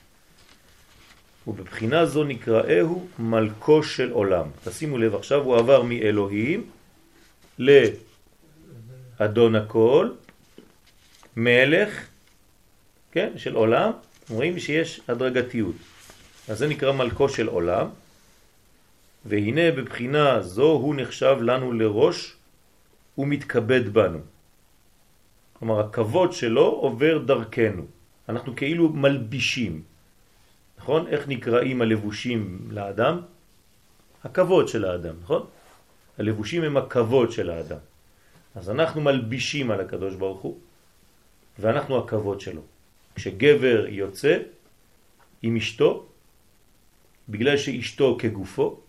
ובבחינה 1.48 2.06
זו 2.06 2.24
נקראהו 2.24 3.08
מלכו 3.20 3.84
של 3.84 4.12
עולם. 4.12 4.48
תשימו 4.64 4.98
לב, 4.98 5.16
עכשיו 5.16 5.42
הוא 5.42 5.56
עבר 5.56 5.82
מאלוהים 5.82 6.70
לאדון 7.60 9.56
הכל, 9.56 10.10
מלך, 11.36 12.08
כן, 13.12 13.32
של 13.38 13.56
עולם, 13.56 13.92
אומרים 14.30 14.60
שיש 14.60 15.02
הדרגתיות. 15.08 15.76
אז 16.48 16.58
זה 16.58 16.68
נקרא 16.68 16.92
מלכו 16.92 17.30
של 17.30 17.48
עולם, 17.48 17.88
והנה 19.26 19.72
בבחינה 19.72 20.42
זו 20.42 20.72
הוא 20.72 20.96
נחשב 20.98 21.38
לנו 21.42 21.74
לראש 21.74 22.36
ומתכבד 23.18 23.94
בנו. 23.94 24.20
כלומר, 25.60 25.80
הכבוד 25.80 26.34
שלו 26.34 26.66
עובר 26.66 27.18
דרכנו. 27.18 27.84
אנחנו 28.30 28.56
כאילו 28.56 28.90
מלבישים. 28.90 29.82
נכון? 30.78 31.08
איך 31.08 31.28
נקראים 31.28 31.82
הלבושים 31.82 32.68
לאדם? 32.72 33.22
הכבוד 34.24 34.68
של 34.68 34.86
האדם, 34.86 35.16
נכון? 35.24 35.46
הלבושים 36.18 36.64
הם 36.64 36.78
הכבוד 36.78 37.32
של 37.32 37.50
האדם. 37.50 37.78
אז 38.56 38.70
אנחנו 38.70 39.02
מלבישים 39.02 39.72
על 39.72 39.80
הקדוש 39.82 40.16
ברוך 40.16 40.42
הוא, 40.42 40.58
ואנחנו 41.60 41.98
הכבוד 41.98 42.42
שלו. 42.42 42.62
כשגבר 43.16 43.86
יוצא 43.90 44.38
עם 45.42 45.56
אשתו, 45.56 46.06
בגלל 47.30 47.58
שאשתו 47.58 48.18
כגופו, 48.20 48.80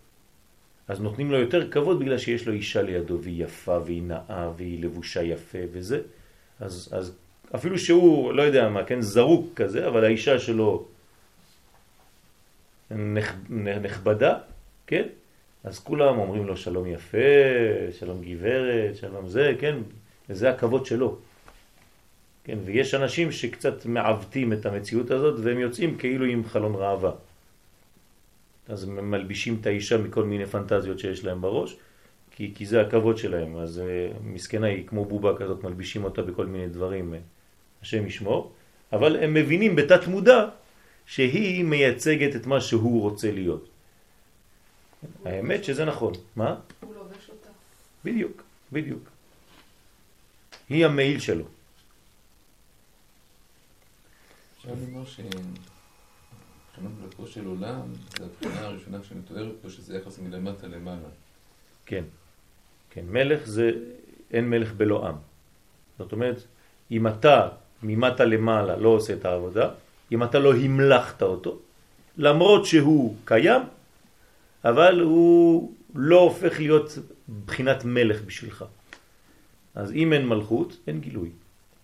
אז 0.89 1.01
נותנים 1.01 1.31
לו 1.31 1.39
יותר 1.39 1.71
כבוד 1.71 1.99
בגלל 2.01 2.19
שיש 2.19 2.47
לו 2.47 2.53
אישה 2.53 2.83
לידו, 2.83 3.19
והיא 3.23 3.45
יפה 3.45 3.79
והיא 3.85 4.03
נאה 4.03 4.51
והיא 4.57 4.85
לבושה 4.85 5.23
יפה 5.23 5.59
וזה. 5.73 6.01
אז, 6.61 6.89
אז 6.93 7.13
אפילו 7.55 7.79
שהוא, 7.79 8.33
לא 8.33 8.43
יודע 8.43 8.69
מה, 8.69 8.85
כן, 8.85 9.01
זרוק 9.01 9.47
כזה, 9.57 9.89
אבל 9.89 10.05
האישה 10.05 10.39
שלו 10.39 10.87
נכ, 12.91 13.35
נכבדה, 13.83 14.39
כן? 14.87 15.07
אז 15.65 15.79
כולם 15.79 16.19
אומרים 16.19 16.47
לו 16.47 16.57
שלום 16.57 16.87
יפה, 16.87 17.19
שלום 17.99 18.23
גברת, 18.25 18.97
שלום 18.97 19.29
זה, 19.29 19.53
כן? 19.61 19.77
וזה 20.29 20.51
הכבוד 20.51 20.87
שלו. 20.87 21.19
כן? 22.45 22.59
ויש 22.65 22.95
אנשים 22.95 23.33
שקצת 23.33 23.87
מעוותים 23.87 24.53
את 24.53 24.67
המציאות 24.67 25.11
הזאת 25.11 25.41
והם 25.43 25.59
יוצאים 25.59 25.99
כאילו 25.99 26.25
עם 26.25 26.45
חלון 26.45 26.75
ראווה. 26.75 27.13
אז 28.69 28.85
הם 28.85 29.11
מלבישים 29.11 29.59
את 29.61 29.67
האישה 29.67 29.99
מכל 29.99 30.25
מיני 30.25 30.47
פנטזיות 30.47 30.99
שיש 30.99 31.25
להם 31.25 31.41
בראש, 31.41 31.77
כי, 32.37 32.53
כי 32.55 32.67
זה 32.67 32.81
הכבוד 32.81 33.19
שלהם. 33.19 33.57
אז 33.57 33.81
uh, 33.81 34.17
מסכנה 34.23 34.67
היא 34.67 34.87
כמו 34.87 35.05
בובה 35.05 35.37
כזאת, 35.39 35.65
מלבישים 35.65 36.05
אותה 36.05 36.23
בכל 36.23 36.47
מיני 36.47 36.69
דברים, 36.69 37.15
uh, 37.15 37.17
השם 37.83 38.07
ישמור. 38.07 38.53
אבל 38.93 39.25
הם 39.25 39.35
מבינים 39.35 39.77
בתת 39.77 40.07
מודע 40.07 40.49
שהיא 41.07 41.65
מייצגת 41.65 42.37
את 42.37 42.47
מה 42.47 42.61
שהוא 42.61 43.03
רוצה 43.03 43.33
להיות. 43.33 43.69
האמת 45.25 45.65
שזה 45.65 45.85
נכון. 45.85 46.13
מה? 46.37 46.61
הוא 46.81 46.95
לובש 46.95 47.31
אותה. 47.31 47.49
בדיוק, 48.05 48.43
בדיוק. 48.73 49.09
היא 50.69 50.87
המעיל 50.87 51.21
שלו. 51.21 51.45
אפשר 54.57 54.69
לומר 54.69 55.05
שמבחינת 55.07 55.41
מלכו 57.03 57.27
של 57.27 57.47
עולם, 57.47 57.93
זו 58.19 58.25
הבחינה 58.25 58.61
הראשונה 58.61 58.99
שמתוארת 59.05 59.55
פה, 59.63 59.71
שזה 59.71 59.99
יחס 59.99 60.19
מלמטה 60.19 60.67
למעלה. 60.67 61.09
כן, 61.87 62.05
כן. 62.97 63.05
מלך 63.11 63.47
זה, 63.47 63.71
אין 64.33 64.51
מלך 64.51 64.73
בלא 64.73 65.07
עם. 65.07 65.15
זאת 65.99 66.13
אומרת, 66.13 66.43
אם 66.91 67.07
אתה 67.07 67.49
ממטה 67.83 68.25
למעלה 68.25 68.77
לא 68.77 68.89
עושה 68.89 69.13
את 69.13 69.25
העבודה, 69.25 69.71
אם 70.13 70.23
אתה 70.23 70.39
לא 70.39 70.57
המלכת 70.57 71.23
אותו, 71.23 71.59
למרות 72.17 72.67
שהוא 72.67 73.17
קיים, 73.25 73.63
אבל 74.65 75.01
הוא 75.01 75.73
לא 75.95 76.21
הופך 76.21 76.59
להיות 76.59 76.99
בחינת 77.47 77.85
מלך 77.85 78.23
בשבילך. 78.23 78.65
אז 79.75 79.93
אם 79.93 80.13
אין 80.13 80.29
מלכות, 80.29 80.77
אין 80.87 81.01
גילוי. 81.01 81.31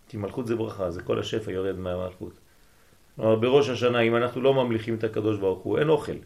כי 0.09 0.17
מלכות 0.17 0.47
זה 0.47 0.57
ברכה, 0.57 0.91
זה 0.91 1.03
כל 1.03 1.19
השפע 1.19 1.51
יורד 1.51 1.79
מהמלכות. 1.79 2.33
כלומר, 3.17 3.37
בראש 3.37 3.69
השנה, 3.69 4.01
אם 4.01 4.17
אנחנו 4.17 4.41
לא 4.41 4.55
ממליכים 4.55 4.95
את 4.95 5.05
הקדוש 5.05 5.39
ברוך 5.39 5.61
הוא, 5.61 5.79
אין 5.79 5.89
אוכל. 5.89 6.17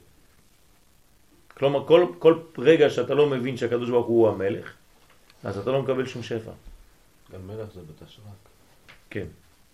כלומר, 1.56 1.86
כל, 1.86 2.06
כל 2.18 2.40
רגע 2.58 2.90
שאתה 2.90 3.14
לא 3.14 3.30
מבין 3.30 3.56
שהקדוש 3.56 3.90
ברוך 3.90 4.06
הוא 4.06 4.28
המלך, 4.28 4.74
אז 5.44 5.58
אתה 5.58 5.70
לא 5.70 5.82
מקבל 5.82 6.06
שום 6.06 6.22
שפע. 6.22 6.52
גם 7.32 7.46
מלך 7.46 7.72
זה 7.74 7.80
בתשרק. 7.82 8.48
כן, 9.10 9.26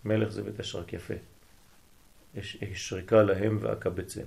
מלך 0.05 0.29
זה 0.29 0.43
בתשרק, 0.43 0.93
יפה. 0.93 1.15
יש 2.35 2.59
שריקה 2.75 3.23
להם 3.23 3.59
ואקבצם. 3.61 4.25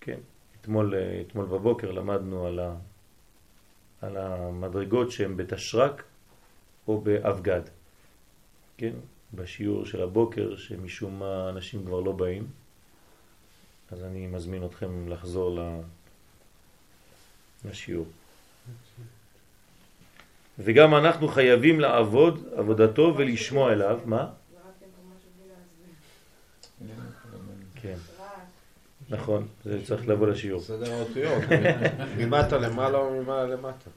כן, 0.00 0.18
אתמול, 0.60 0.94
אתמול 1.26 1.46
בבוקר 1.46 1.90
למדנו 1.90 2.46
על, 2.46 2.58
ה, 2.58 2.74
על 4.02 4.16
המדרגות 4.16 5.10
שהן 5.10 5.36
בתשרק 5.36 6.02
או 6.88 7.00
באבגד. 7.00 7.62
כן, 8.76 8.92
בשיעור 9.34 9.86
של 9.86 10.02
הבוקר, 10.02 10.56
שמשום 10.56 11.18
מה 11.18 11.48
אנשים 11.48 11.86
כבר 11.86 12.00
לא 12.00 12.12
באים, 12.12 12.46
אז 13.90 14.04
אני 14.04 14.26
מזמין 14.26 14.64
אתכם 14.64 15.08
לחזור 15.08 15.58
לשיעור. 17.64 18.06
וגם 20.58 20.94
אנחנו 20.94 21.28
חייבים 21.28 21.80
לעבוד 21.80 22.48
עבודתו 22.56 23.14
ולשמוע 23.16 23.72
אליו, 23.72 24.00
מה? 24.04 24.28
כן, 27.74 27.96
נכון, 29.08 29.48
זה 29.64 29.86
צריך 29.86 30.08
לבוא 30.08 30.26
לשיעור. 30.26 30.60
סדר 30.60 30.92
האותיות, 30.92 31.42
ממטה 32.18 32.58
למעלה 32.58 32.98
או 32.98 33.22
ממעלה 33.22 33.44
למטה. 33.44 33.90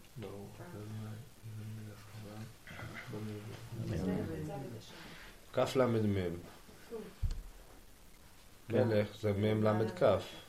כף 5.54 5.76
למד 5.76 6.06
מם. 6.06 6.32
מלך 8.70 9.08
זה 9.22 9.34
מם 9.34 9.64
למד 9.64 9.92
כף. 9.92 10.45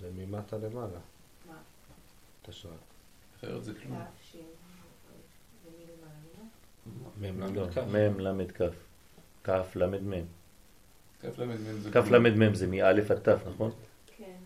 זה 0.00 0.10
ממטה 0.14 0.58
למעלה. 0.58 0.98
תשרק. 2.42 2.72
אחרת 3.38 3.64
זה 3.64 3.72
כלום. 3.74 4.02
מם 7.20 7.40
לא, 7.40 7.46
למד. 7.46 8.10
מם 8.10 8.20
למד 8.20 8.52
כף. 8.52 8.74
כף 9.44 9.72
למד 9.76 10.02
מם. 10.02 10.24
כף 11.92 12.10
למד 12.10 12.30
מם 12.30 12.54
זה 12.54 12.66
מאלף 12.66 13.10
עד 13.10 13.18
תף, 13.18 13.40
נכון? 13.54 13.70
כן. 14.16 14.36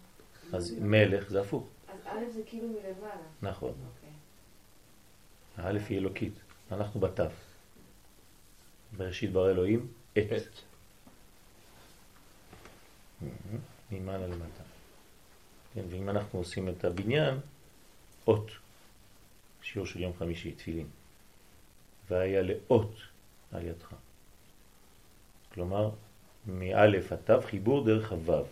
אז 0.52 0.74
מלך 0.80 1.30
זה 1.30 1.40
הפוך. 1.40 1.68
אז 1.88 1.98
א' 2.06 2.30
זה 2.34 2.40
כאילו 2.46 2.68
מלמעלה. 2.68 3.22
נכון. 3.42 3.70
אוקיי. 3.70 4.10
האלף 5.56 5.82
היא 5.88 5.98
אלוקית, 5.98 6.34
אנחנו 6.72 7.00
בתף. 7.00 7.32
בראשית 8.96 9.32
ברא 9.32 9.50
אלוהים 9.50 9.86
את. 10.18 10.42
ממעלה 13.90 14.26
למטה. 14.26 14.71
כן, 15.74 15.82
ואם 15.90 16.10
אנחנו 16.10 16.38
עושים 16.38 16.68
את 16.68 16.84
הבניין, 16.84 17.34
אות. 18.26 18.50
שיעור 19.62 19.86
של 19.86 20.00
יום 20.00 20.12
חמישי, 20.18 20.52
תפילין. 20.52 20.86
והיה 22.10 22.42
לאות 22.42 22.94
על 23.52 23.66
ידך. 23.66 23.94
כלומר, 25.54 25.90
מאלף 26.46 27.12
עד 27.12 27.18
תו 27.24 27.42
חיבור 27.42 27.84
דרך 27.84 28.12
הוו. 28.12 28.44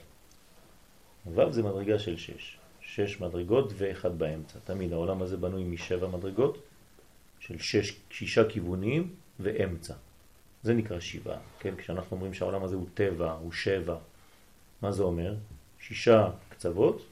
הוו 1.25 1.53
זה 1.53 1.62
מדרגה 1.62 1.99
של 1.99 2.16
שש. 2.16 2.57
שש 2.81 3.21
מדרגות 3.21 3.73
ואחד 3.77 4.18
באמצע. 4.18 4.59
תמיד 4.64 4.93
העולם 4.93 5.23
הזה 5.23 5.37
בנוי 5.37 5.64
משבע 5.64 6.09
מדרגות 6.09 6.59
של 7.41 7.59
שש, 7.59 7.97
שישה 8.11 8.49
כיוונים 8.49 9.14
ואמצע. 9.41 9.95
זה 10.62 10.75
נקרא 10.75 11.01
שבעה, 11.01 11.39
כן? 11.59 11.77
כשאנחנו 11.77 12.16
אומרים 12.16 12.35
שהעולם 12.35 12.64
הזה 12.64 12.77
הוא 12.77 12.87
טבע, 12.95 13.33
הוא 13.33 13.53
שבע, 13.53 13.97
מה 14.83 14.93
זה 14.93 15.03
אומר? 15.03 15.35
שישה 15.81 16.31
קצוות 16.49 17.09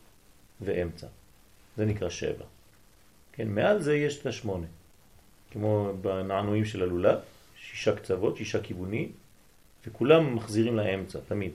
ואמצע. 0.61 1.07
זה 1.77 1.85
נקרא 1.85 2.09
שבע. 2.09 2.45
כן, 3.33 3.49
מעל 3.49 3.83
זה 3.83 3.97
יש 3.97 4.21
את 4.21 4.27
השמונה. 4.27 4.67
כמו 5.51 5.93
בנענועים 6.01 6.65
של 6.65 6.83
הלולב, 6.83 7.19
שישה 7.57 7.97
קצוות, 7.97 8.37
שישה 8.37 8.63
כיוונים, 8.63 9.13
וכולם 9.87 10.35
מחזירים 10.35 10.77
לאמצע, 10.77 11.19
תמיד. 11.29 11.53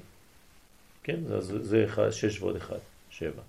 כן, 1.04 1.20
זה, 1.28 1.64
זה, 1.64 1.86
אחד, 1.86 2.10
שש 2.10 2.42
ועוד 2.42 2.56
אחד, 2.56 2.78
שבע. 3.10 3.42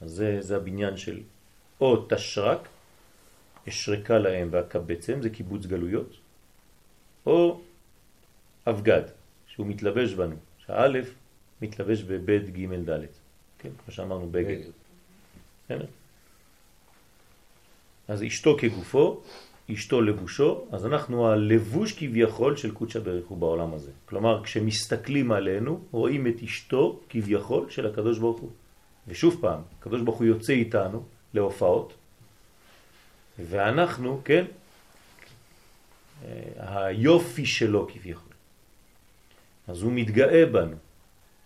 אז 0.00 0.10
זה, 0.10 0.36
זה 0.40 0.56
הבניין 0.56 0.96
של 0.96 1.20
או 1.80 2.06
תשרק, 2.08 2.68
אשרקה 3.68 4.18
להם 4.18 4.48
והקבצם, 4.50 5.22
זה 5.22 5.30
קיבוץ 5.30 5.66
גלויות, 5.66 6.16
או 7.26 7.60
אבגד, 8.66 9.02
שהוא 9.46 9.66
מתלבש 9.66 10.14
בנו, 10.14 10.36
שהאלף 10.66 11.14
מתלבש 11.62 12.02
בבית 12.02 12.50
ג' 12.50 12.90
ד', 12.90 13.06
כן, 13.62 13.68
כמו 13.84 13.94
שאמרנו 13.94 14.28
בגד. 14.30 14.58
אז 18.08 18.22
אשתו 18.22 18.56
כגופו, 18.60 19.20
אשתו 19.72 20.00
לבושו, 20.00 20.64
אז 20.72 20.86
אנחנו 20.86 21.28
הלבוש 21.28 21.92
כביכול 21.92 22.56
של 22.56 22.70
קודשא 22.70 22.98
בריך 22.98 23.26
הוא 23.26 23.38
בעולם 23.38 23.74
הזה. 23.74 23.90
כלומר, 24.06 24.44
כשמסתכלים 24.44 25.32
עלינו, 25.32 25.80
רואים 25.90 26.26
את 26.26 26.42
אשתו 26.44 27.00
כביכול 27.08 27.70
של 27.70 27.86
הקדוש 27.86 28.18
ברוך 28.18 28.40
הוא. 28.40 28.50
ושוב 29.08 29.38
פעם, 29.40 29.60
הקדוש 29.80 30.02
ברוך 30.02 30.18
הוא 30.18 30.26
יוצא 30.26 30.52
איתנו 30.52 31.02
להופעות, 31.34 31.92
ואנחנו, 33.38 34.20
כן, 34.24 34.44
אה, 36.24 36.86
היופי 36.86 37.46
שלו 37.46 37.88
כביכול. 37.92 38.32
אז 39.68 39.82
הוא 39.82 39.92
מתגאה 39.92 40.46
בנו, 40.46 40.76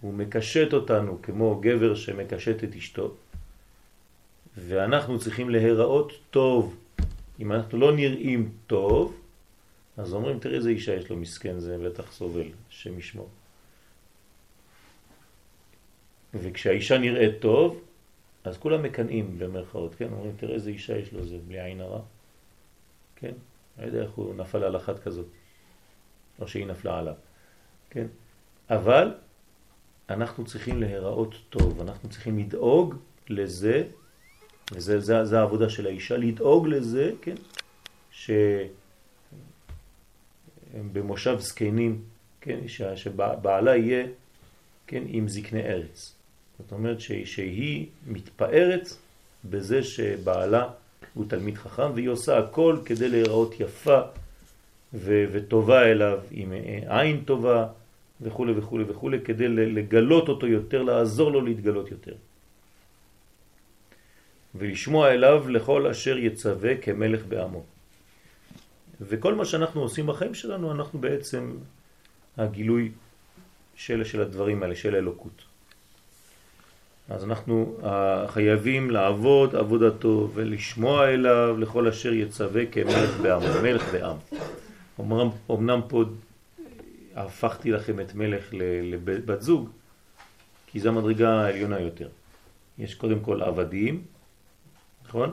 הוא 0.00 0.14
מקשט 0.14 0.72
אותנו 0.72 1.22
כמו 1.22 1.60
גבר 1.60 1.94
שמקשט 1.94 2.64
את 2.64 2.76
אשתו, 2.76 3.14
ואנחנו 4.56 5.18
צריכים 5.18 5.50
להיראות 5.50 6.12
טוב. 6.30 6.76
אם 7.40 7.52
אנחנו 7.52 7.78
לא 7.78 7.96
נראים 7.96 8.52
טוב, 8.66 9.20
אז 9.96 10.14
אומרים, 10.14 10.38
תראי 10.38 10.56
איזה 10.56 10.70
אישה 10.70 10.94
יש 10.94 11.10
לו 11.10 11.16
מסכן, 11.16 11.58
זה 11.58 11.78
בטח 11.78 12.12
סובל, 12.12 12.48
השם 12.70 12.98
ישמור. 12.98 13.28
וכשהאישה 16.34 16.98
נראית 16.98 17.40
טוב, 17.40 17.80
אז 18.44 18.58
כולם 18.58 18.82
מקנאים 18.82 19.38
במרכאות, 19.38 19.94
כן? 19.94 20.08
אומרים, 20.12 20.32
תראה 20.36 20.54
איזה 20.54 20.70
אישה 20.70 20.98
יש 20.98 21.12
לו 21.12 21.26
זה, 21.26 21.38
בלי 21.46 21.60
עין 21.60 21.80
הרע. 21.80 22.00
כן? 23.16 23.32
לא 23.78 23.86
יודע 23.86 24.02
איך 24.02 24.10
הוא 24.10 24.34
נפל 24.34 24.64
על 24.64 24.76
אחת 24.76 24.98
כזאת, 24.98 25.26
או 26.38 26.48
שהיא 26.48 26.66
נפלה 26.66 26.98
עליו, 26.98 27.14
כן? 27.90 28.06
אבל 28.70 29.14
אנחנו 30.10 30.44
צריכים 30.44 30.80
להיראות 30.80 31.34
טוב, 31.50 31.80
אנחנו 31.80 32.08
צריכים 32.08 32.38
לדאוג 32.38 32.94
לזה 33.28 33.84
וזה 34.72 35.00
זה, 35.00 35.24
זה 35.24 35.38
העבודה 35.38 35.70
של 35.70 35.86
האישה, 35.86 36.16
לדאוג 36.16 36.68
לזה, 36.68 37.10
כן, 37.22 37.34
שבמושב 40.74 41.36
זקנים, 41.38 42.02
כן, 42.40 42.58
שבעלה 42.94 43.76
יהיה, 43.76 44.06
כן, 44.86 45.02
עם 45.06 45.28
זקני 45.28 45.62
ארץ. 45.62 46.14
זאת 46.58 46.72
אומרת 46.72 47.00
שהיא 47.00 47.86
מתפארת 48.06 48.88
בזה 49.44 49.82
שבעלה 49.82 50.68
הוא 51.14 51.24
תלמיד 51.28 51.56
חכם, 51.56 51.92
והיא 51.94 52.08
עושה 52.08 52.38
הכל 52.38 52.78
כדי 52.84 53.08
להיראות 53.08 53.60
יפה 53.60 54.00
וטובה 54.94 55.82
אליו, 55.82 56.18
עם 56.30 56.52
עין 56.88 57.24
טובה 57.24 57.66
וכו' 58.20 58.46
וכו' 58.56 58.78
וכו', 58.88 59.10
כדי 59.24 59.48
לגלות 59.48 60.28
אותו 60.28 60.46
יותר, 60.46 60.82
לעזור 60.82 61.30
לו 61.30 61.40
להתגלות 61.40 61.90
יותר. 61.90 62.14
ולשמוע 64.54 65.10
אליו 65.10 65.48
לכל 65.48 65.86
אשר 65.86 66.18
יצווה 66.18 66.76
כמלך 66.76 67.26
בעמו. 67.26 67.64
וכל 69.00 69.34
מה 69.34 69.44
שאנחנו 69.44 69.80
עושים 69.80 70.06
בחיים 70.06 70.34
שלנו, 70.34 70.72
אנחנו 70.72 70.98
בעצם 70.98 71.56
הגילוי 72.36 72.92
של, 73.74 74.04
של 74.04 74.20
הדברים 74.20 74.62
האלה, 74.62 74.76
של 74.76 74.94
האלוקות. 74.94 75.42
אז 77.08 77.24
אנחנו 77.24 77.76
חייבים 78.26 78.90
לעבוד 78.90 79.56
עבודתו 79.56 80.30
ולשמוע 80.34 81.08
אליו 81.08 81.56
לכל 81.58 81.88
אשר 81.88 82.12
יצווה 82.12 82.66
כמלך 82.66 83.20
בעמו, 83.22 83.46
מלך 83.62 83.92
בעם. 83.92 84.16
אמנם 85.50 85.80
פה 85.88 86.04
הפכתי 87.16 87.70
לכם 87.70 88.00
את 88.00 88.14
מלך 88.14 88.44
לבת 88.82 89.42
זוג, 89.42 89.70
כי 90.66 90.80
זו 90.80 90.88
המדרגה 90.88 91.30
העליונה 91.30 91.80
יותר. 91.80 92.08
יש 92.78 92.94
קודם 92.94 93.20
כל 93.20 93.42
עבדים, 93.42 94.04
נכון? 95.08 95.32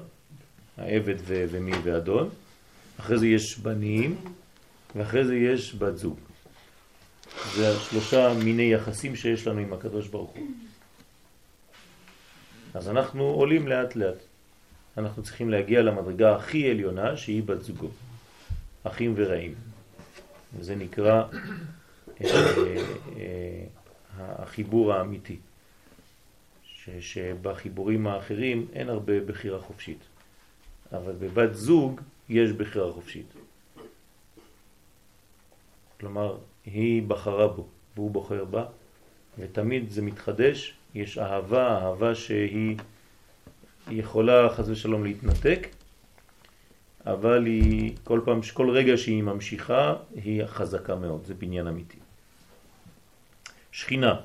העבד 0.78 1.16
ו- 1.18 1.46
ומי 1.52 1.72
ואדון. 1.84 2.30
אחרי 3.00 3.18
זה 3.18 3.28
יש 3.28 3.58
בנים, 3.58 4.16
ואחרי 4.96 5.26
זה 5.26 5.36
יש 5.36 5.76
בת 5.76 5.98
זוג. 5.98 6.20
זה 7.56 7.70
השלושה 7.70 8.34
מיני 8.44 8.74
יחסים 8.74 9.16
שיש 9.16 9.48
לנו 9.48 9.60
עם 9.60 9.74
הקדוש 9.74 10.08
ברוך 10.08 10.32
הוא. 10.32 10.48
אז 12.74 12.90
אנחנו 12.90 13.24
עולים 13.24 13.68
לאט 13.68 13.96
לאט. 13.96 14.18
אנחנו 14.98 15.24
צריכים 15.24 15.50
להגיע 15.50 15.82
למדרגה 15.82 16.36
הכי 16.36 16.72
עליונה 16.72 17.18
שהיא 17.18 17.44
בת 17.44 17.62
זוגו. 17.62 17.90
אחים 18.84 19.14
ורעים. 19.18 19.72
וזה 20.58 20.76
נקרא 20.76 21.24
אה, 22.22 22.28
אה, 23.18 23.64
החיבור 24.18 24.93
האמיתי. 24.93 25.38
שבחיבורים 26.99 28.08
האחרים 28.08 28.68
אין 28.74 28.89
הרבה 28.89 29.20
בחירה 29.20 29.60
חופשית. 29.60 29.99
אבל 30.91 31.14
בבת 31.20 31.56
זוג 31.56 32.01
יש 32.30 32.51
בחירה 32.51 32.91
חופשית. 32.93 33.34
כלומר, 35.99 36.38
היא 36.66 37.04
בחרה 37.04 37.47
בו 37.47 37.68
והוא 37.95 38.12
בוחר 38.12 38.45
בה, 38.45 38.66
ותמיד 39.39 39.89
זה 39.89 40.01
מתחדש, 40.01 40.74
יש 40.95 41.18
אהבה, 41.18 41.78
אהבה 41.78 42.16
שהיא 42.16 42.78
יכולה 43.89 44.49
חז 44.49 44.70
ושלום 44.70 45.04
להתנתק, 45.04 45.68
אבל 47.06 47.45
היא, 47.45 47.95
כל 48.04 48.22
פעם, 48.26 48.39
כל 48.54 48.70
רגע 48.70 48.97
שהיא 48.97 49.24
ממשיכה, 49.24 49.95
היא 50.16 50.45
חזקה 50.45 50.95
מאוד, 50.95 51.26
זה 51.26 51.34
בניין 51.34 51.68
אמיתי. 51.68 51.97
שכינה, 53.72 54.16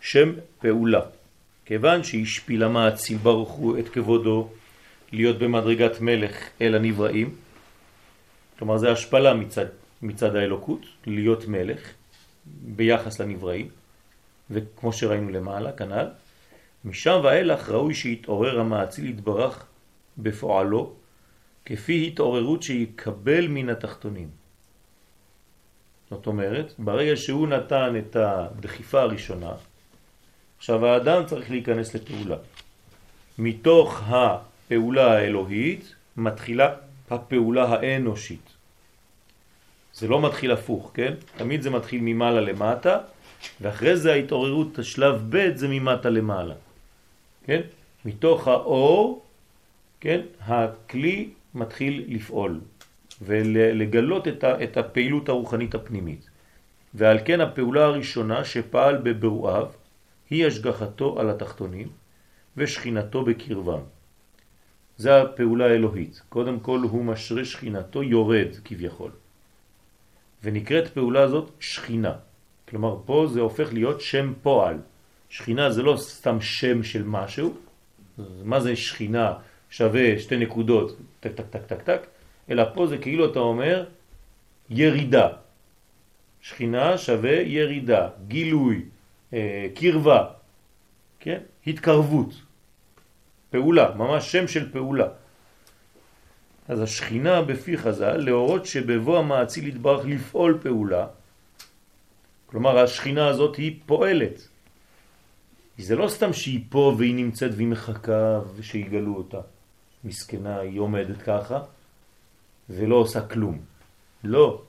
שם 0.00 0.32
פעולה. 0.58 1.00
כיוון 1.64 2.02
שהשפיל 2.02 2.62
המעציל 2.62 3.16
ברוך 3.16 3.50
הוא 3.50 3.78
את 3.78 3.88
כבודו 3.88 4.48
להיות 5.12 5.38
במדרגת 5.38 6.00
מלך 6.00 6.48
אל 6.60 6.74
הנבראים, 6.74 7.34
כלומר 8.58 8.78
זה 8.78 8.92
השפלה 8.92 9.34
מצד, 9.34 9.66
מצד 10.02 10.36
האלוקות, 10.36 10.86
להיות 11.06 11.48
מלך 11.48 11.92
ביחס 12.46 13.20
לנבראים, 13.20 13.68
וכמו 14.50 14.92
שראינו 14.92 15.30
למעלה, 15.30 15.72
כנ"ל, 15.72 16.06
משם 16.84 17.20
ואילך 17.24 17.68
ראוי 17.68 17.94
שיתעורר 17.94 18.60
המעציל 18.60 19.10
יתברך 19.10 19.64
בפועלו, 20.18 20.92
כפי 21.66 22.06
התעוררות 22.06 22.62
שיקבל 22.62 23.48
מן 23.48 23.68
התחתונים. 23.68 24.28
זאת 26.10 26.26
אומרת, 26.26 26.72
ברגע 26.78 27.16
שהוא 27.16 27.48
נתן 27.48 27.94
את 27.98 28.16
הדחיפה 28.16 29.00
הראשונה, 29.00 29.52
עכשיו 30.58 30.86
האדם 30.86 31.26
צריך 31.26 31.50
להיכנס 31.50 31.94
לפעולה. 31.94 32.36
מתוך 33.38 34.02
הפעולה 34.06 35.12
האלוהית 35.12 35.94
מתחילה 36.16 36.74
הפעולה 37.10 37.64
האנושית. 37.64 38.50
זה 39.94 40.08
לא 40.08 40.22
מתחיל 40.22 40.52
הפוך, 40.52 40.90
כן? 40.94 41.14
תמיד 41.36 41.62
זה 41.62 41.70
מתחיל 41.70 42.00
ממעלה 42.02 42.40
למטה, 42.40 42.98
ואחרי 43.60 43.96
זה 43.96 44.12
ההתעוררות, 44.12 44.78
השלב 44.78 45.26
ב' 45.30 45.56
זה 45.56 45.68
ממטה 45.68 46.10
למעלה. 46.10 46.54
כן? 47.44 47.60
מתוך 48.04 48.48
האור, 48.48 49.22
כן? 50.00 50.20
הכלי 50.40 51.28
מתחיל 51.54 52.04
לפעול 52.08 52.60
ולגלות 53.22 54.28
את 54.44 54.76
הפעילות 54.76 55.28
הרוחנית 55.28 55.74
הפנימית. 55.74 56.30
ועל 56.94 57.18
כן 57.24 57.40
הפעולה 57.40 57.84
הראשונה 57.84 58.44
שפעל 58.44 58.96
בברואיו 58.96 59.66
היא 60.30 60.46
השגחתו 60.46 61.20
על 61.20 61.30
התחתונים 61.30 61.88
ושכינתו 62.56 63.24
בקרבם. 63.24 63.80
זה 64.96 65.22
הפעולה 65.22 65.66
האלוהית. 65.66 66.22
קודם 66.28 66.60
כל 66.60 66.78
הוא 66.78 67.04
משרה 67.04 67.44
שכינתו 67.44 68.02
יורד 68.02 68.48
כביכול. 68.64 69.10
ונקראת 70.42 70.88
פעולה 70.88 71.22
הזאת 71.22 71.50
שכינה. 71.60 72.12
כלומר 72.68 72.96
פה 73.04 73.26
זה 73.32 73.40
הופך 73.40 73.72
להיות 73.72 74.00
שם 74.00 74.32
פועל. 74.42 74.76
שכינה 75.28 75.70
זה 75.70 75.82
לא 75.82 75.96
סתם 75.96 76.40
שם 76.40 76.82
של 76.82 77.02
משהו. 77.02 77.54
מה 78.44 78.60
זה 78.60 78.76
שכינה 78.76 79.32
שווה 79.70 80.18
שתי 80.18 80.36
נקודות, 80.36 80.96
טק 81.20 81.32
טק 81.34 81.46
טק 81.50 81.66
טק 81.66 81.82
טק, 81.82 82.06
אלא 82.50 82.64
פה 82.74 82.86
זה 82.86 82.98
כאילו 82.98 83.30
אתה 83.30 83.38
אומר 83.38 83.84
ירידה. 84.70 85.28
שכינה 86.40 86.98
שווה 86.98 87.32
ירידה, 87.32 88.08
גילוי, 88.28 88.84
אה, 89.32 89.66
קרבה, 89.74 90.26
כן? 91.20 91.38
התקרבות, 91.66 92.34
פעולה, 93.50 93.94
ממש 93.96 94.32
שם 94.32 94.48
של 94.48 94.72
פעולה. 94.72 95.08
אז 96.68 96.80
השכינה 96.80 97.42
בפי 97.42 97.78
חז"ל 97.78 98.16
להורות 98.16 98.66
שבבוא 98.66 99.18
המעציל 99.18 99.68
יתברך 99.68 100.06
לפעול 100.06 100.58
פעולה, 100.62 101.06
כלומר 102.46 102.78
השכינה 102.78 103.28
הזאת 103.28 103.56
היא 103.56 103.80
פועלת. 103.86 104.48
זה 105.78 105.96
לא 105.96 106.08
סתם 106.08 106.32
שהיא 106.32 106.60
פה 106.68 106.94
והיא 106.98 107.14
נמצאת 107.14 107.50
והיא 107.54 107.68
מחכה 107.68 108.40
ושיגלו 108.56 109.16
אותה. 109.16 109.40
מסכנה, 110.04 110.58
היא 110.58 110.80
עומדת 110.80 111.22
ככה 111.22 111.60
ולא 112.70 112.94
עושה 112.94 113.20
כלום. 113.20 113.58
לא. 114.24 114.62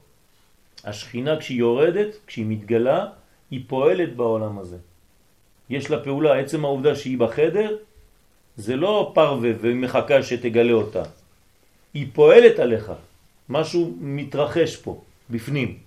השכינה 0.83 1.39
כשהיא 1.39 1.59
יורדת, 1.59 2.07
כשהיא 2.27 2.45
מתגלה, 2.45 3.07
היא 3.51 3.63
פועלת 3.67 4.15
בעולם 4.15 4.59
הזה. 4.59 4.77
יש 5.69 5.89
לה 5.89 6.03
פעולה, 6.03 6.39
עצם 6.39 6.65
העובדה 6.65 6.95
שהיא 6.95 7.17
בחדר, 7.17 7.77
זה 8.57 8.75
לא 8.75 9.11
פרווה 9.15 9.51
ומחכה 9.61 10.23
שתגלה 10.23 10.73
אותה. 10.73 11.03
היא 11.93 12.07
פועלת 12.13 12.59
עליך, 12.59 12.91
משהו 13.49 13.97
מתרחש 13.99 14.75
פה, 14.75 15.01
בפנים. 15.29 15.77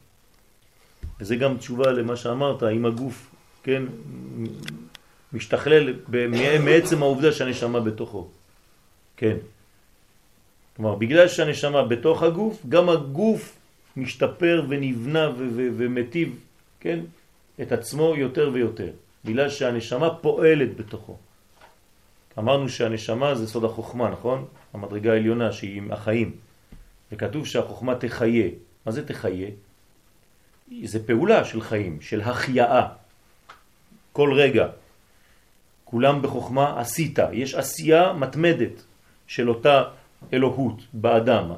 וזה 1.21 1.37
גם 1.37 1.57
תשובה 1.57 1.93
למה 1.93 2.17
שאמרת, 2.17 2.63
אם 2.63 2.87
הגוף, 2.87 3.35
כן, 3.63 3.83
משתכלל 5.33 5.95
מעצם 6.61 7.03
העובדה 7.03 7.33
שהנשמה 7.33 7.81
בתוכו. 7.81 8.29
כן. 9.17 9.37
כלומר, 10.77 10.95
בגלל 10.95 11.29
שהנשמה 11.29 11.83
בתוך 11.83 12.23
הגוף, 12.23 12.63
גם 12.69 12.89
הגוף 12.89 13.59
משתפר 13.97 14.65
ונבנה 14.69 15.31
ומטיב, 15.77 16.39
כן, 16.81 17.01
את 17.63 17.73
עצמו 17.73 18.15
יותר 18.17 18.51
ויותר. 18.53 18.91
בגלל 19.25 19.51
שהנשמה 19.51 20.15
פועלת 20.15 20.77
בתוכו. 20.77 21.17
אמרנו 22.39 22.69
שהנשמה 22.69 23.35
זה 23.35 23.47
סוד 23.47 23.65
החוכמה, 23.65 24.11
נכון? 24.11 24.47
המדרגה 24.75 25.13
העליונה 25.13 25.53
שהיא 25.53 25.83
החיים. 25.91 26.37
וכתוב 27.13 27.47
שהחוכמה 27.47 27.95
תחיה. 27.95 28.49
מה 28.87 28.93
זה 28.93 29.07
תחיה? 29.07 29.49
זה 30.85 31.07
פעולה 31.07 31.45
של 31.45 31.61
חיים, 31.61 32.01
של 32.01 32.21
החייאה. 32.21 32.89
כל 34.13 34.33
רגע. 34.33 34.69
כולם 35.85 36.23
בחוכמה 36.23 36.81
עשית. 36.81 37.19
יש 37.33 37.55
עשייה 37.55 38.13
מתמדת 38.13 38.83
של 39.27 39.49
אותה 39.49 39.83
אלוהות 40.33 40.83
באדם. 40.93 41.53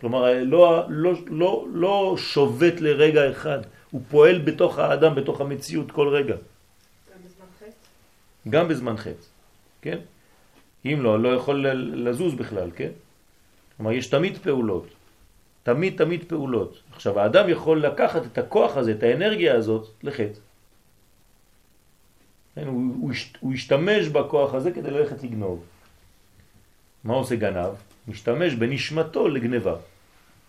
כלומר, 0.00 0.44
לא, 0.44 0.84
לא, 0.88 1.12
לא, 1.26 1.66
לא 1.72 2.14
שובת 2.18 2.80
לרגע 2.80 3.30
אחד, 3.30 3.58
הוא 3.90 4.00
פועל 4.10 4.38
בתוך 4.38 4.78
האדם, 4.78 5.14
בתוך 5.14 5.40
המציאות 5.40 5.90
כל 5.90 6.08
רגע. 6.08 6.34
גם 6.34 7.18
בזמן 7.24 7.46
חטא? 7.58 8.50
גם 8.50 8.68
בזמן 8.68 8.96
חטא, 8.96 9.26
כן? 9.82 9.98
אם 10.84 10.98
לא, 11.02 11.22
לא 11.22 11.28
יכול 11.28 11.66
לזוז 12.08 12.34
בכלל, 12.34 12.70
כן? 12.76 12.90
כלומר, 13.76 13.92
יש 13.92 14.06
תמיד 14.06 14.38
פעולות, 14.38 14.86
תמיד 15.62 15.96
תמיד 15.96 16.24
פעולות. 16.28 16.82
עכשיו, 16.92 17.20
האדם 17.20 17.48
יכול 17.48 17.86
לקחת 17.86 18.26
את 18.26 18.38
הכוח 18.38 18.76
הזה, 18.76 18.92
את 18.92 19.02
האנרגיה 19.02 19.54
הזאת, 19.54 19.88
לחטא. 20.02 20.40
כן? 22.54 22.66
הוא, 22.66 22.94
הוא, 23.00 23.12
הוא 23.40 23.54
ישתמש 23.54 24.08
בכוח 24.08 24.54
הזה 24.54 24.70
כדי 24.72 24.90
ללכת 24.90 25.22
לגנוב. 25.22 25.64
מה 27.04 27.14
עושה 27.14 27.36
גנב? 27.36 27.74
משתמש 28.08 28.54
בנשמתו 28.54 29.28
לגניבה, 29.28 29.76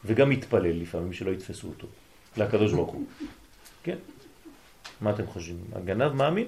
וגם 0.05 0.29
מתפלל 0.29 0.81
לפעמים 0.81 1.13
שלא 1.13 1.31
יתפסו 1.31 1.67
אותו, 1.67 1.87
לקדוש 2.37 2.73
ברוך 2.73 2.91
הוא. 2.91 3.05
כן? 3.83 3.97
מה 5.01 5.09
אתם 5.09 5.27
חושבים? 5.27 5.63
הגנב 5.75 6.11
מאמין? 6.11 6.47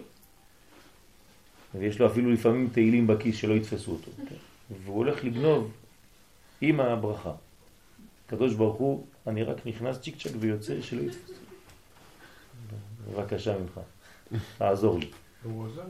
ויש 1.75 1.99
לו 1.99 2.07
אפילו 2.07 2.31
לפעמים 2.31 2.69
תהילים 2.71 3.07
בכיס 3.07 3.35
שלא 3.35 3.53
יתפסו 3.53 3.91
אותו. 3.91 4.11
כן? 4.29 4.35
והוא 4.83 4.97
הולך 4.97 5.23
לגנוב 5.23 5.71
עם 6.61 6.79
הברכה. 6.79 7.31
הקדוש 8.27 8.53
ברוך 8.53 8.77
הוא, 8.77 9.05
אני 9.27 9.43
רק 9.43 9.57
נכנס 9.65 9.99
צ'יק 9.99 10.15
צ'ק 10.17 10.31
ויוצא 10.39 10.81
שלא 10.81 11.01
יתפסו. 11.01 11.33
בבקשה 13.07 13.57
ממך, 13.57 13.79
תעזור 14.57 14.99
לי. 14.99 15.09
הוא 15.43 15.63
עוזר. 15.63 15.83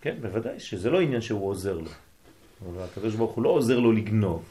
כן, 0.00 0.16
בוודאי, 0.20 0.60
שזה 0.60 0.90
לא 0.90 1.00
עניין 1.00 1.20
שהוא 1.20 1.48
עוזר 1.48 1.78
לו. 1.78 1.90
אבל 2.66 2.84
הקדוש 2.84 3.14
ברוך 3.14 3.32
הוא 3.32 3.44
לא 3.44 3.48
עוזר 3.48 3.78
לו 3.78 3.92
לגנוב. 3.92 4.42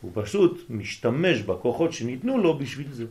הוא 0.00 0.10
פשוט 0.14 0.64
משתמש 0.70 1.40
בכוחות 1.40 1.92
שניתנו 1.92 2.38
לו 2.38 2.58
בשביל 2.58 2.86
זה. 2.92 3.04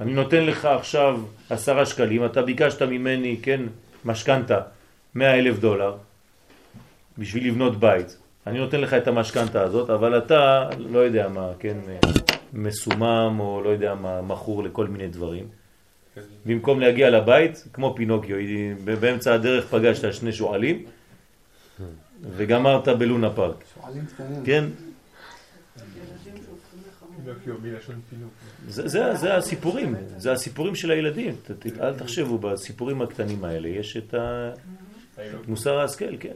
אני 0.00 0.12
נותן 0.12 0.44
לך 0.44 0.64
עכשיו 0.64 1.20
עשרה 1.50 1.86
שקלים, 1.86 2.24
אתה 2.24 2.42
ביקשת 2.42 2.82
ממני, 2.82 3.36
כן, 3.42 3.60
משכנתה, 4.04 4.60
מאה 5.14 5.38
אלף 5.38 5.58
דולר, 5.58 5.96
בשביל 7.18 7.46
לבנות 7.48 7.80
בית. 7.80 8.16
אני 8.46 8.58
נותן 8.58 8.80
לך 8.80 8.94
את 8.94 9.08
המשכנתה 9.08 9.62
הזאת, 9.62 9.90
אבל 9.90 10.18
אתה, 10.18 10.68
לא 10.78 10.98
יודע 10.98 11.28
מה, 11.28 11.50
כן, 11.58 11.76
מסומם 12.52 13.36
או 13.40 13.60
לא 13.64 13.68
יודע 13.68 13.94
מה, 13.94 14.22
מכור 14.22 14.62
לכל 14.62 14.86
מיני 14.86 15.08
דברים. 15.08 15.46
במקום 16.46 16.80
להגיע 16.80 17.10
לבית, 17.10 17.64
כמו 17.72 17.94
פינוקיו, 17.96 18.36
באמצע 19.00 19.34
הדרך 19.34 19.66
פגשת 19.66 20.12
שני 20.12 20.32
שועלים 20.32 20.84
וגמרת 22.22 22.88
בלונה 22.88 23.30
פארק. 23.30 23.64
כן? 24.44 24.64
זה, 28.68 28.88
זה, 28.88 29.14
זה 29.14 29.36
הסיפורים, 29.36 29.94
זה 30.16 30.32
הסיפורים 30.32 30.74
של 30.74 30.90
הילדים. 30.90 31.34
אל 31.80 31.94
תחשבו, 31.98 32.38
בסיפורים 32.38 33.02
הקטנים 33.02 33.44
האלה 33.44 33.68
יש 33.68 33.96
את 33.96 34.14
ה- 34.14 34.52
את 35.40 35.48
מוסר 35.48 35.78
ההשכל, 35.78 36.16
כן. 36.20 36.34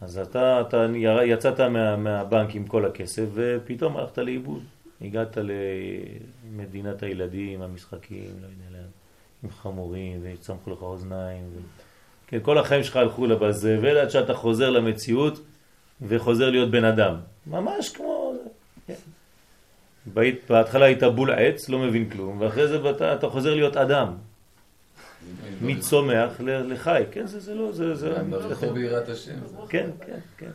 אז 0.00 0.18
אתה, 0.18 0.60
אתה 0.60 0.86
יצאת 1.24 1.60
מה, 1.60 1.96
מהבנק 1.96 2.54
עם 2.54 2.66
כל 2.66 2.84
הכסף 2.84 3.24
ופתאום 3.34 3.96
הלכת 3.96 4.18
לאיבוד. 4.18 4.62
הגעת 5.02 5.38
למדינת 6.50 7.02
הילדים, 7.02 7.62
המשחקים, 7.62 8.24
לא 8.40 8.46
יודע 8.46 8.78
לאן, 8.78 8.88
עם 9.44 9.50
חמורים 9.50 10.20
וצמחו 10.22 10.70
לך 10.70 10.82
אוזניים. 10.82 11.44
ו... 11.44 11.58
כן, 12.34 12.40
כל 12.42 12.58
החיים 12.58 12.84
שלך 12.84 12.96
הלכו 12.96 13.26
לבזבל 13.26 13.96
עד 13.96 14.10
שאתה 14.10 14.34
חוזר 14.34 14.70
למציאות 14.70 15.40
וחוזר 16.02 16.50
להיות 16.50 16.70
בן 16.70 16.84
אדם. 16.84 17.14
ממש 17.46 17.88
כמו... 17.88 18.34
כן. 18.86 18.94
בית, 20.06 20.50
בהתחלה 20.50 20.86
היית 20.86 21.02
בול 21.02 21.30
עץ, 21.30 21.68
לא 21.68 21.78
מבין 21.78 22.10
כלום, 22.10 22.40
ואחרי 22.40 22.68
זה 22.68 22.90
אתה, 22.90 23.14
אתה 23.14 23.28
חוזר 23.28 23.54
להיות 23.54 23.76
אדם, 23.76 24.14
מצומח 25.62 26.40
לחי, 26.40 27.02
כן, 27.10 27.26
זה, 27.26 27.40
זה 27.40 27.54
לא, 27.54 27.72
זה, 27.72 27.94
זה, 27.94 28.22
ברחוב 28.30 28.74
ביראת 28.74 29.08
השם. 29.08 29.38
כן, 29.68 29.90
כן, 30.06 30.18
כן. 30.38 30.50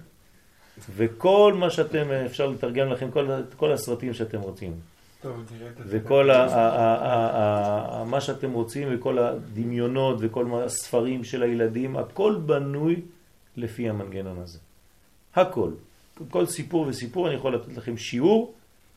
וכל 0.96 1.54
מה 1.58 1.70
שאתם, 1.70 2.12
אפשר 2.26 2.48
לתרגם 2.48 2.92
לכם, 2.92 3.12
כל, 3.12 3.30
כל 3.58 3.72
הסרטים 3.72 4.14
שאתם 4.14 4.42
רוצים, 4.42 4.74
וכל 5.86 6.30
מה 8.05 8.22
שאתם 8.22 8.51
רוצים, 8.51 8.88
וכל 8.91 9.20
הדמיונות, 9.20 10.17
וכל 10.20 10.63
הספרים 10.65 11.24
של 11.24 11.43
הילדים, 11.43 11.97
הכל 11.97 12.41
בנוי 12.45 13.01
לפי 13.57 13.89
המנגנון 13.89 14.39
הזה. 14.39 14.59
הכל. 15.36 15.72
כל 16.30 16.45
סיפור 16.45 16.86
וסיפור 16.88 17.28
אני 17.28 17.36
יכול 17.36 17.55
לתת 17.55 17.78
לכם 17.78 17.97
שיעור 17.97 18.53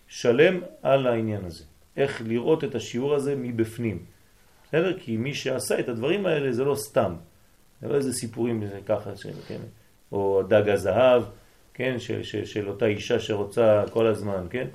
שלם 0.09 0.61
על 0.83 1.07
העניין 1.07 1.45
הזה. 1.45 1.65
איך 1.97 2.23
לראות 2.27 2.65
את 2.65 2.75
השיעור 2.75 3.15
הזה 3.15 3.35
מבפנים. 3.37 4.05
בסדר? 4.69 4.99
כי 4.99 5.17
מי 5.17 5.35
שעשה 5.35 5.81
את 5.81 5.89
הדברים 5.89 6.27
האלה 6.27 6.53
זה 6.53 6.65
לא 6.65 6.75
סתם. 6.75 7.15
זה 7.83 7.89
לא 7.89 7.95
איזה 7.95 8.13
סיפורים 8.13 8.63
ככה, 8.87 9.17
של, 9.17 9.33
כן? 9.49 9.61
או 10.13 10.43
דג 10.49 10.69
הזהב, 10.69 11.23
כן? 11.75 11.99
של, 11.99 12.23
של, 12.23 12.45
של 12.45 12.69
אותה 12.69 12.87
אישה 12.87 13.21
שרוצה 13.21 13.85
כל 13.91 14.07
הזמן, 14.07 14.47
כן? 14.51 14.67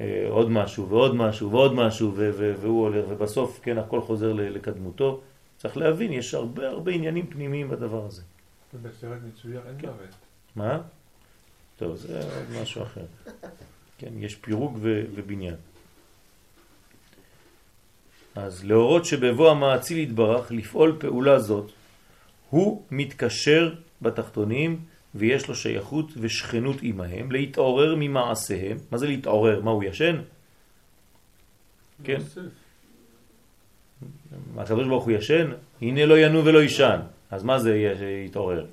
אה, 0.00 0.26
עוד 0.28 0.50
משהו 0.50 0.88
ועוד 0.88 1.14
משהו 1.14 1.50
ועוד 1.50 1.74
משהו 1.74 2.12
והוא 2.14 2.82
הולך 2.82 3.04
ובסוף 3.08 3.60
כן 3.62 3.78
הכל 3.78 4.00
חוזר 4.00 4.32
לקדמותו. 4.32 5.20
צריך 5.56 5.76
להבין, 5.76 6.12
יש 6.12 6.34
הרבה 6.34 6.68
הרבה 6.68 6.92
עניינים 6.92 7.26
פנימיים 7.26 7.68
בדבר 7.68 8.06
הזה. 8.06 8.22
בסרט 8.82 9.18
מצויר 9.28 9.60
אין 9.68 9.74
כן. 9.78 9.86
מוות. 9.86 10.14
מה? 10.56 10.80
טוב, 11.76 11.96
זה 11.96 12.18
עוד 12.18 12.62
משהו 12.62 12.82
אחר. 12.82 13.04
כן, 13.98 14.12
יש 14.18 14.34
פירוק 14.34 14.72
ו- 14.80 15.02
ובניין. 15.14 15.56
אז 18.34 18.64
להורות 18.64 19.04
שבבוא 19.04 19.50
המעציל 19.50 19.98
יתברך 19.98 20.52
לפעול 20.52 20.96
פעולה 21.00 21.38
זאת, 21.38 21.70
הוא 22.50 22.82
מתקשר 22.90 23.74
בתחתונים 24.02 24.80
ויש 25.14 25.48
לו 25.48 25.54
שייכות 25.54 26.12
ושכנות 26.16 26.76
עמהם, 26.82 27.32
להתעורר 27.32 27.94
ממעשיהם. 27.98 28.76
מה 28.90 28.98
זה 28.98 29.06
להתעורר? 29.06 29.60
מה, 29.60 29.70
הוא 29.70 29.84
ישן? 29.84 30.16
כן. 32.04 32.18
הקדוש 34.56 34.88
ברוך 34.88 35.04
הוא 35.04 35.12
ישן? 35.12 35.50
הנה 35.82 36.06
לא 36.06 36.18
ינו 36.18 36.44
ולא 36.44 36.62
ישן. 36.62 37.00
אז 37.30 37.42
מה 37.42 37.58
זה 37.58 37.94
יתעורר? 38.26 38.66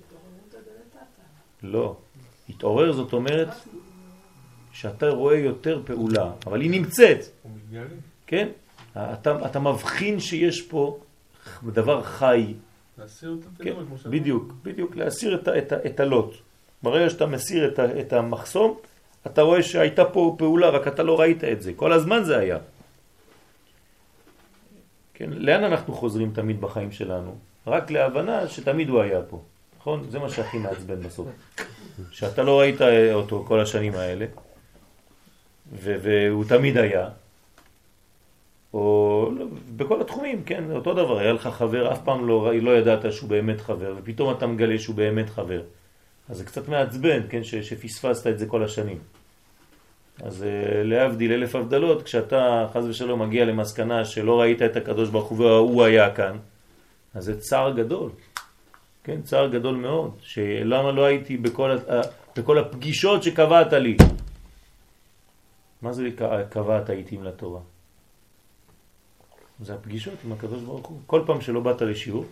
לא. 1.63 1.95
התעורר 2.49 2.91
זאת 2.91 3.13
אומרת 3.13 3.49
שאתה 4.71 5.09
רואה 5.09 5.37
יותר 5.37 5.81
פעולה, 5.85 6.31
אבל 6.47 6.61
היא 6.61 6.71
נמצאת. 6.71 7.19
כן? 8.27 8.47
אתה, 8.91 9.45
אתה 9.45 9.59
מבחין 9.59 10.19
שיש 10.19 10.61
פה 10.61 10.99
דבר 11.65 12.03
חי 12.03 12.53
להסיר 12.97 13.37
את 13.39 13.43
כן, 13.43 13.69
התדמות, 13.69 13.87
כמו 13.87 13.97
שאמרת. 13.97 14.19
בדיוק, 14.19 14.53
בדיוק, 14.63 14.95
להסיר 14.95 15.35
את, 15.35 15.47
את, 15.47 15.73
את 15.73 15.99
הלוט. 15.99 16.35
ברגע 16.83 17.09
שאתה 17.09 17.25
מסיר 17.25 17.67
את, 17.67 17.79
את 17.79 18.13
המחסום, 18.13 18.77
אתה 19.27 19.41
רואה 19.41 19.63
שהייתה 19.63 20.05
פה 20.05 20.35
פעולה, 20.37 20.69
רק 20.69 20.87
אתה 20.87 21.03
לא 21.03 21.19
ראית 21.19 21.43
את 21.43 21.61
זה. 21.61 21.73
כל 21.75 21.93
הזמן 21.93 22.23
זה 22.23 22.37
היה. 22.37 22.57
כן, 25.13 25.29
לאן 25.33 25.63
אנחנו 25.63 25.93
חוזרים 25.93 26.31
תמיד 26.33 26.61
בחיים 26.61 26.91
שלנו? 26.91 27.35
רק 27.67 27.91
להבנה 27.91 28.47
שתמיד 28.47 28.89
הוא 28.89 29.01
היה 29.01 29.21
פה, 29.21 29.41
נכון? 29.79 30.05
זה 30.09 30.19
מה 30.19 30.29
שהכי 30.29 30.57
מעצבן 30.57 31.01
בסוף. 31.01 31.27
שאתה 32.11 32.43
לא 32.43 32.59
ראית 32.59 32.81
אותו 33.13 33.45
כל 33.47 33.59
השנים 33.59 33.93
האלה, 33.95 34.25
והוא 35.71 36.45
תמיד 36.47 36.77
היה, 36.77 37.09
או 38.73 39.29
בכל 39.75 40.01
התחומים, 40.01 40.43
כן, 40.43 40.63
אותו 40.71 40.93
דבר, 40.93 41.17
היה 41.19 41.33
לך 41.33 41.47
חבר, 41.47 41.91
אף 41.91 41.99
פעם 42.03 42.27
לא, 42.27 42.51
לא 42.61 42.71
ידעת 42.77 43.13
שהוא 43.13 43.29
באמת 43.29 43.61
חבר, 43.61 43.95
ופתאום 43.97 44.33
אתה 44.33 44.47
מגלה 44.47 44.79
שהוא 44.79 44.95
באמת 44.95 45.29
חבר. 45.29 45.61
אז 46.29 46.37
זה 46.37 46.43
קצת 46.43 46.67
מעצבן, 46.67 47.21
כן, 47.29 47.43
ש, 47.43 47.55
שפספסת 47.55 48.27
את 48.27 48.39
זה 48.39 48.45
כל 48.45 48.63
השנים. 48.63 48.97
אז 50.23 50.43
אה, 50.43 50.83
להבדיל 50.83 51.31
אלף 51.33 51.55
הבדלות, 51.55 52.03
כשאתה 52.03 52.67
חז 52.73 52.85
ושלום 52.85 53.21
מגיע 53.21 53.45
למסקנה 53.45 54.05
שלא 54.05 54.41
ראית 54.41 54.61
את 54.61 54.75
הקדוש 54.75 55.09
ברוך 55.09 55.29
הוא 55.29 55.39
והוא 55.39 55.83
היה 55.83 56.15
כאן, 56.15 56.37
אז 57.13 57.23
זה 57.23 57.39
צער 57.39 57.71
גדול, 57.71 58.09
כן, 59.03 59.21
צער 59.21 59.47
גדול 59.47 59.75
מאוד, 59.75 60.11
שלמה 60.21 60.91
לא 60.91 61.05
הייתי 61.05 61.37
בכל, 61.37 61.77
בכל 62.37 62.57
הפגישות 62.57 63.23
שקבעת 63.23 63.73
לי. 63.73 63.97
מה 65.81 65.93
זה 65.93 66.09
קבעת 66.49 66.89
איתי 66.89 67.17
לתורה? 67.17 67.59
זה 69.61 69.73
הפגישות 69.73 70.13
עם 70.25 70.31
הקדוש 70.31 70.63
ברוך 70.63 70.87
הוא. 70.87 70.99
כל 71.07 71.23
פעם 71.25 71.41
שלא 71.41 71.59
באת 71.59 71.81
לשיעור, 71.81 72.25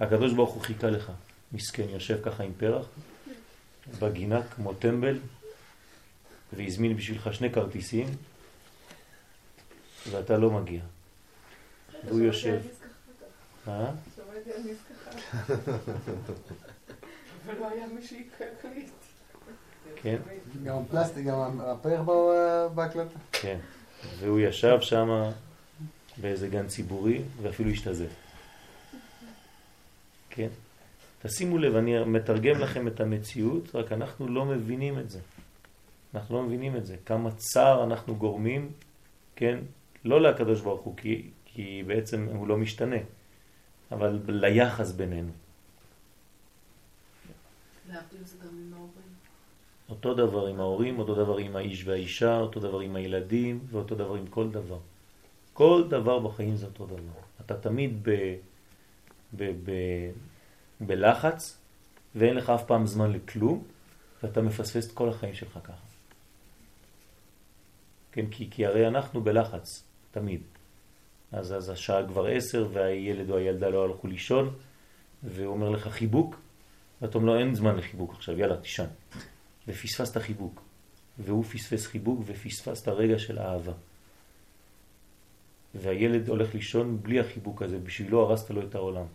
הקדוש 0.00 0.32
ברוך 0.32 0.54
הוא 0.54 0.62
חיכה 0.62 0.90
לך. 0.90 1.12
מסכן, 1.52 1.88
יושב 1.88 2.18
ככה 2.22 2.42
עם 2.42 2.52
פרח, 2.56 2.86
בגינה 3.98 4.42
כמו 4.42 4.74
טמבל, 4.74 5.18
והזמין 6.52 6.96
בשבילך 6.96 7.34
שני 7.34 7.52
כרטיסים, 7.52 8.06
ואתה 10.10 10.38
לא 10.38 10.50
מגיע. 10.50 10.80
והוא 12.04 12.20
יושב. 12.20 12.60
אה? 13.68 13.90
נזכחה. 14.64 15.10
אבל 17.46 17.54
לא 17.60 17.68
היה 17.68 17.86
מי 17.86 18.06
שיקליט. 18.06 18.90
כן, 19.96 20.16
גם 20.64 20.76
הפלסטיק, 20.78 21.26
גם 21.26 21.60
הפרח 21.60 22.00
בהקלטה. 22.74 23.18
כן. 23.32 23.58
והוא 24.18 24.40
ישב 24.40 24.78
שם 24.80 25.30
באיזה 26.20 26.48
גן 26.48 26.66
ציבורי, 26.66 27.22
ואפילו 27.42 27.70
השתזף. 27.70 28.10
כן. 30.30 30.48
תשימו 31.22 31.58
לב, 31.58 31.76
אני 31.76 32.04
מתרגם 32.04 32.60
לכם 32.60 32.88
את 32.88 33.00
המציאות, 33.00 33.74
רק 33.74 33.92
אנחנו 33.92 34.28
לא 34.28 34.44
מבינים 34.44 34.98
את 34.98 35.10
זה. 35.10 35.20
אנחנו 36.14 36.34
לא 36.34 36.42
מבינים 36.42 36.76
את 36.76 36.86
זה. 36.86 36.96
כמה 37.06 37.30
צער 37.30 37.84
אנחנו 37.84 38.16
גורמים, 38.16 38.72
כן, 39.36 39.58
לא 40.04 40.20
לקדוש 40.20 40.60
ברוך 40.60 40.80
הוא, 40.80 40.96
כי, 40.96 41.30
כי 41.44 41.82
בעצם 41.86 42.28
הוא 42.32 42.46
לא 42.46 42.56
משתנה, 42.56 42.96
אבל 43.92 44.20
ליחס 44.28 44.92
בינינו. 44.92 45.30
אותו 49.88 50.14
דבר 50.14 50.46
עם 50.46 50.60
ההורים, 50.60 50.98
אותו 50.98 51.14
דבר 51.14 51.36
עם 51.36 51.56
האיש 51.56 51.86
והאישה, 51.86 52.38
אותו 52.38 52.60
דבר 52.60 52.80
עם 52.80 52.96
הילדים, 52.96 53.60
ואותו 53.70 53.94
דבר 53.94 54.14
עם 54.14 54.26
כל 54.26 54.50
דבר. 54.50 54.78
כל 55.56 55.84
דבר 55.88 56.18
בחיים 56.18 56.56
זה 56.56 56.66
אותו 56.66 56.86
דבר. 56.86 57.20
אתה 57.40 57.56
תמיד 57.56 57.98
ב, 58.02 58.10
ב, 59.36 59.44
ב, 59.64 59.72
בלחץ, 60.80 61.58
ואין 62.14 62.36
לך 62.36 62.50
אף 62.50 62.64
פעם 62.64 62.86
זמן 62.86 63.12
לכלום, 63.12 63.64
ואתה 64.22 64.42
מפספס 64.42 64.86
את 64.86 64.92
כל 64.92 65.08
החיים 65.08 65.34
שלך 65.34 65.58
ככה. 65.64 65.86
כן, 68.12 68.26
כי, 68.30 68.50
כי 68.50 68.66
הרי 68.66 68.88
אנחנו 68.88 69.20
בלחץ, 69.20 69.84
תמיד. 70.10 70.40
אז, 71.32 71.52
אז 71.52 71.70
השעה 71.70 72.06
כבר 72.06 72.26
עשר, 72.26 72.68
והילד 72.72 73.30
או 73.30 73.36
הילדה 73.36 73.68
לא 73.68 73.84
הלכו 73.84 74.06
לישון, 74.06 74.54
והוא 75.22 75.52
אומר 75.52 75.70
לך 75.70 75.88
חיבוק, 75.88 76.36
ואתה 77.02 77.18
אומר 77.18 77.26
לו 77.26 77.38
אין 77.38 77.54
זמן 77.54 77.76
לחיבוק 77.76 78.12
עכשיו, 78.14 78.38
יאללה, 78.38 78.56
תישן. 78.56 78.86
ופספסת 79.68 80.16
חיבוק. 80.16 80.60
והוא 81.18 81.44
פספס 81.44 81.86
חיבוק 81.86 82.20
ופספסת 82.26 82.88
רגע 82.88 83.18
של 83.18 83.38
אהבה. 83.38 83.72
והילד 85.80 86.28
הולך 86.28 86.54
לישון 86.54 87.02
בלי 87.02 87.20
החיבוק 87.20 87.62
הזה, 87.62 87.78
בשבילו 87.78 88.20
הרסת 88.20 88.50
לו 88.50 88.62
את 88.62 88.74
העולם. 88.74 89.06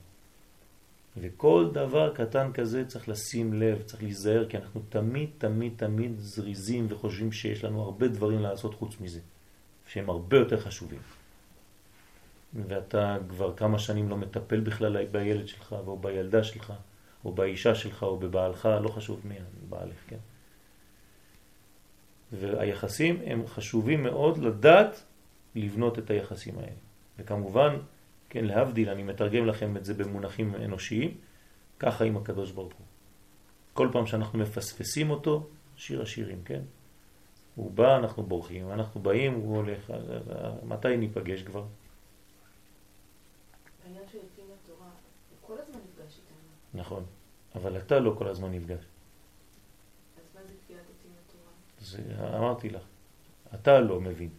וכל 1.18 1.70
דבר 1.74 2.14
קטן 2.16 2.52
כזה 2.54 2.86
צריך 2.86 3.10
לשים 3.10 3.54
לב, 3.54 3.82
צריך 3.82 4.04
להיזהר, 4.04 4.46
כי 4.50 4.58
אנחנו 4.58 4.82
תמיד, 4.90 5.30
תמיד, 5.38 5.74
תמיד 5.76 6.12
זריזים 6.18 6.86
וחושבים 6.90 7.32
שיש 7.32 7.64
לנו 7.64 7.82
הרבה 7.82 8.08
דברים 8.08 8.40
לעשות 8.40 8.76
חוץ 8.76 9.00
מזה, 9.00 9.20
שהם 9.88 10.10
הרבה 10.10 10.38
יותר 10.38 10.60
חשובים. 10.60 11.00
ואתה 12.68 13.18
כבר 13.30 13.56
כמה 13.56 13.80
שנים 13.80 14.10
לא 14.10 14.18
מטפל 14.18 14.60
בכלל 14.60 15.06
בילד 15.06 15.48
שלך, 15.48 15.76
או 15.88 15.98
בילדה 15.98 16.44
שלך, 16.44 16.74
או 17.26 17.32
באישה 17.32 17.76
שלך, 17.76 18.04
או 18.04 18.20
בבעלך, 18.20 18.70
לא 18.82 18.90
חשוב 18.90 19.22
מי, 19.24 19.36
בעלך, 19.70 19.96
כן? 20.08 20.18
והיחסים 22.32 23.20
הם 23.26 23.48
חשובים 23.48 24.04
מאוד 24.04 24.38
לדעת 24.38 25.04
לבנות 25.56 26.00
את 26.00 26.10
היחסים 26.10 26.58
האלה. 26.60 26.76
וכמובן, 27.20 27.76
כן, 28.30 28.46
להבדיל, 28.46 28.90
אני 28.90 29.04
מתרגם 29.04 29.46
לכם 29.46 29.78
את 29.78 29.86
זה 29.86 29.94
במונחים 29.94 30.56
אנושיים, 30.56 31.18
ככה 31.80 32.04
עם 32.04 32.18
הקדוש 32.18 32.52
ברוך 32.52 32.74
הוא. 32.74 32.86
כל 33.74 33.90
פעם 33.92 34.06
שאנחנו 34.06 34.40
מפספסים 34.40 35.10
אותו, 35.10 35.48
שיר 35.76 36.02
השירים, 36.02 36.44
כן? 36.44 36.62
הוא 37.56 37.72
בא, 37.72 37.98
אנחנו 37.98 38.24
בורחים, 38.24 38.72
אנחנו 38.72 39.02
באים, 39.02 39.34
הוא 39.34 39.58
הולך, 39.58 39.94
מתי 40.64 40.98
ניפגש 40.98 41.44
כבר? 41.44 41.66
העניין 43.86 44.04
של 44.12 44.18
יוצאים 44.18 44.46
לתורה, 44.64 44.88
הוא 44.88 45.38
כל 45.48 45.54
הזמן 45.54 45.80
נפגש 45.80 46.18
איתנו. 46.18 46.82
נכון, 46.82 47.06
אבל 47.56 47.78
אתה 47.78 48.00
לא 48.00 48.16
כל 48.18 48.28
הזמן 48.28 48.52
נפגש. 48.52 48.80
אז 48.80 50.36
מה 50.36 50.42
זה 50.48 50.54
תפילת 50.64 50.82
יוצאים 50.90 51.14
לתורה? 51.26 51.52
זה 51.80 52.38
אמרתי 52.38 52.70
לך, 52.70 52.84
אתה 53.54 53.80
לא 53.80 54.02
מבין. 54.02 54.30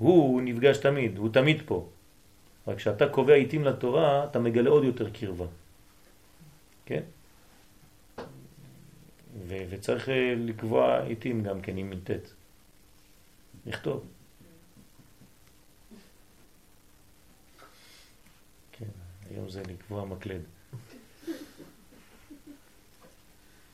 הוא 0.00 0.42
נפגש 0.42 0.76
תמיד, 0.76 1.18
הוא 1.18 1.32
תמיד 1.32 1.62
פה. 1.66 1.88
רק 2.66 2.76
כשאתה 2.76 3.08
קובע 3.08 3.34
עיתים 3.34 3.64
לתורה, 3.64 4.24
אתה 4.24 4.38
מגלה 4.38 4.70
עוד 4.70 4.84
יותר 4.84 5.10
קרבה. 5.10 5.46
כן? 6.86 7.02
ו- 9.46 9.64
וצריך 9.70 10.08
אה, 10.08 10.34
לקבוע 10.36 11.02
עיתים 11.02 11.42
גם 11.42 11.60
כן 11.60 11.76
עם 11.76 11.90
מ"ט. 11.90 12.10
לכתוב. 13.66 14.06
כן, 18.72 18.86
היום 19.30 19.48
זה 19.48 19.62
לקבוע 19.62 20.04
מקלד. 20.04 20.42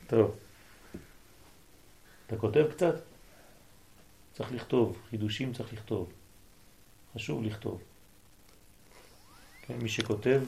טוב. 0.07 0.35
אתה 2.27 2.37
כותב 2.37 2.65
קצת? 2.71 2.95
צריך 4.33 4.51
לכתוב, 4.51 4.97
חידושים 5.09 5.53
צריך 5.53 5.73
לכתוב. 5.73 6.16
חשוב 7.17 7.43
לכתוב. 7.43 7.81
כן, 9.61 9.77
מי 9.81 9.89
שכותב 9.89 10.41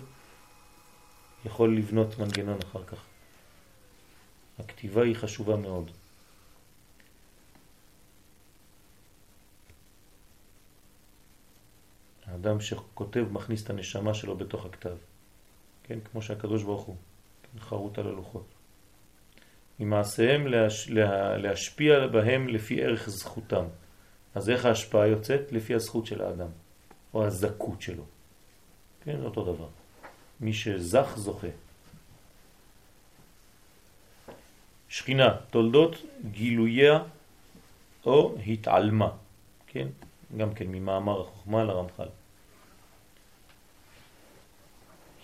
יכול 1.46 1.78
לבנות 1.78 2.20
מנגנון 2.20 2.60
אחר 2.64 2.84
כך. 2.84 3.04
הכתיבה 4.60 5.04
היא 5.04 5.16
חשובה 5.16 5.56
מאוד. 5.56 5.92
האדם 12.26 12.62
שכותב 12.62 13.26
מכניס 13.32 13.64
את 13.64 13.70
הנשמה 13.70 14.14
שלו 14.14 14.38
בתוך 14.38 14.66
הכתב. 14.66 14.98
כן, 15.84 16.00
כמו 16.12 16.22
שהקדוש 16.22 16.64
ברוך 16.64 16.84
הוא, 16.84 16.96
כן, 17.44 17.60
חרוט 17.60 17.98
על 17.98 18.08
הלוחות. 18.08 18.48
ממעשיהם 19.80 20.48
להש... 20.48 20.90
לה... 20.90 21.38
להשפיע 21.38 22.08
בהם 22.08 22.48
לפי 22.48 22.84
ערך 22.84 23.10
זכותם. 23.10 23.66
אז 24.36 24.50
איך 24.50 24.66
ההשפעה 24.66 25.08
יוצאת? 25.08 25.52
לפי 25.52 25.76
הזכות 25.76 26.06
של 26.06 26.22
האדם, 26.22 26.50
או 27.14 27.26
הזכות 27.26 27.82
שלו. 27.82 28.04
כן, 29.04 29.24
אותו 29.26 29.44
דבר. 29.44 29.68
מי 30.40 30.54
שזך 30.54 31.14
זוכה. 31.16 31.48
שכינה, 34.90 35.36
תולדות 35.50 35.96
גילויה 36.32 37.00
או 38.06 38.36
התעלמה, 38.48 39.10
כן? 39.68 39.88
גם 40.38 40.54
כן 40.54 40.68
ממאמר 40.68 41.22
החוכמה 41.22 41.64
לרמח"ל. 41.64 42.08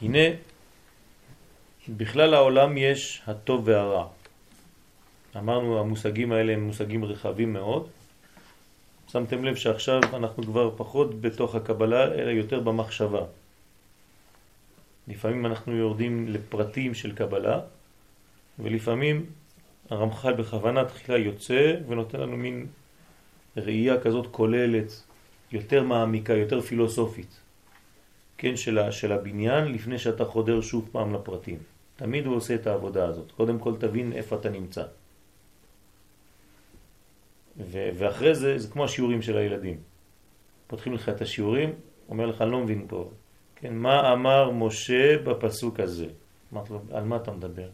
הנה, 0.02 0.36
בכלל 1.90 2.34
העולם 2.34 2.78
יש 2.78 3.22
הטוב 3.28 3.68
והרע. 3.68 4.08
אמרנו, 5.38 5.80
המושגים 5.80 6.32
האלה 6.32 6.54
הם 6.54 6.64
מושגים 6.64 7.06
רחבים 7.06 7.54
מאוד. 7.54 7.90
שמתם 9.16 9.44
לב 9.44 9.56
שעכשיו 9.56 10.00
אנחנו 10.14 10.44
כבר 10.44 10.72
פחות 10.76 11.22
בתוך 11.22 11.56
הקבלה, 11.56 12.14
אלא 12.14 12.30
יותר 12.30 12.60
במחשבה. 12.60 13.22
לפעמים 15.08 15.46
אנחנו 15.46 15.76
יורדים 15.76 16.28
לפרטים 16.28 16.94
של 16.94 17.16
קבלה, 17.16 17.60
ולפעמים 18.60 19.26
הרמח"ל 19.90 20.34
בכוונה 20.34 20.86
תחילה 20.86 21.18
יוצא 21.18 21.76
ונותן 21.88 22.20
לנו 22.20 22.38
מין 22.38 22.68
ראייה 23.58 24.02
כזאת 24.02 24.28
כוללת, 24.32 25.04
יותר 25.52 25.84
מעמיקה, 25.84 26.34
יותר 26.34 26.62
פילוסופית, 26.62 27.40
כן, 28.38 28.58
של, 28.58 28.92
של 28.92 29.12
הבניין, 29.12 29.72
לפני 29.72 30.00
שאתה 30.00 30.26
חודר 30.26 30.62
שוב 30.62 30.90
פעם 30.92 31.14
לפרטים. 31.14 31.58
תמיד 31.96 32.26
הוא 32.26 32.36
עושה 32.36 32.56
את 32.56 32.68
העבודה 32.68 33.06
הזאת. 33.06 33.32
קודם 33.32 33.60
כל 33.60 33.74
תבין 33.80 34.14
איפה 34.14 34.36
אתה 34.36 34.50
נמצא. 34.50 34.84
ואחרי 37.58 38.36
זה, 38.36 38.58
זה 38.58 38.68
כמו 38.68 38.86
השיעורים 38.86 39.22
של 39.22 39.38
הילדים. 39.38 39.78
פותחים 40.68 40.94
לך 40.94 41.10
את 41.10 41.22
השיעורים, 41.22 41.74
אומר 42.10 42.26
לך, 42.26 42.42
אני 42.42 42.52
לא 42.52 42.60
מבין 42.60 42.86
פה. 42.88 43.10
כן, 43.56 43.74
מה 43.74 44.14
אמר 44.14 44.52
משה 44.52 45.18
בפסוק 45.18 45.80
הזה? 45.80 46.08
אמרתי 46.54 46.74
לו, 46.74 46.82
על 46.92 47.04
מה 47.04 47.16
אתה 47.16 47.32
מדבר? 47.32 47.70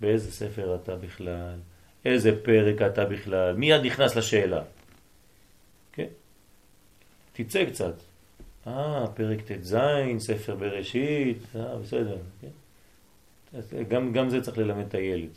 באיזה 0.00 0.32
ספר 0.32 0.74
אתה 0.74 0.96
בכלל? 0.96 1.58
איזה 2.04 2.42
פרק 2.44 2.82
אתה 2.82 3.04
בכלל? 3.04 3.56
מיד 3.56 3.80
נכנס 3.80 4.16
לשאלה. 4.16 4.62
כן? 5.92 6.06
תצא 7.32 7.64
קצת. 7.64 7.94
אה, 8.66 9.06
פרק 9.14 9.40
ט"ז, 9.40 9.76
ספר 10.18 10.54
בראשית, 10.54 11.38
אה, 11.56 11.76
בסדר. 11.76 12.16
כן? 12.40 12.48
גם, 13.88 14.12
גם 14.12 14.30
זה 14.30 14.42
צריך 14.42 14.58
ללמד 14.58 14.86
את 14.86 14.94
הילד. 14.94 15.30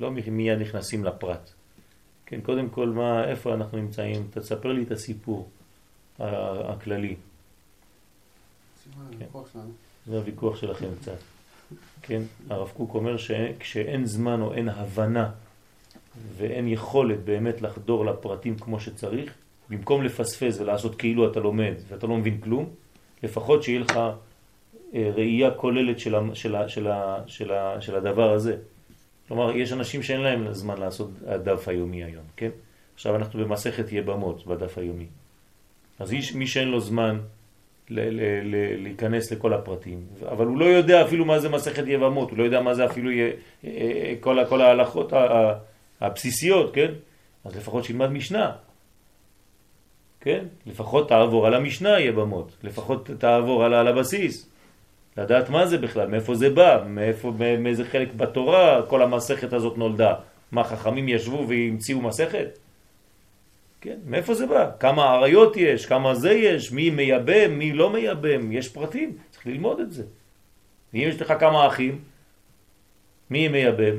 לא 0.00 0.10
מיד 0.10 0.58
נכנסים 0.58 1.04
לפרט. 1.04 1.52
כן, 2.32 2.40
קודם 2.40 2.68
כל, 2.68 2.88
מה, 2.88 3.24
איפה 3.24 3.54
אנחנו 3.54 3.78
נמצאים? 3.78 4.26
תספר 4.30 4.72
לי 4.72 4.82
את 4.82 4.90
הסיפור 4.90 5.48
הכללי. 6.18 7.16
כן. 9.18 9.26
זה 10.06 10.16
הוויכוח 10.16 10.56
שלכם 10.56 10.86
קצת. 11.00 11.16
כן, 12.02 12.22
הרב 12.50 12.72
קוק 12.76 12.94
אומר 12.94 13.16
שכשאין 13.16 14.06
זמן 14.06 14.42
או 14.42 14.54
אין 14.54 14.68
הבנה 14.68 15.30
ואין 16.36 16.68
יכולת 16.68 17.24
באמת 17.24 17.62
לחדור 17.62 18.06
לפרטים 18.06 18.58
כמו 18.58 18.80
שצריך, 18.80 19.34
במקום 19.70 20.02
לפספס 20.02 20.60
ולעשות 20.60 20.94
כאילו 20.94 21.30
אתה 21.30 21.40
לומד 21.40 21.74
ואתה 21.88 22.06
לא 22.06 22.16
מבין 22.16 22.40
כלום, 22.40 22.68
לפחות 23.22 23.62
שיהיה 23.62 23.80
לך 23.80 23.96
אה, 24.94 25.10
ראייה 25.14 25.50
כוללת 25.50 25.98
של, 25.98 26.14
של, 26.34 26.56
של, 26.68 26.88
של, 27.26 27.52
של 27.80 27.96
הדבר 27.96 28.32
הזה. 28.32 28.56
כלומר, 29.32 29.56
יש 29.56 29.72
אנשים 29.72 30.02
שאין 30.02 30.20
להם 30.20 30.52
זמן 30.52 30.78
לעשות 30.78 31.10
הדף 31.26 31.68
היומי 31.68 32.04
היום, 32.04 32.24
כן? 32.36 32.50
עכשיו 32.94 33.16
אנחנו 33.16 33.40
במסכת 33.40 33.92
יבמות 33.92 34.46
בדף 34.46 34.78
היומי. 34.78 35.06
אז 35.98 36.12
איש, 36.12 36.34
מי 36.34 36.46
שאין 36.46 36.68
לו 36.68 36.80
זמן 36.80 37.18
להיכנס 37.88 39.32
לכל 39.32 39.52
הפרטים, 39.52 40.06
אבל 40.28 40.46
הוא 40.46 40.58
לא 40.58 40.64
יודע 40.64 41.02
אפילו 41.02 41.24
מה 41.24 41.38
זה 41.38 41.48
מסכת 41.48 41.82
יבמות, 41.86 42.30
הוא 42.30 42.38
לא 42.38 42.44
יודע 42.44 42.60
מה 42.60 42.74
זה 42.74 42.84
אפילו 42.84 43.10
כל, 44.20 44.38
כל 44.48 44.60
ההלכות 44.60 45.12
הבסיסיות, 46.00 46.74
כן? 46.74 46.92
אז 47.44 47.56
לפחות 47.56 47.84
שילמד 47.84 48.08
משנה, 48.08 48.52
כן? 50.20 50.44
לפחות 50.66 51.08
תעבור 51.08 51.46
על 51.46 51.54
המשנה 51.54 52.00
יבמות, 52.00 52.56
לפחות 52.62 53.10
תעבור 53.18 53.64
על, 53.64 53.74
על 53.74 53.88
הבסיס. 53.88 54.51
לדעת 55.16 55.50
מה 55.50 55.66
זה 55.66 55.78
בכלל, 55.78 56.08
מאיפה 56.08 56.34
זה 56.34 56.50
בא, 56.50 56.84
מאיפה, 56.88 57.32
מאיזה 57.58 57.84
חלק 57.84 58.14
בתורה 58.14 58.82
כל 58.88 59.02
המסכת 59.02 59.52
הזאת 59.52 59.78
נולדה. 59.78 60.14
מה, 60.52 60.64
חכמים 60.64 61.08
ישבו 61.08 61.48
והמציאו 61.48 62.00
מסכת? 62.00 62.58
כן, 63.80 63.98
מאיפה 64.06 64.34
זה 64.34 64.46
בא? 64.46 64.70
כמה 64.80 65.04
עריות 65.04 65.56
יש, 65.56 65.86
כמה 65.86 66.14
זה 66.14 66.32
יש, 66.32 66.72
מי 66.72 66.90
מייבם, 66.90 67.58
מי 67.58 67.72
לא 67.72 67.90
מייבם, 67.90 68.52
יש 68.52 68.68
פרטים, 68.68 69.16
צריך 69.30 69.46
ללמוד 69.46 69.80
את 69.80 69.92
זה. 69.92 70.04
ואם 70.94 71.08
יש 71.08 71.20
לך 71.20 71.34
כמה 71.40 71.66
אחים, 71.66 72.00
מי 73.30 73.48
מייבם? 73.48 73.96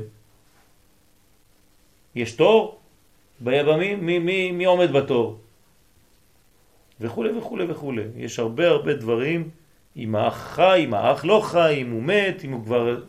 יש 2.14 2.32
תור 2.32 2.78
ביבמים? 3.40 4.06
מי, 4.06 4.18
מי, 4.18 4.52
מי 4.52 4.64
עומד 4.64 4.92
בתור? 4.92 5.38
וכו' 7.00 7.24
וכו' 7.38 7.58
וכו'. 7.68 7.92
יש 8.16 8.38
הרבה 8.38 8.68
הרבה 8.68 8.94
דברים 8.94 9.50
אם 9.96 10.14
האח 10.14 10.54
חי, 10.54 10.84
אם 10.84 10.94
האח 10.94 11.24
לא 11.24 11.40
חי, 11.44 11.74
אם 11.82 11.90
הוא 11.90 12.02
מת, 12.02 12.44
אם 12.44 12.52
הוא 12.52 12.64
כבר... 12.64 13.00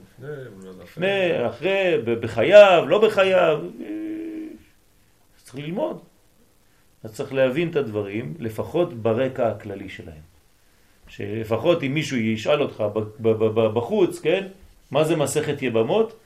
לפני, 0.83 1.47
אחרי, 1.47 1.97
בחייו, 2.05 2.85
לא 2.87 3.01
בחייו. 3.07 3.59
צריך 5.43 5.55
ללמוד. 5.55 5.99
אז 7.03 7.13
צריך 7.13 7.33
להבין 7.33 7.69
את 7.69 7.75
הדברים, 7.75 8.33
לפחות 8.39 8.93
ברקע 8.93 9.47
הכללי 9.47 9.89
שלהם. 9.89 10.25
שלפחות 11.07 11.83
אם 11.83 11.93
מישהו 11.93 12.17
ישאל 12.17 12.61
אותך 12.61 12.83
בחוץ, 13.73 14.19
כן, 14.19 14.47
מה 14.91 15.03
זה 15.03 15.15
מסכת 15.15 15.61
יבמות, 15.61 16.19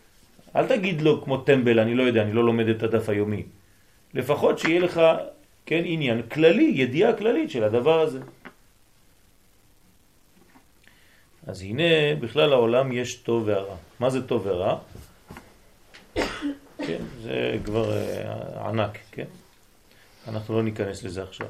אל 0.55 0.67
תגיד 0.67 1.01
לו 1.01 1.21
כמו 1.23 1.37
טמבל, 1.37 1.79
אני 1.79 1.95
לא 1.95 2.03
יודע, 2.03 2.21
אני 2.21 2.33
לא 2.33 2.43
לומד 2.43 2.67
את 2.67 2.83
הדף 2.83 3.09
היומי. 3.09 3.43
לפחות 4.13 4.59
שיהיה 4.59 4.79
לך, 4.79 5.01
כן, 5.65 5.81
עניין 5.85 6.21
כללי, 6.21 6.71
ידיעה 6.75 7.13
כללית 7.13 7.51
של 7.51 7.63
הדבר 7.63 7.99
הזה. 8.01 8.19
אז 11.49 11.61
הנה, 11.61 12.15
בכלל 12.19 12.53
העולם 12.53 12.91
יש 12.91 13.15
טוב 13.15 13.43
ורע. 13.45 13.75
מה 13.99 14.09
זה 14.09 14.27
טוב 14.27 14.41
ורע? 14.45 14.79
כן, 16.87 17.01
זה 17.21 17.57
כבר 17.65 17.91
uh, 17.91 18.59
ענק, 18.59 18.97
כן? 19.11 19.25
אנחנו 20.27 20.55
לא 20.55 20.63
ניכנס 20.63 21.03
לזה 21.03 21.23
עכשיו. 21.23 21.47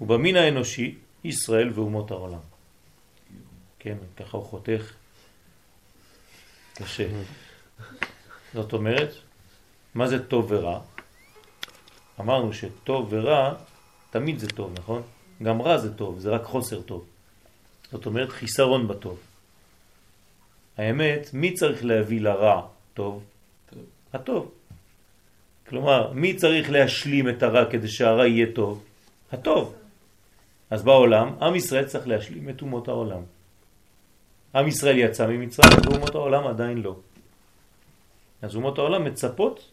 ובמין 0.00 0.36
האנושי, 0.36 0.94
ישראל 1.24 1.70
ואומות 1.74 2.10
העולם. 2.10 2.38
כן, 3.78 3.96
ככה 4.16 4.36
הוא 4.36 4.44
חותך 4.44 4.92
קשה. 6.74 7.06
זאת 8.54 8.72
אומרת, 8.72 9.14
מה 9.94 10.08
זה 10.08 10.26
טוב 10.26 10.46
ורע? 10.48 10.80
אמרנו 12.20 12.52
שטוב 12.52 13.06
ורע 13.10 13.54
תמיד 14.10 14.38
זה 14.38 14.48
טוב, 14.48 14.72
נכון? 14.78 15.02
גם 15.42 15.62
רע 15.62 15.78
זה 15.78 15.94
טוב, 15.94 16.18
זה 16.18 16.30
רק 16.30 16.44
חוסר 16.44 16.82
טוב. 16.82 17.11
זאת 17.92 18.06
אומרת 18.06 18.30
חיסרון 18.30 18.88
בטוב. 18.88 19.18
האמת, 20.78 21.30
מי 21.32 21.54
צריך 21.54 21.84
להביא 21.84 22.20
לרע 22.20 22.62
טוב? 22.94 23.22
טוב. 23.70 23.84
הטוב. 24.12 24.52
כלומר, 25.68 26.12
מי 26.12 26.36
צריך 26.36 26.70
להשלים 26.70 27.28
את 27.28 27.42
הרע 27.42 27.70
כדי 27.70 27.88
שהרע 27.88 28.26
יהיה 28.26 28.46
טוב? 28.54 28.84
הטוב. 29.32 29.74
אז 30.70 30.82
בעולם, 30.82 31.42
עם 31.42 31.54
ישראל 31.56 31.84
צריך 31.84 32.08
להשלים 32.08 32.48
את 32.48 32.62
אומות 32.62 32.88
העולם. 32.88 33.22
עם 34.54 34.68
ישראל 34.68 34.98
יצא 34.98 35.26
ממצרים 35.26 35.78
ואומות 35.84 36.14
העולם 36.14 36.46
עדיין 36.46 36.78
לא. 36.82 36.96
אז 38.42 38.56
אומות 38.56 38.78
העולם 38.78 39.04
מצפות 39.04 39.70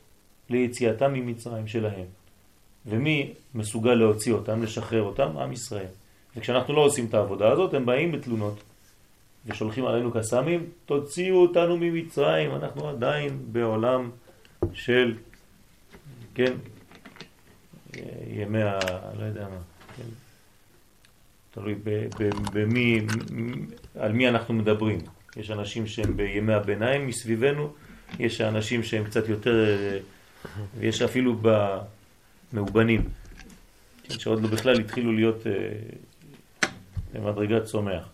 ליציאתם 0.49 1.13
ממצרים 1.13 1.67
שלהם. 1.67 2.05
ומי 2.85 3.33
מסוגל 3.55 3.93
להוציא 3.93 4.33
אותם, 4.33 4.63
לשחרר 4.63 5.01
אותם? 5.01 5.37
עם 5.37 5.53
ישראל. 5.53 5.91
וכשאנחנו 6.37 6.73
לא 6.73 6.81
עושים 6.81 7.05
את 7.05 7.13
העבודה 7.13 7.51
הזאת, 7.51 7.73
הם 7.73 7.85
באים 7.85 8.11
בתלונות 8.11 8.63
ושולחים 9.45 9.85
עלינו 9.85 10.11
קסמים, 10.11 10.69
תוציאו 10.85 11.35
אותנו 11.41 11.77
ממצרים, 11.77 12.55
אנחנו 12.55 12.89
עדיין 12.89 13.39
בעולם 13.51 14.09
של, 14.73 15.15
כן, 16.35 16.53
ימי 18.27 18.61
ה... 18.63 18.79
לא 19.19 19.25
יודע 19.25 19.41
מה, 19.41 19.57
כן, 19.97 20.03
תלוי 21.51 21.75
במי, 22.53 23.01
על 23.99 24.13
מי 24.13 24.29
אנחנו 24.29 24.53
מדברים. 24.53 24.99
יש 25.37 25.51
אנשים 25.51 25.87
שהם 25.87 26.17
בימי 26.17 26.53
הביניים 26.53 27.07
מסביבנו, 27.07 27.73
יש 28.19 28.41
אנשים 28.41 28.83
שהם 28.83 29.03
קצת 29.03 29.29
יותר, 29.29 29.77
ויש 30.77 31.01
אפילו 31.01 31.35
במאובנים, 32.53 33.09
כן, 34.03 34.19
שעוד 34.19 34.41
לא 34.41 34.49
בכלל 34.49 34.79
התחילו 34.79 35.13
להיות 35.13 35.43
אה, 37.15 37.19
למדרגת 37.19 37.63
צומח. 37.63 38.09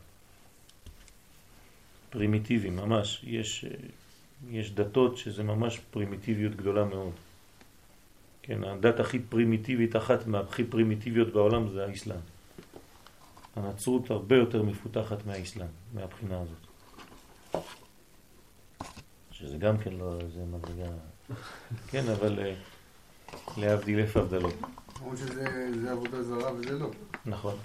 פרימיטיבי, 2.10 2.70
ממש. 2.70 3.22
יש, 3.24 3.66
יש 4.50 4.72
דתות 4.72 5.18
שזה 5.18 5.44
ממש 5.44 5.80
פרימיטיביות 5.92 6.56
גדולה 6.56 6.86
מאוד. 6.86 7.14
כן, 8.42 8.64
הדת 8.64 9.00
הכי 9.00 9.20
פרימיטיבית, 9.20 9.96
אחת 9.96 10.28
מהכי 10.28 10.64
פרימיטיביות 10.64 11.34
בעולם 11.34 11.70
זה 11.70 11.86
האסלאם. 11.86 12.20
הנצרות 13.56 14.12
הרבה 14.12 14.36
יותר 14.36 14.64
מפותחת 14.64 15.26
מהאסלאם, 15.26 15.68
מהבחינה 15.94 16.42
הזאת. 16.42 16.58
שזה 19.32 19.58
גם 19.58 19.78
כן 19.78 19.94
לא, 19.94 20.20
זה 20.34 20.44
מדרגה... 20.46 20.90
כן, 21.92 22.04
אבל 22.10 22.40
אה, 22.40 22.56
להבדיל 23.58 24.00
איפה 24.00 24.20
הבדלות. 24.20 24.54
למרות 25.00 25.18
שזה 25.18 25.92
עבודה 25.92 26.24
זרה 26.24 26.54
וזה 26.54 26.80
לא. 26.80 26.90
נכון. 27.26 27.56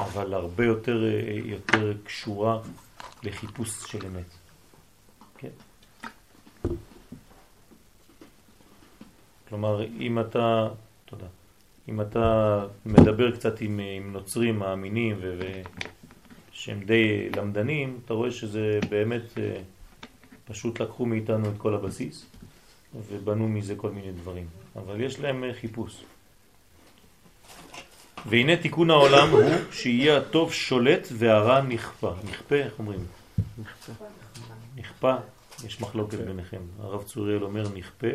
אבל 0.00 0.34
הרבה 0.34 0.64
יותר, 0.64 1.04
אה, 1.04 1.38
יותר 1.44 1.92
קשורה 2.04 2.58
לחיפוש 3.22 3.92
של 3.92 4.06
אמת. 4.06 4.26
כן? 5.38 5.48
כלומר, 9.48 9.84
אם 9.84 10.20
אתה, 10.20 10.68
תודה, 11.04 11.26
אם 11.88 12.00
אתה 12.00 12.66
מדבר 12.86 13.36
קצת 13.36 13.60
עם, 13.60 13.80
עם 13.96 14.12
נוצרים 14.12 14.58
מאמינים 14.58 15.16
ו, 15.20 15.38
ו, 15.40 15.62
שהם 16.52 16.80
די 16.80 17.30
למדנים, 17.36 18.00
אתה 18.04 18.14
רואה 18.14 18.30
שזה 18.30 18.80
באמת 18.88 19.38
אה, 19.38 19.62
פשוט 20.44 20.80
לקחו 20.80 21.06
מאיתנו 21.06 21.48
את 21.48 21.58
כל 21.58 21.74
הבסיס 21.74 22.26
ובנו 22.94 23.48
מזה 23.48 23.74
כל 23.76 23.90
מיני 23.90 24.12
דברים, 24.12 24.46
אבל 24.76 25.00
יש 25.00 25.20
להם 25.20 25.44
אה, 25.44 25.54
חיפוש. 25.54 26.04
והנה 28.26 28.56
תיקון 28.56 28.90
העולם 28.90 29.30
הוא 29.30 29.50
שיהיה 29.72 30.16
הטוב 30.16 30.52
שולט 30.52 31.08
והרע 31.12 31.62
נכפה. 31.62 32.12
נכפה, 32.24 32.54
איך 32.54 32.78
אומרים? 32.78 33.06
נכפה, 34.76 35.14
יש 35.64 35.80
מחלוקת 35.80 36.18
ביניכם. 36.18 36.60
הרב 36.78 37.02
צוריאל 37.02 37.44
אומר 37.44 37.68
נכפה, 37.74 38.06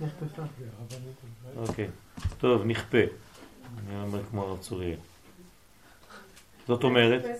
נכפה. 0.00 0.42
אוקיי, 1.56 1.88
טוב, 2.38 2.64
נכפה. 2.64 2.98
אני 3.78 4.02
אומר 4.02 4.20
כמו 4.30 4.42
הרב 4.42 4.60
צוריאל. 4.60 4.98
זאת 6.68 6.84
אומרת, 6.84 7.24
נכפה 7.24 7.34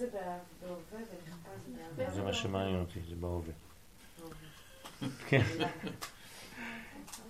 בעבר. 1.97 2.14
זה 2.14 2.22
מה 2.22 2.32
שמעניין 2.32 2.80
אותי, 2.80 3.01
זה 3.09 3.14
בהווה. 3.20 3.53
כן. 5.28 5.42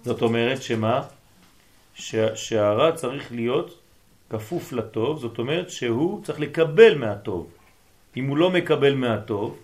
זאת 0.04 0.22
אומרת 0.22 0.62
שמה? 0.62 1.02
שה- 1.94 2.36
שהרע 2.36 2.92
צריך 2.92 3.32
להיות 3.32 3.80
כפוף 4.30 4.72
לטוב, 4.72 5.20
זאת 5.20 5.38
אומרת 5.38 5.70
שהוא 5.70 6.24
צריך 6.24 6.40
לקבל 6.40 6.98
מהטוב. 6.98 7.50
אם 8.16 8.26
הוא 8.26 8.36
לא 8.36 8.50
מקבל 8.50 8.94
מהטוב, 8.94 9.58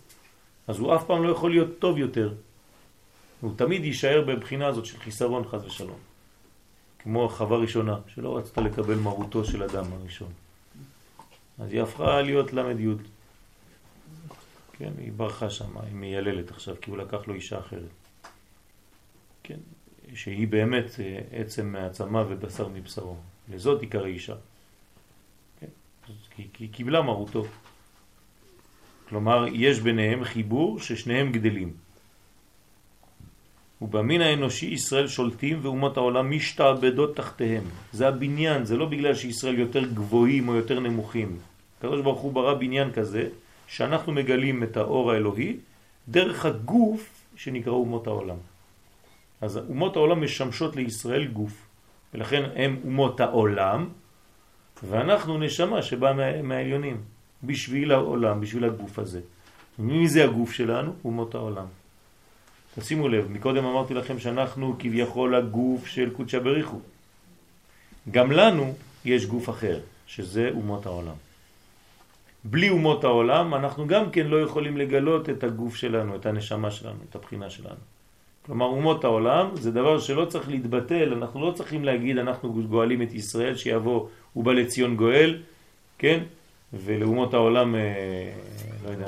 אז 0.68 0.78
הוא 0.78 0.94
אף 0.94 1.04
פעם 1.06 1.24
לא 1.24 1.28
יכול 1.28 1.50
להיות 1.50 1.78
טוב 1.78 1.98
יותר. 1.98 2.34
הוא 3.40 3.52
תמיד 3.56 3.84
יישאר 3.84 4.24
בבחינה 4.26 4.66
הזאת 4.66 4.86
של 4.86 4.98
חיסרון 4.98 5.44
חז 5.48 5.64
ושלום. 5.64 5.98
כמו 6.98 7.28
חווה 7.28 7.58
ראשונה, 7.58 7.98
שלא 8.06 8.36
רצתה 8.36 8.60
לקבל 8.60 8.94
מרותו 8.94 9.44
של 9.44 9.62
אדם 9.62 9.84
הראשון. 9.92 10.32
אז 11.58 11.72
היא 11.72 11.82
הפכה 11.82 12.22
להיות 12.22 12.52
למד 12.52 12.80
י'. 12.80 12.88
כן, 14.72 14.92
היא 14.98 15.12
ברחה 15.16 15.50
שם, 15.50 15.78
היא 15.78 15.94
מייללת 15.94 16.50
עכשיו, 16.50 16.74
כי 16.80 16.90
הוא 16.90 16.98
לקח 16.98 17.26
לו 17.26 17.34
אישה 17.34 17.58
אחרת. 17.58 17.82
כן, 19.42 19.58
שהיא 20.14 20.48
באמת 20.48 21.00
אה, 21.00 21.20
עצם 21.40 21.72
מעצמה 21.72 22.24
ובשר 22.28 22.68
מבשרו. 22.68 23.16
לזאת 23.48 23.80
עיקר 23.80 24.04
האישה. 24.04 24.34
כן, 25.60 25.66
כי 26.36 26.44
היא 26.58 26.68
קיבלה 26.72 27.02
מרותו. 27.02 27.44
כלומר, 29.08 29.46
יש 29.52 29.80
ביניהם 29.80 30.24
חיבור 30.24 30.80
ששניהם 30.80 31.32
גדלים. 31.32 31.72
ובמין 33.82 34.20
האנושי 34.20 34.66
ישראל 34.66 35.08
שולטים 35.08 35.58
ואומות 35.62 35.96
העולם 35.96 36.30
משתעבדות 36.30 37.16
תחתיהם. 37.16 37.64
זה 37.92 38.08
הבניין, 38.08 38.64
זה 38.64 38.76
לא 38.76 38.86
בגלל 38.86 39.14
שישראל 39.14 39.58
יותר 39.58 39.84
גבוהים 39.84 40.48
או 40.48 40.54
יותר 40.54 40.80
נמוכים. 40.80 41.38
הקדוש 41.78 42.00
ברוך 42.00 42.20
הוא 42.20 42.32
ברא 42.32 42.54
בניין 42.54 42.92
כזה, 42.92 43.28
שאנחנו 43.66 44.12
מגלים 44.12 44.62
את 44.62 44.76
האור 44.76 45.12
האלוהי 45.12 45.56
דרך 46.08 46.46
הגוף 46.46 47.24
שנקרא 47.36 47.72
אומות 47.72 48.06
העולם. 48.06 48.36
אז 49.40 49.56
אומות 49.56 49.96
העולם 49.96 50.22
משמשות 50.24 50.76
לישראל 50.76 51.26
גוף, 51.26 51.66
ולכן 52.14 52.42
הם 52.54 52.80
אומות 52.84 53.20
העולם, 53.20 53.88
ואנחנו 54.82 55.38
נשמה 55.38 55.82
שבאה 55.82 56.12
מה, 56.12 56.42
מהעליונים, 56.42 57.00
בשביל 57.42 57.92
העולם, 57.92 58.40
בשביל 58.40 58.64
הגוף 58.64 58.98
הזה. 58.98 59.20
מי 59.78 60.08
זה 60.08 60.24
הגוף 60.24 60.52
שלנו? 60.52 60.92
אומות 61.04 61.34
העולם. 61.34 61.66
תשימו 62.78 63.08
לב, 63.08 63.30
מקודם 63.30 63.64
אמרתי 63.64 63.94
לכם 63.94 64.18
שאנחנו 64.18 64.76
כביכול 64.78 65.34
הגוף 65.34 65.86
של 65.86 66.10
קודשא 66.10 66.38
בריחו. 66.38 66.80
גם 68.10 68.32
לנו 68.32 68.74
יש 69.04 69.26
גוף 69.26 69.50
אחר, 69.50 69.80
שזה 70.06 70.50
אומות 70.54 70.86
העולם. 70.86 71.14
בלי 72.44 72.68
אומות 72.68 73.04
העולם 73.04 73.54
אנחנו 73.54 73.86
גם 73.86 74.10
כן 74.10 74.26
לא 74.26 74.42
יכולים 74.42 74.76
לגלות 74.76 75.30
את 75.30 75.44
הגוף 75.44 75.76
שלנו, 75.76 76.16
את 76.16 76.26
הנשמה 76.26 76.70
שלנו, 76.70 76.98
את 77.10 77.14
הבחינה 77.14 77.50
שלנו. 77.50 77.80
כלומר, 78.46 78.66
אומות 78.66 79.04
העולם 79.04 79.56
זה 79.56 79.70
דבר 79.70 79.98
שלא 79.98 80.24
צריך 80.24 80.48
להתבטל, 80.48 81.12
אנחנו 81.12 81.46
לא 81.46 81.52
צריכים 81.52 81.84
להגיד 81.84 82.18
אנחנו 82.18 82.52
גואלים 82.52 83.02
את 83.02 83.12
ישראל, 83.12 83.56
שיבוא 83.56 84.08
ובא 84.36 84.52
לציון 84.52 84.96
גואל, 84.96 85.42
כן? 85.98 86.22
ולאומות 86.72 87.34
העולם, 87.34 87.74
אה, 87.74 88.32
לא 88.84 88.90
יודע 88.90 89.06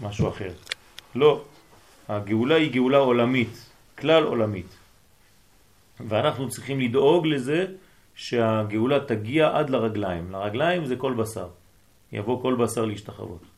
משהו 0.00 0.28
אחר. 0.28 0.50
לא, 1.14 1.42
הגאולה 2.08 2.54
היא 2.54 2.72
גאולה 2.72 2.98
עולמית, 2.98 3.70
כלל 3.98 4.24
עולמית. 4.24 4.76
ואנחנו 6.00 6.48
צריכים 6.48 6.80
לדאוג 6.80 7.26
לזה 7.26 7.66
שהגאולה 8.14 9.00
תגיע 9.00 9.58
עד 9.58 9.70
לרגליים. 9.70 10.32
לרגליים 10.32 10.86
זה 10.86 10.96
כל 10.96 11.14
בשר. 11.14 11.48
יבוא 12.12 12.42
כל 12.42 12.54
בשר 12.54 12.84
להשתחוות. 12.84 13.53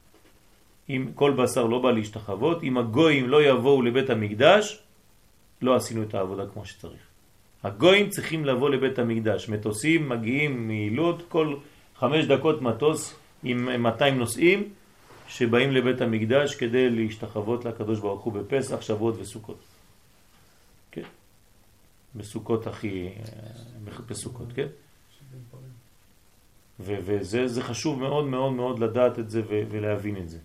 אם 0.90 1.06
כל 1.14 1.32
בשר 1.32 1.64
לא 1.64 1.78
בא 1.78 1.90
להשתחוות, 1.90 2.62
אם 2.62 2.78
הגויים 2.78 3.28
לא 3.28 3.42
יבואו 3.42 3.82
לבית 3.82 4.10
המקדש, 4.10 4.78
לא 5.62 5.74
עשינו 5.74 6.02
את 6.02 6.14
העבודה 6.14 6.46
כמו 6.46 6.64
שצריך. 6.64 7.00
הגויים 7.62 8.10
צריכים 8.10 8.44
לבוא 8.44 8.70
לבית 8.70 8.98
המקדש. 8.98 9.48
מטוסים 9.48 10.08
מגיעים 10.08 10.68
מלוד, 10.68 11.22
כל 11.28 11.56
חמש 11.98 12.24
דקות 12.24 12.62
מטוס 12.62 13.14
עם 13.42 13.82
200 13.82 14.18
נוסעים 14.18 14.68
שבאים 15.28 15.72
לבית 15.72 16.00
המקדש 16.00 16.54
כדי 16.54 16.90
להשתחוות 16.90 17.64
לקדוש 17.64 18.00
ברוך 18.00 18.22
הוא 18.22 18.32
בפסח, 18.32 18.80
שבועות 18.80 19.14
וסוכות. 19.18 19.58
כן? 20.90 21.02
בסוכות 22.14 22.66
הכי... 22.66 23.08
בסוכות, 24.08 24.52
כן? 24.54 24.66
וזה 26.80 27.48
זה 27.48 27.62
חשוב 27.62 28.00
מאוד 28.00 28.24
מאוד 28.24 28.52
מאוד 28.52 28.78
לדעת 28.78 29.18
את 29.18 29.30
זה 29.30 29.42
ולהבין 29.48 30.16
את 30.16 30.28
זה. 30.28 30.38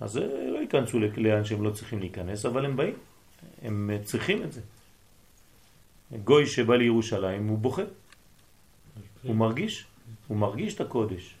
אז 0.00 0.16
אה, 0.16 0.50
לא 0.50 0.58
ייכנסו 0.58 0.98
לאן 1.16 1.44
שהם 1.44 1.62
לא 1.62 1.70
צריכים 1.70 1.98
להיכנס, 1.98 2.46
אבל 2.46 2.64
הם 2.64 2.76
באים, 2.76 2.94
הם 3.62 3.90
אה, 3.92 4.04
צריכים 4.04 4.42
את 4.42 4.52
זה. 4.52 4.60
גוי 6.24 6.46
שבא 6.46 6.76
לירושלים 6.76 7.48
הוא 7.48 7.58
בוכה, 7.58 7.82
הוא 9.22 9.36
מרגיש, 9.36 9.84
הוא 10.28 10.36
מרגיש 10.36 10.74
את 10.74 10.80
הקודש. 10.80 11.34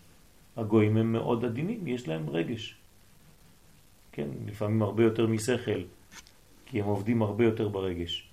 הגויים 0.56 0.96
הם 0.96 1.12
מאוד 1.12 1.44
עדינים, 1.44 1.86
יש 1.86 2.08
להם 2.08 2.30
רגש. 2.30 2.74
כן, 4.12 4.28
לפעמים 4.46 4.82
הרבה 4.82 5.04
יותר 5.04 5.26
משכל, 5.26 5.80
כי 6.66 6.80
הם 6.80 6.86
עובדים 6.86 7.22
הרבה 7.22 7.44
יותר 7.44 7.68
ברגש. 7.68 8.28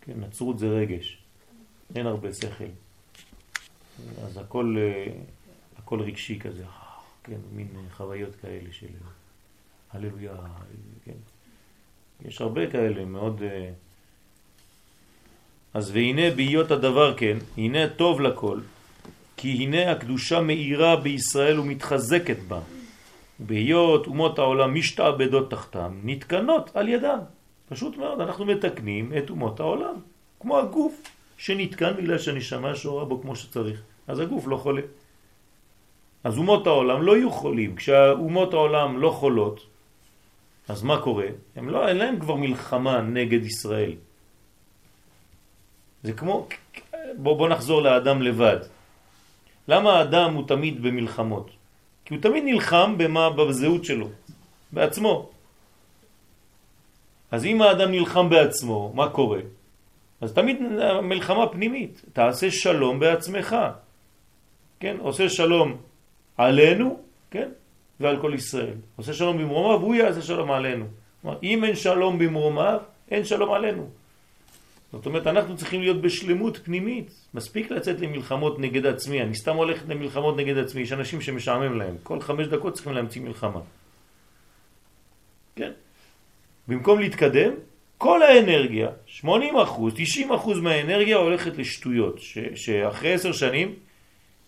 כן, 0.00 0.20
נצרות 0.20 0.58
זה 0.58 0.68
רגש, 0.68 1.18
אין 1.94 2.06
הרבה 2.06 2.32
שכל. 2.32 2.64
אז 4.22 4.36
הכל, 4.36 4.76
אה, 4.78 5.12
הכל 5.78 6.00
רגשי 6.00 6.38
כזה, 6.38 6.64
כן, 7.24 7.38
מין 7.52 7.68
חוויות 7.90 8.34
כאלה 8.34 8.72
של 8.72 8.86
הללויה, 9.92 10.34
כן. 11.04 11.18
יש 12.24 12.40
הרבה 12.40 12.70
כאלה, 12.70 13.04
מאוד... 13.04 13.42
אה, 13.42 13.70
אז 15.74 15.90
והנה 15.90 16.30
בהיות 16.30 16.70
הדבר 16.70 17.16
כן, 17.16 17.38
הנה 17.56 17.88
טוב 17.88 18.20
לכל, 18.20 18.60
כי 19.36 19.48
הנה 19.50 19.90
הקדושה 19.90 20.40
מאירה 20.40 20.96
בישראל 20.96 21.60
ומתחזקת 21.60 22.38
בה. 22.48 22.60
בהיות 23.38 24.06
אומות 24.06 24.38
העולם 24.38 24.74
משתעבדות 24.74 25.50
תחתם, 25.50 26.00
נתקנות 26.04 26.76
על 26.76 26.88
ידם. 26.88 27.18
פשוט 27.68 27.96
מאוד, 27.96 28.20
אנחנו 28.20 28.44
מתקנים 28.44 29.12
את 29.18 29.30
אומות 29.30 29.60
העולם, 29.60 29.94
כמו 30.40 30.58
הגוף 30.58 31.02
שנתקן 31.36 31.96
בגלל 31.96 32.18
שהנשמה 32.18 32.74
שורה 32.74 33.04
בו 33.04 33.22
כמו 33.22 33.36
שצריך. 33.36 33.82
אז 34.08 34.20
הגוף 34.20 34.46
לא 34.46 34.56
חולה. 34.56 34.82
אז 36.24 36.38
אומות 36.38 36.66
העולם 36.66 37.02
לא 37.02 37.16
יהיו 37.16 37.30
חולים. 37.30 37.76
כשאומות 37.76 38.54
העולם 38.54 38.98
לא 38.98 39.10
חולות, 39.10 39.66
אז 40.70 40.82
מה 40.82 41.02
קורה? 41.02 41.26
הם 41.56 41.68
לא, 41.68 41.88
אין 41.88 41.96
להם 41.96 42.20
כבר 42.20 42.34
מלחמה 42.34 43.00
נגד 43.00 43.44
ישראל. 43.44 43.92
זה 46.02 46.12
כמו, 46.12 46.46
בוא, 47.16 47.36
בוא 47.36 47.48
נחזור 47.48 47.82
לאדם 47.82 48.22
לבד. 48.22 48.58
למה 49.68 49.98
האדם 49.98 50.34
הוא 50.34 50.48
תמיד 50.48 50.82
במלחמות? 50.82 51.50
כי 52.04 52.14
הוא 52.14 52.22
תמיד 52.22 52.44
נלחם 52.46 52.94
במה, 52.98 53.30
בזהות 53.30 53.84
שלו, 53.84 54.08
בעצמו. 54.72 55.30
אז 57.30 57.44
אם 57.44 57.62
האדם 57.62 57.90
נלחם 57.90 58.30
בעצמו, 58.30 58.92
מה 58.94 59.10
קורה? 59.10 59.40
אז 60.20 60.32
תמיד 60.32 60.56
מלחמה 61.02 61.46
פנימית. 61.46 62.02
תעשה 62.12 62.50
שלום 62.50 63.00
בעצמך. 63.00 63.56
כן? 64.80 64.96
עושה 64.98 65.28
שלום 65.28 65.76
עלינו, 66.36 67.00
כן? 67.30 67.50
ועל 68.00 68.20
כל 68.20 68.32
ישראל. 68.34 68.74
עושה 68.96 69.12
שלום 69.12 69.38
במרומיו, 69.38 69.80
הוא 69.80 69.94
יעשה 69.94 70.22
שלום 70.22 70.50
עלינו. 70.50 70.84
כלומר, 71.22 71.38
אם 71.42 71.64
אין 71.64 71.76
שלום 71.76 72.18
במרומיו, 72.18 72.80
אין 73.10 73.24
שלום 73.24 73.52
עלינו. 73.52 73.90
זאת 74.92 75.06
אומרת, 75.06 75.26
אנחנו 75.26 75.56
צריכים 75.56 75.80
להיות 75.80 76.00
בשלמות 76.00 76.58
פנימית. 76.64 77.10
מספיק 77.34 77.70
לצאת 77.70 78.00
למלחמות 78.00 78.58
נגד 78.58 78.86
עצמי. 78.86 79.22
אני 79.22 79.34
סתם 79.34 79.56
הולך 79.56 79.82
למלחמות 79.88 80.36
נגד 80.36 80.58
עצמי. 80.58 80.80
יש 80.80 80.92
אנשים 80.92 81.20
שמשעמם 81.20 81.78
להם. 81.78 81.94
כל 82.02 82.20
חמש 82.20 82.46
דקות 82.46 82.74
צריכים 82.74 82.92
להמציא 82.92 83.22
מלחמה. 83.22 83.60
כן? 85.56 85.72
במקום 86.68 86.98
להתקדם, 86.98 87.52
כל 87.98 88.22
האנרגיה, 88.22 88.88
80 89.06 89.56
אחוז, 89.56 89.92
90 89.96 90.32
אחוז 90.32 90.60
מהאנרגיה 90.60 91.16
הולכת 91.16 91.58
לשטויות, 91.58 92.20
ש, 92.20 92.38
שאחרי 92.54 93.12
עשר 93.12 93.32
שנים 93.32 93.74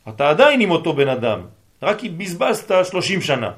אתה 0.09 0.31
עדיין 0.31 0.61
עם 0.61 0.70
אותו 0.70 0.93
בן 0.93 1.09
אדם, 1.09 1.41
רק 1.83 1.99
כי 1.99 2.09
בזבזת 2.09 2.85
30 2.85 3.21
שנה. 3.21 3.51